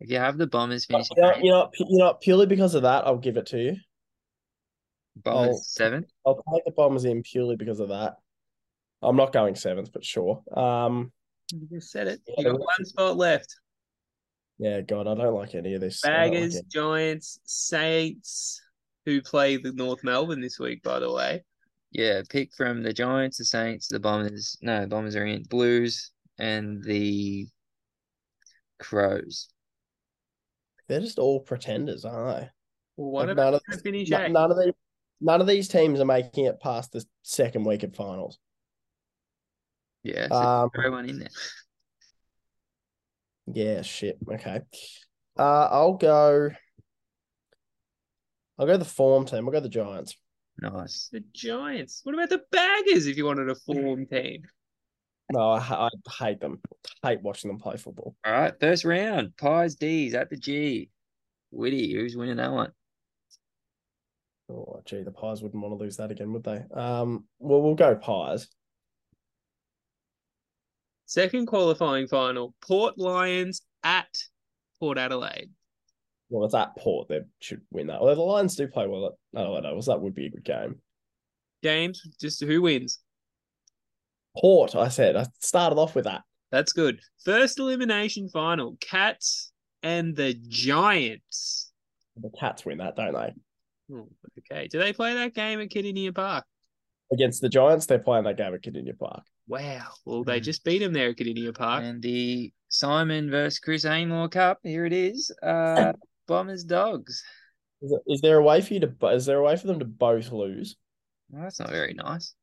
If 0.00 0.10
you 0.10 0.18
have 0.18 0.36
the 0.36 0.46
Bombers 0.46 0.84
finishing 0.84 1.16
You 1.16 1.22
know, 1.22 1.30
eighth, 1.30 1.42
you 1.42 1.50
know, 1.50 1.70
you 1.88 1.98
know, 1.98 2.14
purely 2.14 2.46
because 2.46 2.74
of 2.74 2.82
that, 2.82 3.06
I'll 3.06 3.16
give 3.18 3.36
it 3.36 3.46
to 3.46 3.58
you. 3.58 3.76
Bombers 5.16 5.56
I'll- 5.56 5.62
seventh. 5.62 6.06
I'll 6.26 6.42
take 6.52 6.64
the 6.64 6.72
Bombers 6.72 7.04
in 7.04 7.22
purely 7.22 7.56
because 7.56 7.80
of 7.80 7.88
that. 7.88 8.16
I'm 9.02 9.16
not 9.16 9.32
going 9.32 9.54
seventh, 9.54 9.92
but 9.92 10.04
sure. 10.04 10.42
Um, 10.56 11.12
You 11.52 11.66
just 11.70 11.90
said 11.90 12.08
it. 12.08 12.20
Yeah, 12.26 12.34
You 12.38 12.44
got 12.52 12.60
one 12.60 12.84
spot 12.84 13.16
left. 13.16 13.54
yeah, 14.58 14.80
God, 14.80 15.06
I 15.06 15.14
don't 15.14 15.34
like 15.34 15.54
any 15.54 15.74
of 15.74 15.80
this. 15.80 16.04
I 16.04 16.28
don't 16.28 16.50
like 16.52 16.68
Giants, 16.68 17.40
Saints, 17.44 18.60
who 19.04 19.22
play 19.22 19.56
the 19.56 19.72
North 19.72 20.02
Melbourne 20.02 20.40
this 20.40 20.58
week, 20.58 20.82
by 20.82 20.98
the 20.98 21.12
way. 21.12 21.44
Yeah, 21.92 22.22
pick 22.28 22.52
from 22.54 22.82
the 22.82 22.92
Giants, 22.92 23.38
the 23.38 23.44
Saints, 23.44 23.88
the 23.88 24.00
Bombers. 24.00 24.58
No, 24.60 24.80
the 24.82 24.88
Bombers 24.88 25.16
are 25.16 25.24
in 25.24 25.44
Blues 25.44 26.10
and 26.38 26.82
the 26.82 27.46
Crows. 28.78 29.48
They're 30.88 31.00
just 31.00 31.18
all 31.18 31.40
pretenders, 31.40 32.04
aren't 32.04 32.40
they? 32.40 32.50
What 32.96 33.26
Like, 33.26 33.32
about 33.32 33.44
none 33.44 33.54
of 33.54 33.62
the 33.68 33.78
finish 33.78 34.08
No- 34.10 34.26
none 34.28 34.50
of 34.50 34.58
these, 34.58 34.72
none 35.20 35.40
of 35.40 35.46
these 35.46 35.68
teams 35.68 36.00
are 36.00 36.04
making 36.04 36.46
it 36.46 36.60
past 36.60 36.92
the 36.92 37.04
second 37.22 37.64
week 37.64 37.82
of 37.82 37.94
finals. 37.94 38.38
Yeah, 40.02 40.28
so 40.28 40.34
Um, 40.36 40.70
everyone 40.76 41.08
in 41.08 41.18
there. 41.18 41.28
yeah, 43.46 43.82
shit. 43.82 44.18
Okay. 44.30 44.60
Uh, 45.38 45.68
I'll 45.70 45.94
go. 45.94 46.50
I'll 48.58 48.66
go 48.66 48.76
the 48.76 48.84
form 48.84 49.26
team. 49.26 49.44
I'll 49.46 49.52
go 49.52 49.60
the 49.60 49.68
Giants. 49.68 50.16
Nice. 50.58 51.08
The 51.12 51.20
Giants. 51.32 52.00
What 52.04 52.14
about 52.14 52.30
the 52.30 52.42
Baggers 52.50 53.06
if 53.06 53.16
you 53.18 53.26
wanted 53.26 53.50
a 53.50 53.54
form 53.54 54.06
team? 54.06 54.42
No, 55.32 55.50
I, 55.50 55.58
I 55.58 55.88
hate 56.18 56.40
them. 56.40 56.60
hate 57.02 57.20
watching 57.22 57.48
them 57.48 57.58
play 57.58 57.76
football. 57.76 58.14
All 58.24 58.32
right, 58.32 58.54
first 58.60 58.84
round. 58.84 59.36
Pies 59.36 59.74
D's 59.74 60.14
at 60.14 60.30
the 60.30 60.36
G. 60.36 60.90
Whitty, 61.50 61.94
who's 61.94 62.16
winning 62.16 62.36
that 62.36 62.52
one? 62.52 62.72
Oh, 64.48 64.80
gee, 64.84 65.02
the 65.02 65.10
Pies 65.10 65.42
wouldn't 65.42 65.60
want 65.60 65.76
to 65.76 65.82
lose 65.82 65.96
that 65.96 66.12
again, 66.12 66.32
would 66.32 66.44
they? 66.44 66.62
Um, 66.72 67.24
well, 67.40 67.62
we'll 67.62 67.74
go 67.74 67.96
Pies. 67.96 68.48
Second 71.06 71.46
qualifying 71.46 72.06
final, 72.06 72.54
Port 72.66 72.98
Lions 72.98 73.62
at 73.82 74.08
Port 74.78 74.98
Adelaide. 74.98 75.50
Well, 76.28 76.44
it's 76.44 76.54
at 76.54 76.76
Port. 76.76 77.08
They 77.08 77.20
should 77.40 77.62
win 77.70 77.86
that. 77.88 77.98
Although 77.98 78.16
the 78.16 78.22
Lions 78.22 78.56
do 78.56 78.66
play 78.66 78.86
well 78.86 79.06
at 79.06 79.40
oh, 79.40 79.56
I 79.56 79.60
know. 79.60 79.80
That 79.80 80.00
would 80.00 80.14
be 80.14 80.26
a 80.26 80.30
good 80.30 80.44
game. 80.44 80.80
Games, 81.62 82.02
just 82.20 82.42
who 82.42 82.62
wins? 82.62 83.00
Port, 84.38 84.74
I 84.74 84.88
said. 84.88 85.16
I 85.16 85.26
started 85.40 85.76
off 85.76 85.94
with 85.94 86.04
that. 86.04 86.22
That's 86.52 86.72
good. 86.72 87.00
First 87.24 87.58
elimination 87.58 88.28
final, 88.28 88.76
Cats 88.80 89.52
and 89.82 90.14
the 90.16 90.34
Giants. 90.34 91.72
The 92.16 92.30
Cats 92.38 92.64
win 92.64 92.78
that, 92.78 92.96
don't 92.96 93.12
they? 93.14 93.34
Oh, 93.94 94.08
okay. 94.38 94.68
Do 94.68 94.78
they 94.78 94.92
play 94.92 95.14
that 95.14 95.34
game 95.34 95.60
at 95.60 95.68
Kardinia 95.68 96.14
Park? 96.14 96.44
Against 97.12 97.40
the 97.40 97.48
Giants, 97.48 97.86
they're 97.86 97.98
playing 97.98 98.24
that 98.24 98.36
game 98.36 98.52
at 98.54 98.62
Kardinia 98.62 98.98
Park. 98.98 99.22
Wow. 99.48 99.88
Well, 100.04 100.24
they 100.24 100.40
Mhm. 100.40 100.44
just 100.44 100.64
beat 100.64 100.78
them 100.78 100.92
there 100.92 101.10
at 101.10 101.16
Kardinia 101.16 101.54
Park. 101.56 101.84
And 101.84 102.02
the 102.02 102.52
Simon 102.68 103.30
versus 103.30 103.58
Chris 103.60 103.84
Amor 103.84 104.28
Cup. 104.28 104.58
Here 104.64 104.86
it 104.86 104.92
is. 104.92 105.30
Uh, 105.42 105.92
Bombers 106.26 106.64
Dogs. 106.64 107.22
Is, 108.08 108.20
there 108.22 108.38
a 108.38 108.42
way 108.42 108.60
for 108.60 108.74
you 108.74 108.80
to? 108.80 108.86
bo- 108.88 109.10
Is 109.10 109.26
there 109.26 109.38
a 109.38 109.42
way 109.44 109.56
for 109.56 109.66
them 109.68 109.78
to 109.78 109.84
both 109.84 110.32
lose? 110.32 110.76
Well, 111.30 111.42
that's 111.42 111.60
not 111.60 111.70
very 111.70 111.94
nice. 111.94 112.34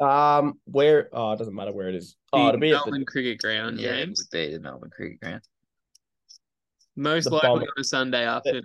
Um, 0.00 0.60
where? 0.64 1.08
Oh, 1.12 1.32
it 1.32 1.38
doesn't 1.38 1.54
matter 1.54 1.72
where 1.72 1.88
it 1.88 1.94
is. 1.94 2.16
Oh, 2.32 2.42
The 2.44 2.48
it'll 2.48 2.60
be 2.60 2.68
at 2.70 2.74
Melbourne 2.74 3.00
the, 3.00 3.06
Cricket 3.06 3.38
Ground, 3.38 3.80
Yeah, 3.80 3.90
it 3.90 4.04
James. 4.06 4.20
would 4.32 4.36
be 4.36 4.52
the 4.52 4.60
Melbourne 4.60 4.90
Cricket 4.94 5.20
Ground. 5.20 5.42
Most 6.96 7.24
the 7.24 7.30
likely 7.30 7.48
Bomber- 7.48 7.62
on 7.64 7.80
a 7.80 7.84
Sunday 7.84 8.24
afternoon. 8.26 8.64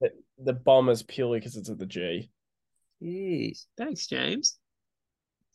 the, 0.00 0.10
the 0.44 0.52
Bombers 0.52 1.02
purely 1.02 1.38
because 1.38 1.56
it's 1.56 1.70
at 1.70 1.78
the 1.78 1.86
G. 1.86 2.30
Jeez. 3.02 3.66
Thanks, 3.78 4.06
James. 4.06 4.58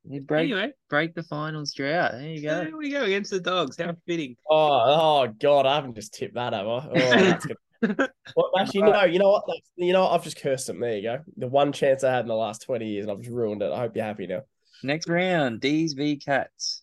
You 0.07 0.21
break 0.21 0.51
Anyway, 0.51 0.71
break 0.89 1.15
the 1.15 1.23
finals 1.23 1.73
drought. 1.73 2.11
There 2.13 2.21
you 2.21 2.41
go. 2.43 2.63
there 2.63 2.77
we 2.77 2.91
go 2.91 3.03
against 3.03 3.31
the 3.31 3.39
Dogs. 3.39 3.77
How 3.77 3.95
fitting. 4.05 4.35
Oh, 4.49 4.55
oh 5.27 5.33
God, 5.39 5.65
I 5.65 5.75
haven't 5.75 5.95
just 5.95 6.13
tipped 6.13 6.35
that 6.35 6.53
over. 6.53 6.87
Oh, 6.89 6.93
that's 6.93 7.45
good. 7.45 7.57
Well, 8.35 8.51
actually, 8.57 8.81
no. 8.83 9.03
You 9.03 9.19
know 9.19 9.29
what? 9.29 9.43
That's, 9.47 9.69
you 9.75 9.93
know 9.93 10.03
what? 10.05 10.13
I've 10.13 10.23
just 10.23 10.39
cursed 10.41 10.65
them. 10.67 10.79
There 10.79 10.95
you 10.95 11.03
go. 11.03 11.19
The 11.37 11.47
one 11.47 11.71
chance 11.71 12.03
I 12.03 12.11
had 12.11 12.21
in 12.21 12.27
the 12.27 12.33
last 12.35 12.63
twenty 12.63 12.87
years, 12.87 13.05
and 13.05 13.11
I've 13.11 13.19
just 13.19 13.31
ruined 13.31 13.61
it. 13.61 13.71
I 13.71 13.77
hope 13.79 13.95
you're 13.95 14.05
happy 14.05 14.25
now. 14.25 14.41
Next 14.85 15.09
round, 15.09 15.61
D's 15.61 15.93
v 15.93 16.17
Cats. 16.17 16.81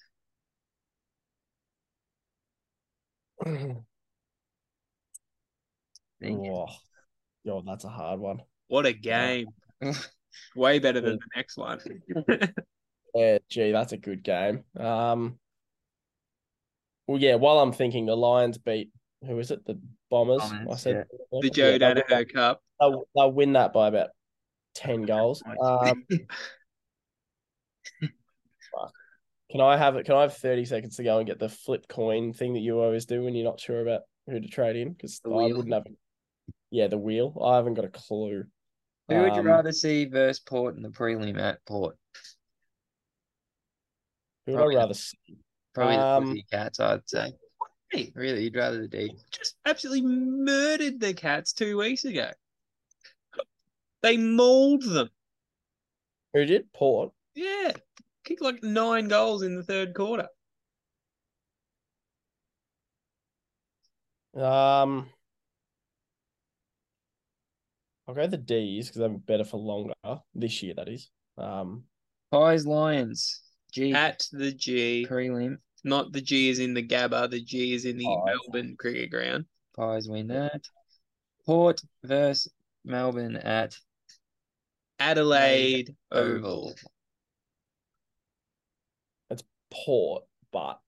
Oh, 6.25 6.67
God, 7.47 7.65
that's 7.67 7.85
a 7.85 7.89
hard 7.89 8.21
one. 8.21 8.41
what 8.69 8.87
a 8.87 8.93
game. 8.93 9.47
Way 10.57 10.79
better 10.79 11.01
than 11.01 11.17
the 11.17 11.27
next 11.37 11.57
one. 11.57 11.79
Yeah, 13.15 13.37
gee, 13.51 13.73
that's 13.73 13.93
a 13.93 13.99
good 13.99 14.23
game. 14.23 14.65
Um, 14.75 15.39
well, 17.07 17.19
yeah. 17.21 17.35
While 17.35 17.59
I'm 17.59 17.75
thinking, 17.75 18.07
the 18.07 18.17
Lions 18.17 18.57
beat 18.57 18.89
who 19.27 19.39
is 19.39 19.51
it? 19.51 19.67
The 19.67 19.79
Bombers. 20.11 20.41
I 20.43 20.49
Bombers, 20.61 20.81
said 20.81 21.05
the 21.43 21.51
Joe 21.51 21.73
Yeah, 21.73 21.77
they'll, 21.77 21.89
win 21.95 21.97
Daniher 21.99 22.09
that- 22.09 22.33
Cup. 22.33 22.63
they'll, 22.81 23.05
they'll 23.15 23.33
win 23.33 23.53
that 23.53 23.75
by 23.75 23.89
about 23.89 24.09
ten 24.75 25.03
goals. 25.07 25.43
Um, 25.47 26.05
fuck. 26.11 26.21
Can 29.51 29.61
I 29.61 29.77
have 29.77 29.97
it? 29.97 30.07
Can 30.07 30.15
I 30.17 30.23
have 30.23 30.37
thirty 30.37 30.65
seconds 30.65 30.97
to 30.97 31.03
go 31.05 31.19
and 31.19 31.27
get 31.27 31.39
the 31.39 31.49
flip 31.49 31.87
coin 31.89 32.33
thing 32.33 32.55
that 32.55 32.61
you 32.61 32.81
always 32.81 33.05
do 33.07 33.23
when 33.25 33.35
you're 33.35 33.45
not 33.45 33.61
sure 33.61 33.81
about 33.81 34.03
who 34.27 34.41
to 34.41 34.49
trade 34.49 34.77
in? 34.77 34.93
Because 34.93 35.21
I 35.25 35.29
wheel. 35.29 35.57
wouldn't 35.57 35.75
have. 35.75 35.85
Yeah, 36.71 36.87
the 36.89 36.99
wheel. 36.99 37.37
I 37.45 37.57
haven't 37.57 37.75
got 37.75 37.85
a 37.85 37.89
clue. 37.89 38.45
Who 39.09 39.17
would 39.17 39.35
you 39.35 39.41
Um, 39.41 39.47
rather 39.47 39.73
see 39.73 40.07
versus 40.07 40.41
Port 40.41 40.77
in 40.77 40.83
the 40.83 40.89
prelim 40.89 41.39
at 41.39 41.65
Port? 41.67 41.97
Who 44.47 44.53
would 44.57 44.63
I 44.75 44.79
rather 44.79 44.95
see? 44.95 45.17
Probably 45.75 45.97
Um, 45.97 46.35
the 46.35 46.43
Cats, 46.51 46.81
I'd 46.81 47.09
say. 47.09 47.33
Hey, 47.91 48.11
Really, 48.15 48.45
you'd 48.45 48.57
rather 48.57 48.81
the 48.81 48.89
D. 48.89 49.15
just 49.31 49.57
absolutely 49.67 50.07
murdered 50.09 50.99
the 50.99 51.13
Cats 51.13 51.53
two 51.53 51.77
weeks 51.77 52.05
ago. 52.07 52.31
They 54.03 54.17
mauled 54.17 54.83
them. 54.83 55.11
Who 56.33 56.45
did? 56.47 56.73
Port. 56.73 57.13
Yeah. 57.35 57.73
Kicked 58.25 58.43
like 58.43 58.63
nine 58.63 59.09
goals 59.09 59.43
in 59.43 59.57
the 59.57 59.63
third 59.63 59.95
quarter. 59.95 60.29
Um, 64.35 65.09
I'll 68.09 68.15
go 68.15 68.27
the 68.27 68.39
D's 68.39 68.87
because 68.87 69.01
they're 69.01 69.09
better 69.09 69.45
for 69.45 69.59
longer 69.59 69.95
this 70.35 70.63
year. 70.63 70.75
That 70.75 70.89
is. 70.89 71.11
Um, 71.37 71.85
Pies 72.31 72.67
Lions. 72.67 73.43
G 73.73 73.93
At 73.93 74.27
the 74.33 74.53
G. 74.53 75.07
prelim. 75.09 75.57
Not 75.85 76.13
the 76.13 76.21
G 76.21 76.49
is 76.49 76.59
in 76.59 76.75
the 76.75 76.87
Gabba, 76.87 77.31
the 77.31 77.43
G 77.43 77.75
is 77.75 77.85
in 77.85 77.99
the 77.99 78.07
okay. 78.07 78.33
Melbourne 78.33 78.77
Cricket 78.79 79.11
Ground. 79.11 79.47
Pies 79.77 80.09
win 80.09 80.29
that. 80.29 80.63
Port 81.45 81.81
versus 82.05 82.53
Melbourne 82.85 83.37
at 83.37 83.77
Adelaide 84.99 85.97
Oval. 86.13 86.75
Oval. 89.73 89.85
Port, 89.85 90.23
but 90.53 90.81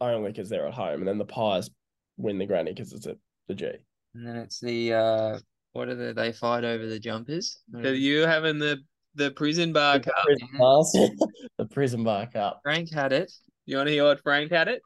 only 0.00 0.30
because 0.32 0.48
they're 0.48 0.66
at 0.66 0.74
home, 0.74 1.00
and 1.00 1.08
then 1.08 1.18
the 1.18 1.24
Pies 1.24 1.70
win 2.16 2.38
the 2.38 2.46
granny 2.46 2.72
because 2.72 2.92
it's 2.92 3.06
at 3.06 3.16
the 3.48 3.54
G. 3.54 3.66
And 4.14 4.26
then 4.26 4.36
it's 4.36 4.60
the 4.60 4.92
uh 4.92 5.38
what 5.72 5.88
are 5.88 5.94
the 5.94 6.12
they 6.12 6.32
fight 6.32 6.64
over 6.64 6.86
the 6.86 6.98
jumpers? 6.98 7.60
Are- 7.74 7.92
you 7.94 8.20
having 8.20 8.58
the 8.58 8.78
the 9.14 9.30
prison 9.30 9.72
bar 9.72 9.98
The 9.98 10.04
cup? 10.04 10.24
prison 10.24 10.48
bars, 10.58 10.96
the 11.58 11.66
prison 11.66 12.04
bar 12.04 12.26
cup. 12.26 12.60
Frank 12.62 12.92
had 12.92 13.12
it. 13.12 13.32
You 13.66 13.76
want 13.76 13.88
to 13.88 13.92
hear 13.92 14.04
what 14.04 14.22
Frank 14.22 14.50
had 14.50 14.68
it? 14.68 14.82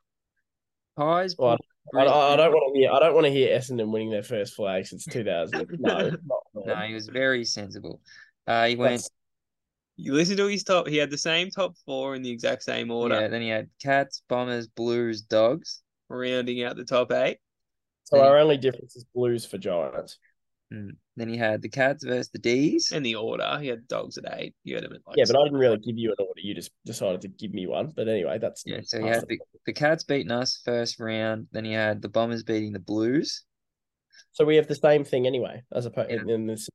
Pies. 0.96 1.34
Well, 1.38 1.56
Port, 1.92 2.08
I, 2.08 2.10
I, 2.10 2.32
I 2.32 2.36
don't 2.36 2.52
want 2.52 2.74
to 2.74 2.80
hear. 2.80 2.90
I 2.90 2.98
don't 3.00 3.14
want 3.14 3.26
to 3.26 3.30
hear 3.32 3.56
Essendon 3.56 3.90
winning 3.92 4.10
their 4.10 4.22
first 4.22 4.54
flag 4.54 4.86
since 4.86 5.04
2000. 5.06 5.66
No, 5.78 6.10
No, 6.54 6.74
he 6.76 6.94
was 6.94 7.08
very 7.08 7.44
sensible. 7.44 8.00
Uh, 8.46 8.66
he 8.66 8.76
went. 8.76 9.08
That's- 9.96 10.06
You 10.06 10.14
listen 10.14 10.36
to 10.36 10.46
his 10.46 10.62
top. 10.64 10.86
He 10.88 10.96
had 10.96 11.10
the 11.10 11.18
same 11.18 11.50
top 11.50 11.74
four 11.86 12.14
in 12.14 12.22
the 12.22 12.30
exact 12.30 12.62
same 12.62 12.90
order, 12.90 13.20
Yeah. 13.20 13.28
Then 13.28 13.42
he 13.42 13.48
had 13.48 13.68
Cats, 13.80 14.22
Bombers, 14.28 14.66
Blues, 14.68 15.22
Dogs. 15.22 15.82
rounding 16.08 16.62
out 16.62 16.76
the 16.76 16.84
top 16.84 17.10
eight. 17.10 17.38
So 18.04 18.20
our 18.20 18.38
only 18.38 18.56
difference 18.56 18.94
is 18.94 19.04
Blues 19.12 19.44
for 19.44 19.58
Giants. 19.58 20.18
Hmm. 20.70 20.90
Then 21.16 21.28
he 21.28 21.36
had 21.36 21.62
the 21.62 21.68
Cats 21.68 22.04
versus 22.04 22.28
the 22.30 22.38
D's. 22.38 22.92
And 22.92 23.04
the 23.04 23.16
order, 23.16 23.58
he 23.60 23.66
had 23.68 23.88
dogs 23.88 24.16
at 24.18 24.24
eight. 24.38 24.54
You 24.62 24.76
had 24.76 24.84
him 24.84 24.92
at 24.92 25.00
like 25.06 25.16
Yeah, 25.16 25.24
but 25.26 25.36
I 25.40 25.42
didn't 25.44 25.58
really 25.58 25.78
give 25.78 25.98
you 25.98 26.10
an 26.10 26.16
order. 26.24 26.40
You 26.40 26.54
just 26.54 26.70
decided 26.84 27.22
to 27.22 27.28
give 27.28 27.52
me 27.54 27.66
one. 27.66 27.88
But 27.96 28.06
anyway, 28.08 28.38
that's 28.38 28.62
Yeah, 28.66 28.80
so 28.84 29.00
he 29.00 29.06
had 29.08 29.22
the- 29.22 29.38
the, 29.38 29.38
the 29.66 29.72
Cats 29.72 30.04
beating 30.04 30.30
us 30.30 30.60
first 30.64 31.00
round. 31.00 31.48
Then 31.52 31.64
he 31.64 31.72
had 31.72 32.02
the 32.02 32.08
Bombers 32.08 32.42
beating 32.44 32.72
the 32.72 32.78
Blues. 32.80 33.44
so 34.32 34.44
we 34.44 34.56
have 34.56 34.66
the 34.68 34.74
same 34.76 35.02
thing 35.04 35.26
anyway, 35.26 35.62
as 35.72 35.86
opposed 35.86 36.10
Yeah. 36.10 36.34
in 36.34 36.46
this. 36.46 36.68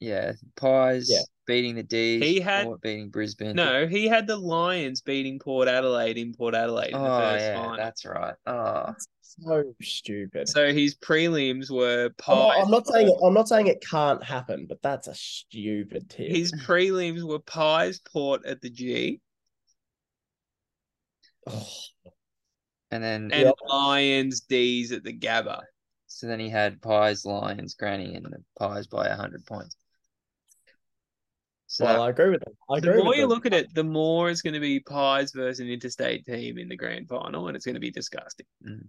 Yeah, 0.00 0.32
Pies 0.56 1.08
Yeah. 1.10 1.22
Beating 1.48 1.74
the 1.74 1.82
D's. 1.82 2.22
He 2.22 2.38
had- 2.40 2.66
Port 2.66 2.80
beating 2.82 3.08
Brisbane. 3.08 3.56
No, 3.56 3.88
he 3.88 4.06
had 4.06 4.26
the 4.28 4.36
Lions 4.36 5.00
beating 5.00 5.40
Port 5.40 5.66
Adelaide 5.66 6.16
in 6.18 6.32
Port 6.32 6.54
Adelaide 6.54 6.92
in 6.92 7.02
the 7.02 7.08
Oh 7.14 7.18
first 7.18 7.42
yeah, 7.44 7.60
final. 7.60 7.76
that's 7.76 8.04
right. 8.04 8.34
Oh, 8.46 8.94
So 9.22 9.74
stupid. 9.82 10.48
So 10.48 10.72
his 10.72 10.94
prelims 10.96 11.70
were 11.70 12.04
I'm 12.06 12.14
Pies. 12.18 12.36
not, 12.36 12.64
I'm 12.64 12.70
not 12.70 12.86
saying 12.86 13.08
it, 13.08 13.14
I'm 13.24 13.34
not 13.34 13.48
saying 13.48 13.66
it 13.66 13.80
can't 13.88 14.22
happen, 14.22 14.66
but 14.68 14.80
that's 14.82 15.08
a 15.08 15.14
stupid 15.14 16.10
tip. 16.10 16.30
His 16.30 16.52
prelims 16.52 17.22
were 17.26 17.38
Pies 17.40 17.98
Port 18.12 18.44
at 18.46 18.60
the 18.60 18.70
G 18.70 19.20
Oh, 21.46 21.66
and 22.90 23.02
then 23.02 23.30
and 23.32 23.46
Yeah. 23.46 23.52
Lions 23.68 24.40
D's 24.40 24.92
at 24.92 25.02
the 25.02 25.16
Gabba. 25.16 25.62
so 26.08 26.26
then 26.26 26.40
he 26.40 26.48
had 26.50 26.82
Pies, 26.82 27.24
Lions, 27.24 27.74
Granny, 27.74 28.14
and 28.14 28.26
the 28.26 28.44
Pies 28.58 28.86
by 28.86 29.08
hundred 29.08 29.46
points. 29.46 29.74
So 31.70 31.84
well, 31.84 32.02
I 32.02 32.10
agree 32.10 32.30
with 32.30 32.40
that. 32.40 32.54
I 32.70 32.80
The 32.80 32.88
agree 32.90 33.02
more 33.02 33.14
you 33.14 33.22
them. 33.22 33.28
look 33.28 33.46
at 33.46 33.52
it, 33.52 33.74
the 33.74 33.84
more 33.84 34.30
it's 34.30 34.40
going 34.42 34.54
to 34.54 34.60
be 34.60 34.80
Pies 34.80 35.32
versus 35.32 35.60
an 35.60 35.68
interstate 35.68 36.24
team 36.24 36.58
in 36.58 36.68
the 36.68 36.76
grand 36.76 37.08
final, 37.08 37.46
and 37.46 37.54
it's 37.56 37.66
going 37.66 37.74
to 37.74 37.80
be 37.80 37.90
disgusting. 37.90 38.46
Mm. 38.66 38.88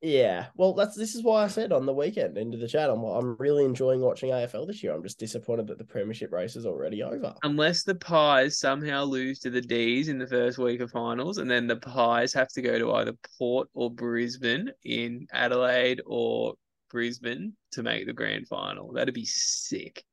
Yeah, 0.00 0.46
well, 0.54 0.74
that's 0.74 0.94
this 0.94 1.16
is 1.16 1.24
why 1.24 1.42
I 1.42 1.48
said 1.48 1.72
on 1.72 1.84
the 1.84 1.92
weekend 1.92 2.38
into 2.38 2.56
the 2.56 2.68
chat. 2.68 2.88
I'm 2.88 3.02
I'm 3.02 3.36
really 3.38 3.64
enjoying 3.64 4.00
watching 4.00 4.30
AFL 4.30 4.66
this 4.66 4.80
year. 4.82 4.94
I'm 4.94 5.02
just 5.02 5.18
disappointed 5.18 5.66
that 5.68 5.78
the 5.78 5.84
premiership 5.84 6.30
race 6.30 6.54
is 6.54 6.66
already 6.66 7.02
over. 7.02 7.34
Unless 7.42 7.82
the 7.82 7.96
Pies 7.96 8.58
somehow 8.60 9.02
lose 9.04 9.40
to 9.40 9.50
the 9.50 9.60
D's 9.60 10.08
in 10.08 10.18
the 10.18 10.26
first 10.26 10.56
week 10.58 10.80
of 10.82 10.92
finals, 10.92 11.38
and 11.38 11.50
then 11.50 11.66
the 11.66 11.76
Pies 11.76 12.32
have 12.34 12.48
to 12.50 12.62
go 12.62 12.78
to 12.78 12.92
either 12.92 13.14
Port 13.38 13.68
or 13.74 13.90
Brisbane 13.90 14.70
in 14.84 15.26
Adelaide 15.32 16.00
or 16.06 16.54
Brisbane 16.90 17.54
to 17.72 17.82
make 17.82 18.06
the 18.06 18.12
grand 18.12 18.46
final. 18.46 18.92
That'd 18.92 19.14
be 19.14 19.24
sick. 19.24 20.04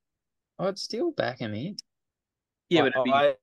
I'd 0.59 0.77
still 0.79 1.11
back 1.11 1.39
him 1.39 1.53
in. 1.53 1.77
Yeah, 2.69 2.81
I- 2.81 2.83
but 2.83 2.93
it'd 2.93 3.03
be, 3.03 3.11
I- 3.11 3.35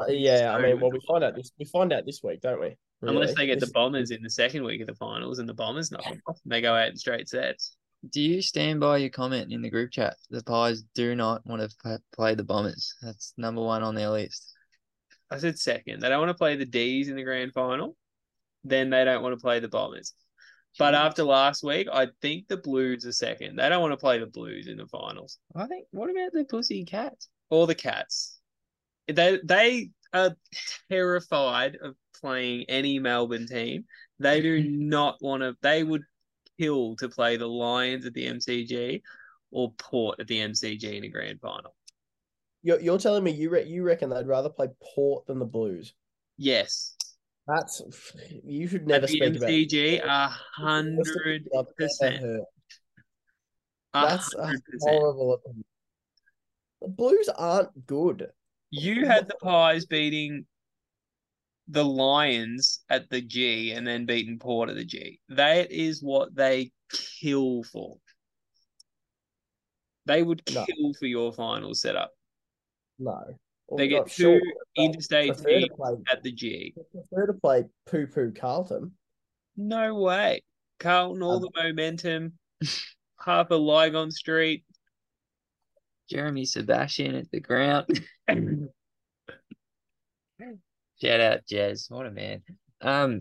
uh, 0.00 0.06
yeah, 0.08 0.52
I 0.54 0.60
mean, 0.60 0.80
well, 0.80 0.90
we 0.90 0.98
find 1.06 1.22
out 1.22 1.36
this 1.36 1.52
we 1.58 1.64
find 1.66 1.92
out 1.92 2.04
this 2.04 2.20
week, 2.22 2.40
don't 2.40 2.60
we? 2.60 2.76
unless 3.02 3.34
they 3.34 3.46
get 3.46 3.60
the 3.60 3.66
Bombers 3.74 4.10
in 4.10 4.22
the 4.22 4.30
second 4.30 4.64
week 4.64 4.80
of 4.80 4.86
the 4.86 4.94
finals 4.94 5.38
and 5.38 5.48
the 5.48 5.54
Bombers 5.54 5.92
knock 5.92 6.02
them 6.04 6.20
off, 6.26 6.38
they 6.46 6.60
go 6.60 6.74
out 6.74 6.88
in 6.88 6.96
straight 6.96 7.28
sets. 7.28 7.76
Do 8.10 8.20
you 8.20 8.40
stand 8.42 8.80
by 8.80 8.96
your 8.98 9.10
comment 9.10 9.52
in 9.52 9.62
the 9.62 9.70
group 9.70 9.90
chat? 9.92 10.16
The 10.30 10.42
Pies 10.42 10.82
do 10.94 11.14
not 11.14 11.44
want 11.46 11.62
to 11.62 12.00
play 12.14 12.34
the 12.34 12.44
Bombers. 12.44 12.94
That's 13.02 13.32
number 13.36 13.62
one 13.62 13.82
on 13.82 13.94
their 13.94 14.10
list. 14.10 14.52
I 15.30 15.38
said 15.38 15.58
second. 15.58 16.00
They 16.00 16.08
don't 16.08 16.18
want 16.20 16.30
to 16.30 16.34
play 16.38 16.56
the 16.56 16.66
D's 16.66 17.08
in 17.08 17.16
the 17.16 17.22
grand 17.24 17.52
final. 17.52 17.96
Then 18.64 18.90
they 18.90 19.04
don't 19.04 19.22
want 19.22 19.34
to 19.38 19.40
play 19.40 19.60
the 19.60 19.68
Bombers. 19.68 20.12
But 20.78 20.94
after 20.94 21.22
last 21.22 21.62
week, 21.62 21.86
I 21.92 22.08
think 22.20 22.48
the 22.48 22.56
Blues 22.56 23.06
are 23.06 23.12
second. 23.12 23.56
They 23.56 23.68
don't 23.68 23.80
want 23.80 23.92
to 23.92 23.96
play 23.96 24.18
the 24.18 24.26
Blues 24.26 24.66
in 24.66 24.78
the 24.78 24.86
finals 24.86 25.38
I 25.54 25.66
think. 25.66 25.86
What 25.92 26.10
about 26.10 26.32
the 26.32 26.44
Pussy 26.44 26.84
Cats? 26.84 27.28
or 27.50 27.66
the 27.66 27.74
Cats. 27.74 28.40
They 29.06 29.38
they 29.44 29.90
are 30.12 30.34
terrified 30.90 31.76
of 31.76 31.94
playing 32.20 32.66
any 32.68 32.98
Melbourne 32.98 33.46
team. 33.46 33.84
They 34.18 34.40
do 34.40 34.60
mm-hmm. 34.60 34.88
not 34.88 35.18
want 35.20 35.42
to. 35.42 35.56
They 35.62 35.82
would 35.82 36.02
kill 36.58 36.96
to 36.96 37.08
play 37.08 37.36
the 37.36 37.46
Lions 37.46 38.06
at 38.06 38.14
the 38.14 38.26
MCG 38.26 39.02
or 39.50 39.72
Port 39.78 40.20
at 40.20 40.26
the 40.26 40.38
MCG 40.38 40.84
in 40.96 41.04
a 41.04 41.08
grand 41.08 41.40
final. 41.40 41.74
You're, 42.62 42.80
you're 42.80 42.98
telling 42.98 43.22
me 43.22 43.32
you 43.32 43.50
re- 43.50 43.66
you 43.66 43.82
reckon 43.82 44.08
they'd 44.08 44.26
rather 44.26 44.48
play 44.48 44.68
Port 44.94 45.26
than 45.26 45.38
the 45.38 45.44
Blues? 45.44 45.94
Yes, 46.38 46.93
That's 47.46 47.82
you 48.44 48.66
should 48.68 48.86
never 48.86 49.06
speak 49.06 49.36
about. 49.36 49.48
MCG, 49.48 50.00
a 50.02 50.28
hundred 50.28 51.46
percent. 51.76 52.24
That's 53.92 54.34
a 54.34 54.52
horrible. 54.80 55.34
opinion. 55.34 55.64
The 56.80 56.88
Blues 56.88 57.28
aren't 57.28 57.86
good. 57.86 58.28
You 58.70 59.06
had 59.06 59.28
the 59.28 59.36
Pies 59.42 59.86
beating 59.86 60.46
the 61.68 61.84
Lions 61.84 62.82
at 62.90 63.08
the 63.10 63.20
G 63.20 63.72
and 63.72 63.86
then 63.86 64.04
beating 64.06 64.38
Port 64.38 64.68
at 64.68 64.76
the 64.76 64.84
G. 64.84 65.20
That 65.28 65.70
is 65.70 66.02
what 66.02 66.34
they 66.34 66.72
kill 67.20 67.62
for. 67.62 67.96
They 70.06 70.22
would 70.22 70.42
No. 70.52 70.66
kill 70.66 70.92
for 70.98 71.06
your 71.06 71.32
final 71.32 71.74
setup. 71.74 72.10
No, 72.98 73.22
They 73.76 73.88
get 73.88 74.00
not 74.00 74.10
sure, 74.10 74.38
two 74.40 74.52
interstate 74.76 75.36
teams 75.38 75.68
play 75.76 75.94
at 76.10 76.22
the 76.22 76.32
G. 76.32 76.74
prefer 76.92 77.26
to 77.26 77.32
play 77.34 77.64
poo 77.86 78.06
poo 78.06 78.32
Carlton. 78.32 78.92
No 79.56 79.94
way. 79.94 80.42
Carlton, 80.80 81.22
all 81.22 81.36
Um, 81.36 81.42
the 81.42 81.50
momentum. 81.62 82.38
Half 83.24 83.50
of 83.50 83.60
Lygon 83.60 84.10
Street. 84.10 84.64
Jeremy 86.10 86.44
Sebastian 86.44 87.14
at 87.14 87.30
the 87.30 87.40
ground. 87.40 87.86
Shout 91.00 91.20
out 91.20 91.40
Jazz. 91.48 91.86
What 91.88 92.06
a 92.06 92.10
man. 92.10 92.42
Um 92.80 93.20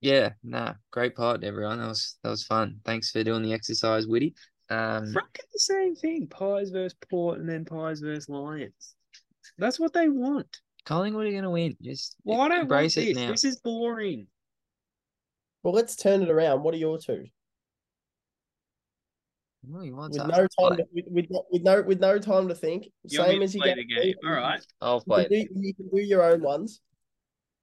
yeah, 0.00 0.32
nah, 0.42 0.74
great 0.90 1.16
part, 1.16 1.42
everyone. 1.44 1.78
That 1.78 1.88
was 1.88 2.18
that 2.22 2.28
was 2.28 2.44
fun. 2.44 2.80
Thanks 2.84 3.10
for 3.10 3.24
doing 3.24 3.42
the 3.42 3.54
exercise, 3.54 4.06
Whitty. 4.06 4.34
Um 4.70 5.12
Front 5.12 5.28
the 5.52 5.58
same 5.58 5.94
thing. 5.94 6.26
Pies 6.26 6.70
versus 6.70 6.96
Port 7.10 7.38
and 7.38 7.48
then 7.48 7.64
Pies 7.64 8.00
versus 8.00 8.28
Lions. 8.28 8.94
That's 9.58 9.78
what 9.78 9.92
they 9.92 10.08
want. 10.08 10.60
Collingwood 10.86 11.26
are 11.26 11.32
gonna 11.32 11.50
win. 11.50 11.76
Just 11.82 12.16
Well, 12.24 12.40
I 12.40 12.48
don't 12.48 12.62
embrace 12.62 12.96
want 12.96 13.08
it 13.08 13.14
this. 13.14 13.22
now. 13.22 13.30
This 13.30 13.44
is 13.44 13.56
boring. 13.60 14.26
Well, 15.62 15.72
let's 15.74 15.96
turn 15.96 16.22
it 16.22 16.30
around. 16.30 16.62
What 16.62 16.74
are 16.74 16.78
your 16.78 16.98
two? 16.98 17.26
Well, 19.66 20.08
With 20.10 20.16
no 20.18 20.26
time, 20.26 20.48
play. 20.58 20.76
to, 20.76 20.84
with, 20.92 21.04
with, 21.08 21.26
no- 21.30 21.44
with 21.50 21.62
no 21.62 21.82
with 21.82 22.00
no 22.00 22.18
time 22.18 22.48
to 22.48 22.54
think. 22.54 22.88
You 23.04 23.16
Same 23.18 23.42
as 23.42 23.54
you 23.54 23.62
get 23.62 23.76
the 23.76 23.84
game. 23.84 24.14
All 24.24 24.32
right. 24.32 24.60
I'll 24.82 24.96
You 24.96 25.00
play. 25.04 25.22
can, 25.24 25.30
do, 25.54 25.66
you 25.66 25.74
can 25.74 25.88
do 25.88 26.02
your 26.02 26.22
own 26.22 26.42
ones. 26.42 26.80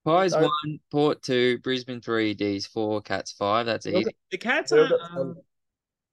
Pies 0.04 0.32
Don't- 0.32 0.44
one, 0.44 0.80
Port 0.92 1.22
two, 1.22 1.60
Brisbane 1.60 2.02
three, 2.02 2.34
D's 2.34 2.66
four, 2.66 3.02
Cats 3.02 3.34
five. 3.34 3.68
That's 3.68 3.86
We'll 3.86 4.00
easy. 4.00 4.16
The 4.32 4.38
Cats 4.40 4.72
are. 4.72 4.88
got 4.88 4.90
the 5.00 5.08
same- 5.10 5.18
Um, 5.20 5.36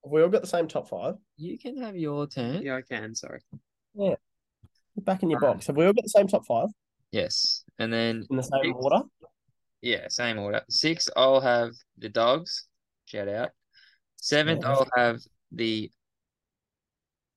Have 0.08 0.12
we 0.12 0.22
all 0.22 0.30
got 0.30 0.40
the 0.40 0.48
same 0.48 0.66
top 0.68 0.88
five? 0.88 1.16
You 1.36 1.58
can 1.58 1.76
have 1.82 1.94
your 1.94 2.26
turn. 2.26 2.62
yeah, 2.62 2.76
I 2.76 2.80
can. 2.82 3.14
Sorry. 3.14 3.40
Yeah. 3.94 4.14
Back 4.96 5.22
in 5.22 5.28
your 5.28 5.44
Um, 5.44 5.52
box. 5.52 5.66
Have 5.66 5.76
we 5.76 5.84
all 5.84 5.92
got 5.92 6.02
the 6.04 6.08
same 6.08 6.26
top 6.26 6.46
five 6.46 6.68
Yes. 7.12 7.62
And 7.78 7.92
then 7.92 8.26
in 8.30 8.36
the 8.38 8.42
same 8.42 8.62
Six. 8.64 8.74
order? 8.74 9.02
Yeah, 9.82 10.08
same 10.08 10.38
order. 10.38 10.62
Six, 10.70 11.10
I'll 11.14 11.42
have 11.42 11.72
the 11.98 12.08
dogs. 12.08 12.68
Shout 13.04 13.28
out. 13.28 13.50
Seventh, 14.16 14.62
Yeah. 14.62 14.70
I'll 14.72 14.88
have 14.96 15.20
the 15.52 15.90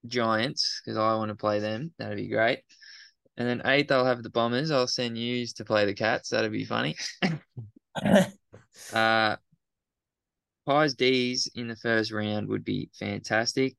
Giants 0.05 0.81
because 0.83 0.97
I 0.97 1.13
want 1.15 1.29
to 1.29 1.35
play 1.35 1.59
them. 1.59 1.93
That'd 1.99 2.17
be 2.17 2.29
great. 2.29 2.59
And 3.35 3.47
then 3.47 3.61
eighth, 3.65 3.91
I'll 3.91 4.05
have 4.05 4.23
the 4.23 4.29
Bombers. 4.29 4.71
I'll 4.71 4.87
send 4.87 5.17
you 5.17 5.45
to 5.45 5.65
play 5.65 5.85
the 5.85 5.93
Cats. 5.93 6.29
That'd 6.29 6.51
be 6.53 6.63
funny. 6.65 6.95
Uh, 8.93 9.35
Pies 10.71 10.93
D's 10.93 11.51
in 11.53 11.67
the 11.67 11.75
first 11.75 12.13
round 12.13 12.47
would 12.47 12.63
be 12.63 12.89
fantastic. 12.97 13.75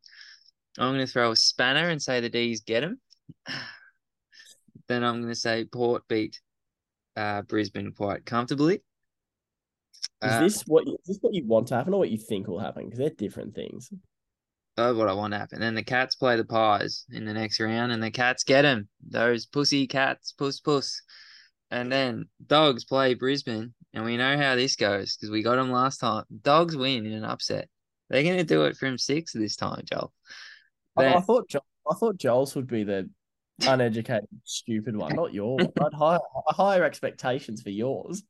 I'm 0.79 0.93
going 0.95 1.07
to 1.07 1.11
throw 1.11 1.31
a 1.31 1.37
spanner 1.37 1.89
and 1.89 2.03
say 2.03 2.21
the 2.21 2.29
D's 2.29 2.61
get 2.61 2.81
them. 2.81 3.01
then 4.89 5.03
I'm 5.03 5.23
going 5.23 5.33
to 5.33 5.35
say 5.35 5.65
Port 5.65 6.03
beat 6.07 6.39
uh, 7.17 7.43
Brisbane 7.43 7.93
quite 7.93 8.27
comfortably. 8.27 8.83
Is 10.23 10.33
Uh, 10.33 10.41
this 10.41 10.63
what 10.67 10.87
you, 10.87 10.99
this 11.07 11.17
what 11.23 11.33
you 11.33 11.47
want 11.47 11.69
to 11.69 11.77
happen 11.77 11.95
or 11.95 12.01
what 12.01 12.11
you 12.11 12.19
think 12.19 12.47
will 12.47 12.59
happen? 12.59 12.85
Because 12.85 12.99
they're 12.99 13.11
different 13.11 13.55
things. 13.55 13.91
That's 14.77 14.97
what 14.97 15.09
I 15.09 15.15
want 15.15 15.33
to 15.33 15.39
happen. 15.39 15.61
Then 15.61 15.75
the 15.75 15.83
Cats 15.83 16.15
play 16.15 16.37
the 16.37 16.45
Pies 16.45 17.07
in 17.11 17.25
the 17.25 17.33
next 17.33 17.59
round, 17.59 17.93
and 17.93 18.03
the 18.03 18.11
Cats 18.11 18.45
get 18.45 18.63
them. 18.63 18.89
Those 19.09 19.47
pussy 19.47 19.87
cats, 19.87 20.33
puss 20.33 20.61
puss. 20.61 21.01
And 21.71 21.91
then 21.91 22.27
Dogs 22.47 22.85
play 22.85 23.15
Brisbane, 23.15 23.73
and 23.95 24.05
we 24.05 24.17
know 24.17 24.37
how 24.37 24.57
this 24.57 24.77
goes 24.77 25.17
because 25.17 25.31
we 25.31 25.43
got 25.43 25.57
them 25.57 25.71
last 25.71 25.99
time. 25.99 26.25
Dogs 26.43 26.77
win 26.77 27.07
in 27.07 27.13
an 27.13 27.25
upset. 27.25 27.69
They're 28.09 28.23
going 28.23 28.39
to 28.39 28.45
do 28.45 28.65
it 28.65 28.77
from 28.77 28.99
six 28.99 29.33
this 29.33 29.57
time, 29.57 29.83
Joel. 29.91 30.13
I, 30.97 31.15
I 31.15 31.21
thought 31.21 31.49
Jo- 31.49 31.65
I 31.91 31.95
thought 31.95 32.19
Joel's 32.19 32.55
would 32.55 32.67
be 32.67 32.85
the 32.85 33.09
uneducated, 33.67 34.29
stupid 34.45 34.97
one, 34.97 35.15
not 35.15 35.33
yours. 35.33 35.67
I'd 35.81 35.95
higher 35.95 36.19
higher 36.49 36.85
expectations 36.85 37.63
for 37.63 37.71
yours. 37.71 38.23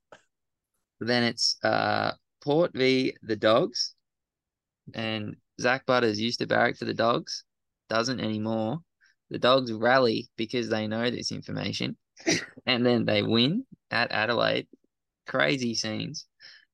then 1.01 1.25
it's 1.25 1.57
uh, 1.65 2.13
Port 2.43 2.73
v 2.75 3.15
the 3.23 3.37
Dogs, 3.37 3.95
and 4.95 5.37
Zak 5.61 5.87
Butters 5.87 6.21
used 6.21 6.39
to 6.41 6.47
barrack 6.47 6.77
for 6.77 6.85
the 6.85 6.95
Dogs, 6.95 7.45
doesn't 7.89 8.21
anymore. 8.21 8.79
The 9.31 9.39
Dogs 9.39 9.73
rally 9.73 10.29
because 10.37 10.69
they 10.69 10.87
know 10.87 11.11
this 11.11 11.33
information, 11.33 11.97
and 12.67 12.85
then 12.85 13.05
they 13.05 13.23
win 13.23 13.65
at 13.91 14.13
Adelaide. 14.13 14.69
Crazy 15.33 15.75
scenes, 15.75 16.27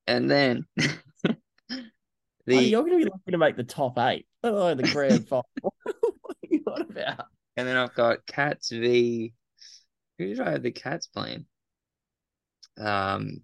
and 0.09 0.29
then 0.29 0.67
the 0.77 1.37
you're 2.49 2.83
going 2.83 2.99
to 2.99 3.05
be 3.05 3.11
lucky 3.11 3.31
to 3.31 3.39
make 3.39 3.57
the 3.57 3.63
top 3.63 3.97
eight. 4.01 4.27
Oh, 4.43 4.75
the 4.75 4.83
grand 4.83 5.29
final. 5.29 5.45
what 5.63 6.37
are 6.43 6.49
you 6.51 6.65
on 6.67 6.83
about? 6.83 7.27
And 7.57 7.69
then 7.69 7.77
I've 7.77 7.95
got 7.95 8.27
Cats 8.27 8.71
v. 8.71 9.33
Who 10.19 10.27
did 10.27 10.41
I 10.41 10.51
have 10.51 10.65
the 10.65 10.73
Cats 10.73 11.07
playing? 11.07 11.47
Um. 12.77 13.43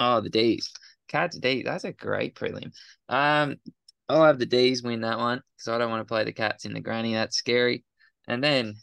Oh, 0.00 0.20
the 0.20 0.28
D's. 0.30 0.72
Cats 1.06 1.38
D. 1.38 1.62
That's 1.62 1.84
a 1.84 1.92
great 1.92 2.34
prelim. 2.34 2.72
Um, 3.08 3.58
I'll 4.08 4.24
have 4.24 4.40
the 4.40 4.46
D's 4.46 4.82
win 4.82 5.02
that 5.02 5.18
one 5.18 5.40
because 5.56 5.72
I 5.72 5.78
don't 5.78 5.90
want 5.90 6.00
to 6.00 6.12
play 6.12 6.24
the 6.24 6.32
Cats 6.32 6.64
in 6.64 6.74
the 6.74 6.80
granny. 6.80 7.14
That's 7.14 7.36
scary. 7.36 7.84
And 8.26 8.42
then 8.42 8.74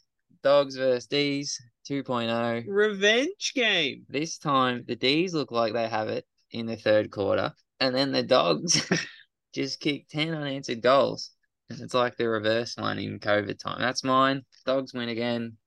Dogs 0.41 0.77
versus 0.77 1.07
D's 1.07 1.61
2.0. 1.89 2.65
Revenge 2.67 3.53
game. 3.55 4.05
This 4.09 4.37
time 4.37 4.83
the 4.87 4.95
D's 4.95 5.33
look 5.33 5.51
like 5.51 5.73
they 5.73 5.87
have 5.87 6.09
it 6.09 6.25
in 6.51 6.65
the 6.65 6.75
third 6.75 7.11
quarter, 7.11 7.53
and 7.79 7.95
then 7.95 8.11
the 8.11 8.23
Dogs 8.23 8.87
just 9.53 9.79
kick 9.79 10.07
10 10.09 10.33
unanswered 10.33 10.81
goals. 10.81 11.31
And 11.69 11.79
it's 11.81 11.93
like 11.93 12.17
the 12.17 12.27
reverse 12.27 12.75
one 12.77 12.99
in 12.99 13.19
COVID 13.19 13.57
time. 13.57 13.79
That's 13.79 14.03
mine. 14.03 14.43
Dogs 14.65 14.93
win 14.93 15.09
again. 15.09 15.57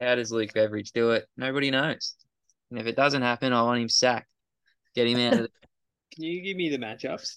How 0.00 0.14
does 0.14 0.30
Luke 0.30 0.52
Beveridge 0.54 0.92
do 0.92 1.10
it? 1.10 1.26
Nobody 1.36 1.70
knows. 1.70 2.14
And 2.70 2.78
if 2.78 2.86
it 2.86 2.96
doesn't 2.96 3.22
happen, 3.22 3.52
I 3.52 3.62
want 3.62 3.80
him 3.80 3.88
sacked. 3.88 4.28
Get 4.94 5.08
him 5.08 5.18
out 5.18 5.32
of 5.34 5.38
the 5.40 5.50
Can 6.14 6.24
you 6.24 6.42
give 6.42 6.56
me 6.56 6.68
the 6.68 6.78
matchups? 6.78 7.36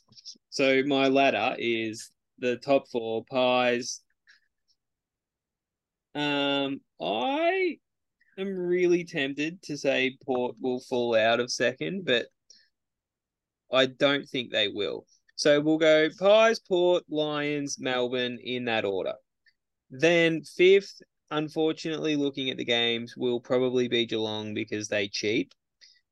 So 0.49 0.83
my 0.85 1.07
ladder 1.07 1.55
is 1.57 2.11
the 2.39 2.57
top 2.57 2.87
four 2.89 3.23
pies. 3.25 4.01
Um, 6.15 6.81
I 7.01 7.77
am 8.41 8.57
really 8.57 9.03
tempted 9.03 9.61
to 9.63 9.77
say 9.77 10.17
Port 10.25 10.55
will 10.59 10.81
fall 10.81 11.15
out 11.15 11.39
of 11.39 11.51
second, 11.51 12.05
but 12.05 12.27
I 13.71 13.85
don't 13.85 14.27
think 14.27 14.51
they 14.51 14.67
will. 14.67 15.05
So 15.35 15.59
we'll 15.61 15.77
go 15.77 16.09
Pies, 16.19 16.59
Port, 16.59 17.03
Lions, 17.09 17.79
Melbourne 17.79 18.37
in 18.43 18.65
that 18.65 18.85
order. 18.85 19.13
Then 19.89 20.43
fifth, 20.43 21.01
unfortunately, 21.31 22.15
looking 22.15 22.49
at 22.49 22.57
the 22.57 22.65
games, 22.65 23.15
will 23.17 23.39
probably 23.39 23.87
be 23.87 24.05
Geelong 24.05 24.53
because 24.53 24.87
they 24.87 25.07
cheat. 25.07 25.53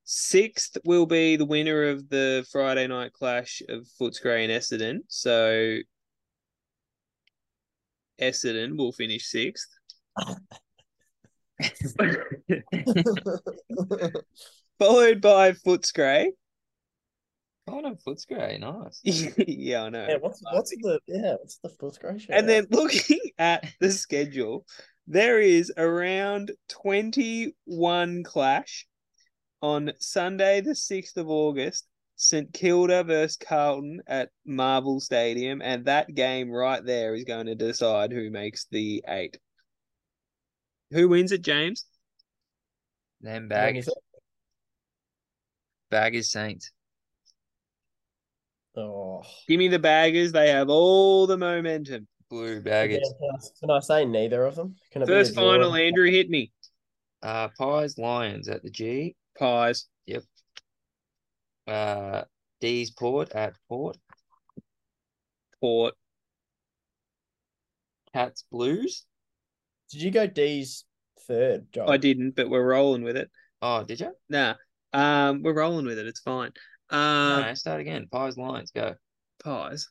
Sixth 0.05 0.77
will 0.86 1.05
be 1.05 1.36
the 1.36 1.45
winner 1.45 1.89
of 1.89 2.09
the 2.09 2.45
Friday 2.51 2.88
night 2.88 3.13
clash 3.13 3.61
of 3.69 3.88
Footscray 3.99 4.45
and 4.45 4.51
Essendon. 4.51 5.01
So 5.07 5.77
Essendon 8.19 8.77
will 8.77 8.91
finish 8.91 9.27
sixth. 9.27 9.69
Followed 14.80 15.22
by 15.22 15.51
Footscray. 15.51 16.28
Oh 17.68 17.82
no, 17.82 17.95
Footscray, 17.95 18.60
nice. 18.60 18.99
yeah, 19.03 19.84
I 19.84 19.89
know. 19.89 20.07
yeah, 20.07 20.18
what's 20.20 20.41
what's 20.51 20.72
the 20.72 20.99
yeah, 21.07 21.34
what's 21.34 21.60
the 21.64 21.70
fourth 21.80 21.99
grade 21.99 22.22
show? 22.22 22.34
And 22.34 22.49
then 22.49 22.66
looking 22.72 23.20
at 23.38 23.66
the 23.80 23.91
schedule, 23.91 24.66
there 25.07 25.39
is 25.39 25.72
around 25.78 26.51
21 26.70 28.24
clash 28.24 28.88
on 29.62 29.91
Sunday, 29.99 30.62
the 30.62 30.72
6th 30.72 31.18
of 31.18 31.30
August, 31.30 31.86
St 32.16 32.51
Kilda 32.53 33.03
versus 33.03 33.38
Carlton 33.38 34.01
at 34.07 34.30
Marvel 34.45 34.99
Stadium. 34.99 35.62
And 35.62 35.86
that 35.86 36.14
game 36.14 36.49
right 36.49 36.84
there 36.84 37.14
is 37.14 37.24
going 37.24 37.47
to 37.47 37.55
decide 37.55 38.12
who 38.12 38.32
makes 38.32 38.66
the 38.72 39.03
eight. 39.07 39.38
Who 40.92 41.10
wins 41.10 41.32
it, 41.32 41.42
James? 41.42 41.86
Then 43.22 43.50
How 43.54 43.62
many 43.62 43.74
bag 43.74 43.78
is 43.78 43.88
it? 43.88 43.94
Baggers 45.90 46.32
Saints. 46.32 46.72
Oh, 48.76 49.24
Give 49.48 49.58
me 49.60 49.68
the 49.68 49.80
baggers. 49.80 50.32
They 50.32 50.50
have 50.50 50.70
all 50.70 51.28
the 51.28 51.38
momentum. 51.38 52.08
Blue 52.30 52.56
yeah, 52.56 52.60
baggers. 52.60 53.14
can, 53.20 53.30
I, 53.34 53.38
can 53.60 53.72
I 53.72 53.80
say 53.80 54.06
neither 54.06 54.46
of 54.46 54.56
them? 54.56 54.76
Can 54.92 55.02
it 55.02 55.12
be 55.12 55.22
a 55.22 55.24
First 55.24 55.34
draw? 55.34 55.44
final, 55.52 55.76
Andrew 55.76 56.10
hit 56.10 56.30
me. 56.30 56.52
Uh 57.22 57.50
Pies 57.58 57.98
Lions 57.98 58.48
at 58.48 58.64
the 58.64 58.70
G. 58.70 59.16
Pies. 59.38 59.88
Yep. 60.06 60.24
Uh 61.68 62.24
D's 62.62 62.92
Port 62.92 63.32
at 63.32 63.54
Port. 63.68 63.98
Port. 65.60 65.96
Cats 68.14 68.46
Blues. 68.52 69.06
Did 69.92 70.02
you 70.02 70.12
go 70.12 70.28
D's 70.28 70.86
third, 71.28 71.68
Joel? 71.72 71.90
I 71.90 71.98
didn't, 71.98 72.36
but 72.36 72.50
we're 72.50 72.68
rolling 72.68 73.04
with 73.04 73.18
it. 73.18 73.30
Oh, 73.62 73.84
did 73.84 74.00
you? 74.00 74.12
Nah. 74.30 74.56
Um, 74.94 75.44
we're 75.44 75.54
rolling 75.54 75.86
with 75.86 76.00
it. 76.00 76.08
It's 76.08 76.20
fine. 76.20 76.52
Um, 76.90 77.42
no, 77.42 77.54
start 77.54 77.82
again. 77.82 78.08
Pies 78.12 78.38
Lions 78.38 78.72
go. 78.72 78.96
pies. 79.44 79.88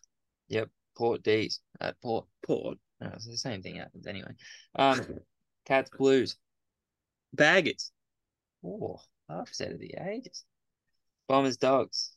Yep. 0.48 0.68
Port 0.96 1.22
D's 1.22 1.60
at 1.80 2.00
Port. 2.00 2.26
Port. 2.44 2.78
No, 3.00 3.10
it's 3.14 3.26
the 3.26 3.36
same 3.36 3.62
thing 3.62 3.76
happens 3.76 4.06
anyway. 4.06 4.32
Um 4.74 5.00
Cats 5.64 5.90
Blues. 5.96 6.36
Baggers. 7.32 7.92
Oh, 8.64 9.00
upset 9.28 9.72
of 9.72 9.78
the 9.78 9.94
ages. 10.00 10.44
Bombers 11.28 11.56
Dogs. 11.56 12.16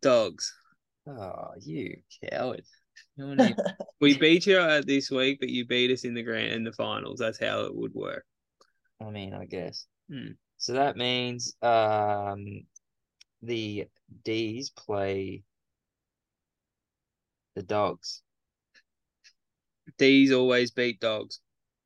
Dogs. 0.00 0.54
Oh, 1.06 1.52
you 1.60 1.98
coward. 2.30 2.62
We 4.00 4.18
beat 4.18 4.46
you 4.46 4.58
uh, 4.58 4.82
this 4.84 5.10
week, 5.10 5.40
but 5.40 5.48
you 5.48 5.66
beat 5.66 5.90
us 5.90 6.04
in 6.04 6.14
the 6.14 6.22
grand 6.22 6.52
in 6.52 6.64
the 6.64 6.72
finals. 6.72 7.18
That's 7.18 7.40
how 7.40 7.64
it 7.64 7.74
would 7.74 7.94
work. 7.94 8.24
I 9.00 9.10
mean, 9.10 9.34
I 9.34 9.46
guess. 9.46 9.86
Hmm. 10.10 10.32
So 10.58 10.74
that 10.74 10.96
means 10.96 11.54
um 11.62 12.62
the 13.42 13.86
D's 14.24 14.70
play 14.70 15.42
the 17.54 17.62
dogs. 17.62 18.22
D's 19.98 20.32
always 20.32 20.70
beat 20.70 21.00
dogs. 21.00 21.40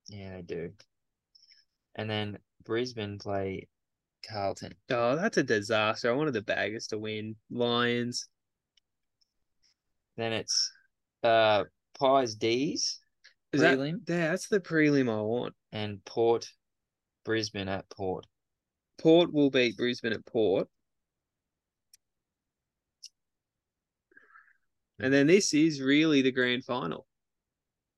Yeah, 0.08 0.36
they 0.36 0.42
do. 0.42 0.72
And 1.94 2.10
then 2.10 2.38
Brisbane 2.64 3.18
play 3.18 3.68
Carlton. 4.28 4.74
Oh, 4.90 5.16
that's 5.16 5.36
a 5.36 5.42
disaster. 5.42 6.10
I 6.10 6.14
wanted 6.14 6.34
the 6.34 6.42
baggers 6.42 6.88
to 6.88 6.98
win. 6.98 7.36
Lions. 7.50 8.28
Then 10.20 10.32
it's 10.34 10.70
uh 11.22 11.64
Pies 11.98 12.34
D's 12.34 13.00
Is 13.52 13.60
that 13.60 13.78
prelim 13.78 14.08
yeah, 14.08 14.30
that's 14.30 14.48
the 14.48 14.60
prelim 14.60 15.08
I 15.10 15.20
want. 15.22 15.54
and 15.72 16.04
Port 16.04 16.46
Brisbane 17.24 17.68
at 17.68 17.88
Port. 17.90 18.26
Port 18.98 19.32
will 19.32 19.50
beat 19.50 19.76
Brisbane 19.76 20.12
at 20.12 20.24
Port. 20.26 20.68
And 24.98 25.12
then 25.12 25.26
this 25.26 25.54
is 25.54 25.80
really 25.80 26.20
the 26.22 26.32
grand 26.32 26.64
final. 26.64 27.06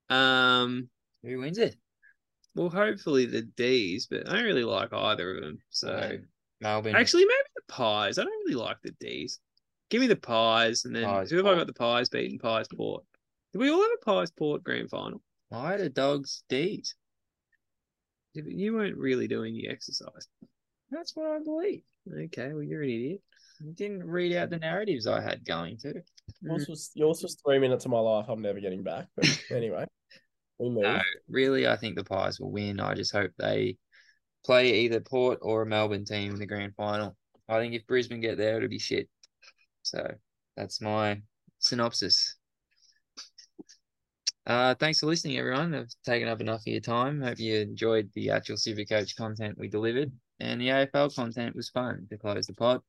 Um, 0.08 0.88
Who 1.24 1.38
wins 1.40 1.58
it? 1.58 1.76
well, 2.54 2.68
hopefully 2.68 3.26
the 3.26 3.42
D's, 3.42 4.06
but 4.06 4.28
I 4.28 4.34
don't 4.34 4.44
really 4.44 4.62
like 4.64 4.92
either 4.92 5.36
of 5.36 5.42
them. 5.42 5.58
So 5.70 5.88
Uh, 5.88 6.16
Melbourne. 6.60 6.94
actually, 6.94 7.24
maybe 7.24 7.48
the 7.56 7.62
Pies. 7.68 8.18
I 8.18 8.24
don't 8.24 8.44
really 8.46 8.54
like 8.62 8.76
the 8.82 8.92
D's. 9.00 9.40
Give 9.92 10.00
me 10.00 10.06
the 10.06 10.16
Pies, 10.16 10.86
and 10.86 10.96
then 10.96 11.04
Pies, 11.04 11.30
who 11.30 11.36
have 11.36 11.44
I 11.44 11.50
Port. 11.50 11.58
got 11.58 11.66
the 11.66 11.74
Pies 11.74 12.08
beating? 12.08 12.38
Pies 12.38 12.66
Port. 12.74 13.04
Did 13.52 13.58
we 13.58 13.68
all 13.70 13.82
have 13.82 13.90
a 14.00 14.04
Pies 14.06 14.30
Port 14.30 14.64
grand 14.64 14.88
final? 14.88 15.20
I 15.52 15.72
had 15.72 15.82
a 15.82 15.90
dogs 15.90 16.44
D's. 16.48 16.94
You- 18.32 18.44
You 18.48 18.72
weren't 18.72 18.96
really 18.96 19.28
doing 19.28 19.52
the 19.52 19.68
exercise. 19.68 20.26
That's 20.90 21.14
what 21.14 21.26
I 21.26 21.40
believe. 21.44 21.82
Okay, 22.10 22.54
well 22.54 22.62
you're 22.62 22.80
an 22.82 22.88
idiot. 22.88 23.20
You 23.60 23.74
didn't 23.74 24.04
read 24.04 24.34
out 24.34 24.48
the 24.48 24.58
narratives 24.58 25.06
I 25.06 25.20
had 25.20 25.44
going 25.44 25.76
to. 25.80 26.02
yours 26.40 26.66
was 26.68 26.90
yours 26.94 27.22
was 27.22 27.36
three 27.44 27.58
minutes 27.58 27.84
of 27.84 27.90
my 27.90 28.00
life. 28.00 28.24
I'm 28.30 28.40
never 28.40 28.60
getting 28.60 28.82
back. 28.82 29.08
But 29.14 29.26
anyway, 29.50 29.84
we 30.58 30.70
move. 30.70 30.84
No, 30.84 31.02
really, 31.28 31.66
I 31.68 31.76
think 31.76 31.96
the 31.96 32.04
Pies 32.04 32.40
will 32.40 32.50
win. 32.50 32.80
I 32.80 32.94
just 32.94 33.12
hope 33.12 33.32
they 33.36 33.76
play 34.46 34.72
either 34.84 35.00
Port 35.00 35.40
or 35.42 35.60
a 35.60 35.66
Melbourne 35.66 36.06
team 36.06 36.32
in 36.32 36.38
the 36.38 36.46
grand 36.46 36.74
final. 36.76 37.14
I 37.46 37.58
think 37.60 37.74
if 37.74 37.86
Brisbane 37.86 38.22
get 38.22 38.38
there, 38.38 38.56
it'll 38.56 38.70
be 38.70 38.78
shit. 38.78 39.10
So 39.92 40.10
that's 40.56 40.80
my 40.80 41.20
synopsis. 41.58 42.36
Uh, 44.46 44.74
thanks 44.74 45.00
for 45.00 45.06
listening, 45.06 45.36
everyone. 45.36 45.74
I've 45.74 45.94
taken 46.02 46.28
up 46.28 46.40
enough 46.40 46.60
of 46.60 46.66
your 46.66 46.80
time. 46.80 47.20
Hope 47.20 47.38
you 47.38 47.60
enjoyed 47.60 48.10
the 48.14 48.30
actual 48.30 48.56
Super 48.56 48.84
Coach 48.86 49.14
content 49.16 49.58
we 49.58 49.68
delivered, 49.68 50.10
and 50.40 50.58
the 50.58 50.68
AFL 50.68 51.14
content 51.14 51.54
was 51.54 51.68
fun 51.68 52.06
to 52.08 52.16
close 52.16 52.46
the 52.46 52.54
pod. 52.54 52.80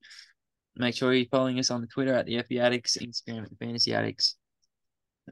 Make 0.77 0.95
sure 0.95 1.13
you're 1.13 1.27
following 1.29 1.59
us 1.59 1.71
on 1.71 1.81
the 1.81 1.87
Twitter 1.87 2.13
at 2.13 2.25
the 2.25 2.35
FB 2.35 2.61
Addicts, 2.61 2.97
Instagram 2.97 3.43
at 3.43 3.49
the 3.49 3.57
Fantasy 3.57 3.93
Addicts, 3.93 4.37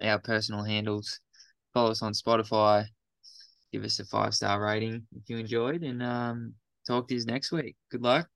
our 0.01 0.19
personal 0.19 0.63
handles. 0.65 1.21
Follow 1.73 1.91
us 1.91 2.01
on 2.01 2.11
Spotify. 2.11 2.85
Give 3.71 3.85
us 3.85 3.97
a 3.99 4.05
five 4.05 4.33
star 4.33 4.61
rating 4.61 5.03
if 5.15 5.29
you 5.29 5.37
enjoyed, 5.37 5.83
and 5.83 6.03
um, 6.03 6.53
talk 6.85 7.07
to 7.07 7.15
you 7.15 7.23
next 7.23 7.53
week. 7.53 7.77
Good 7.89 8.01
luck. 8.01 8.27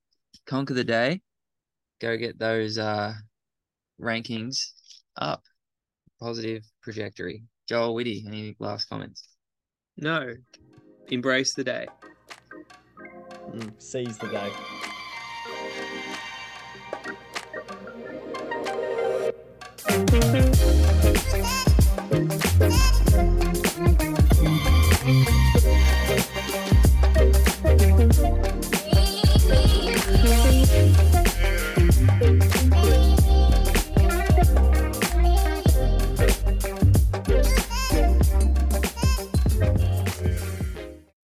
Conquer 0.46 0.74
the 0.74 0.86
day 0.86 1.22
go 2.00 2.18
get 2.18 2.40
those 2.40 2.78
uh, 2.78 3.14
rankings 4.02 4.72
up. 5.18 5.42
Positive 6.20 6.64
trajectory. 6.84 7.44
Joel 7.68 7.94
Whitty, 7.94 8.24
any 8.28 8.56
last 8.60 8.86
comments? 8.86 9.28
No. 9.98 10.34
Embrace 11.10 11.54
the 11.54 11.64
day. 11.64 11.88
Mm. 13.52 13.82
Seize 13.82 14.18
the 14.18 14.28
day. 14.28 14.52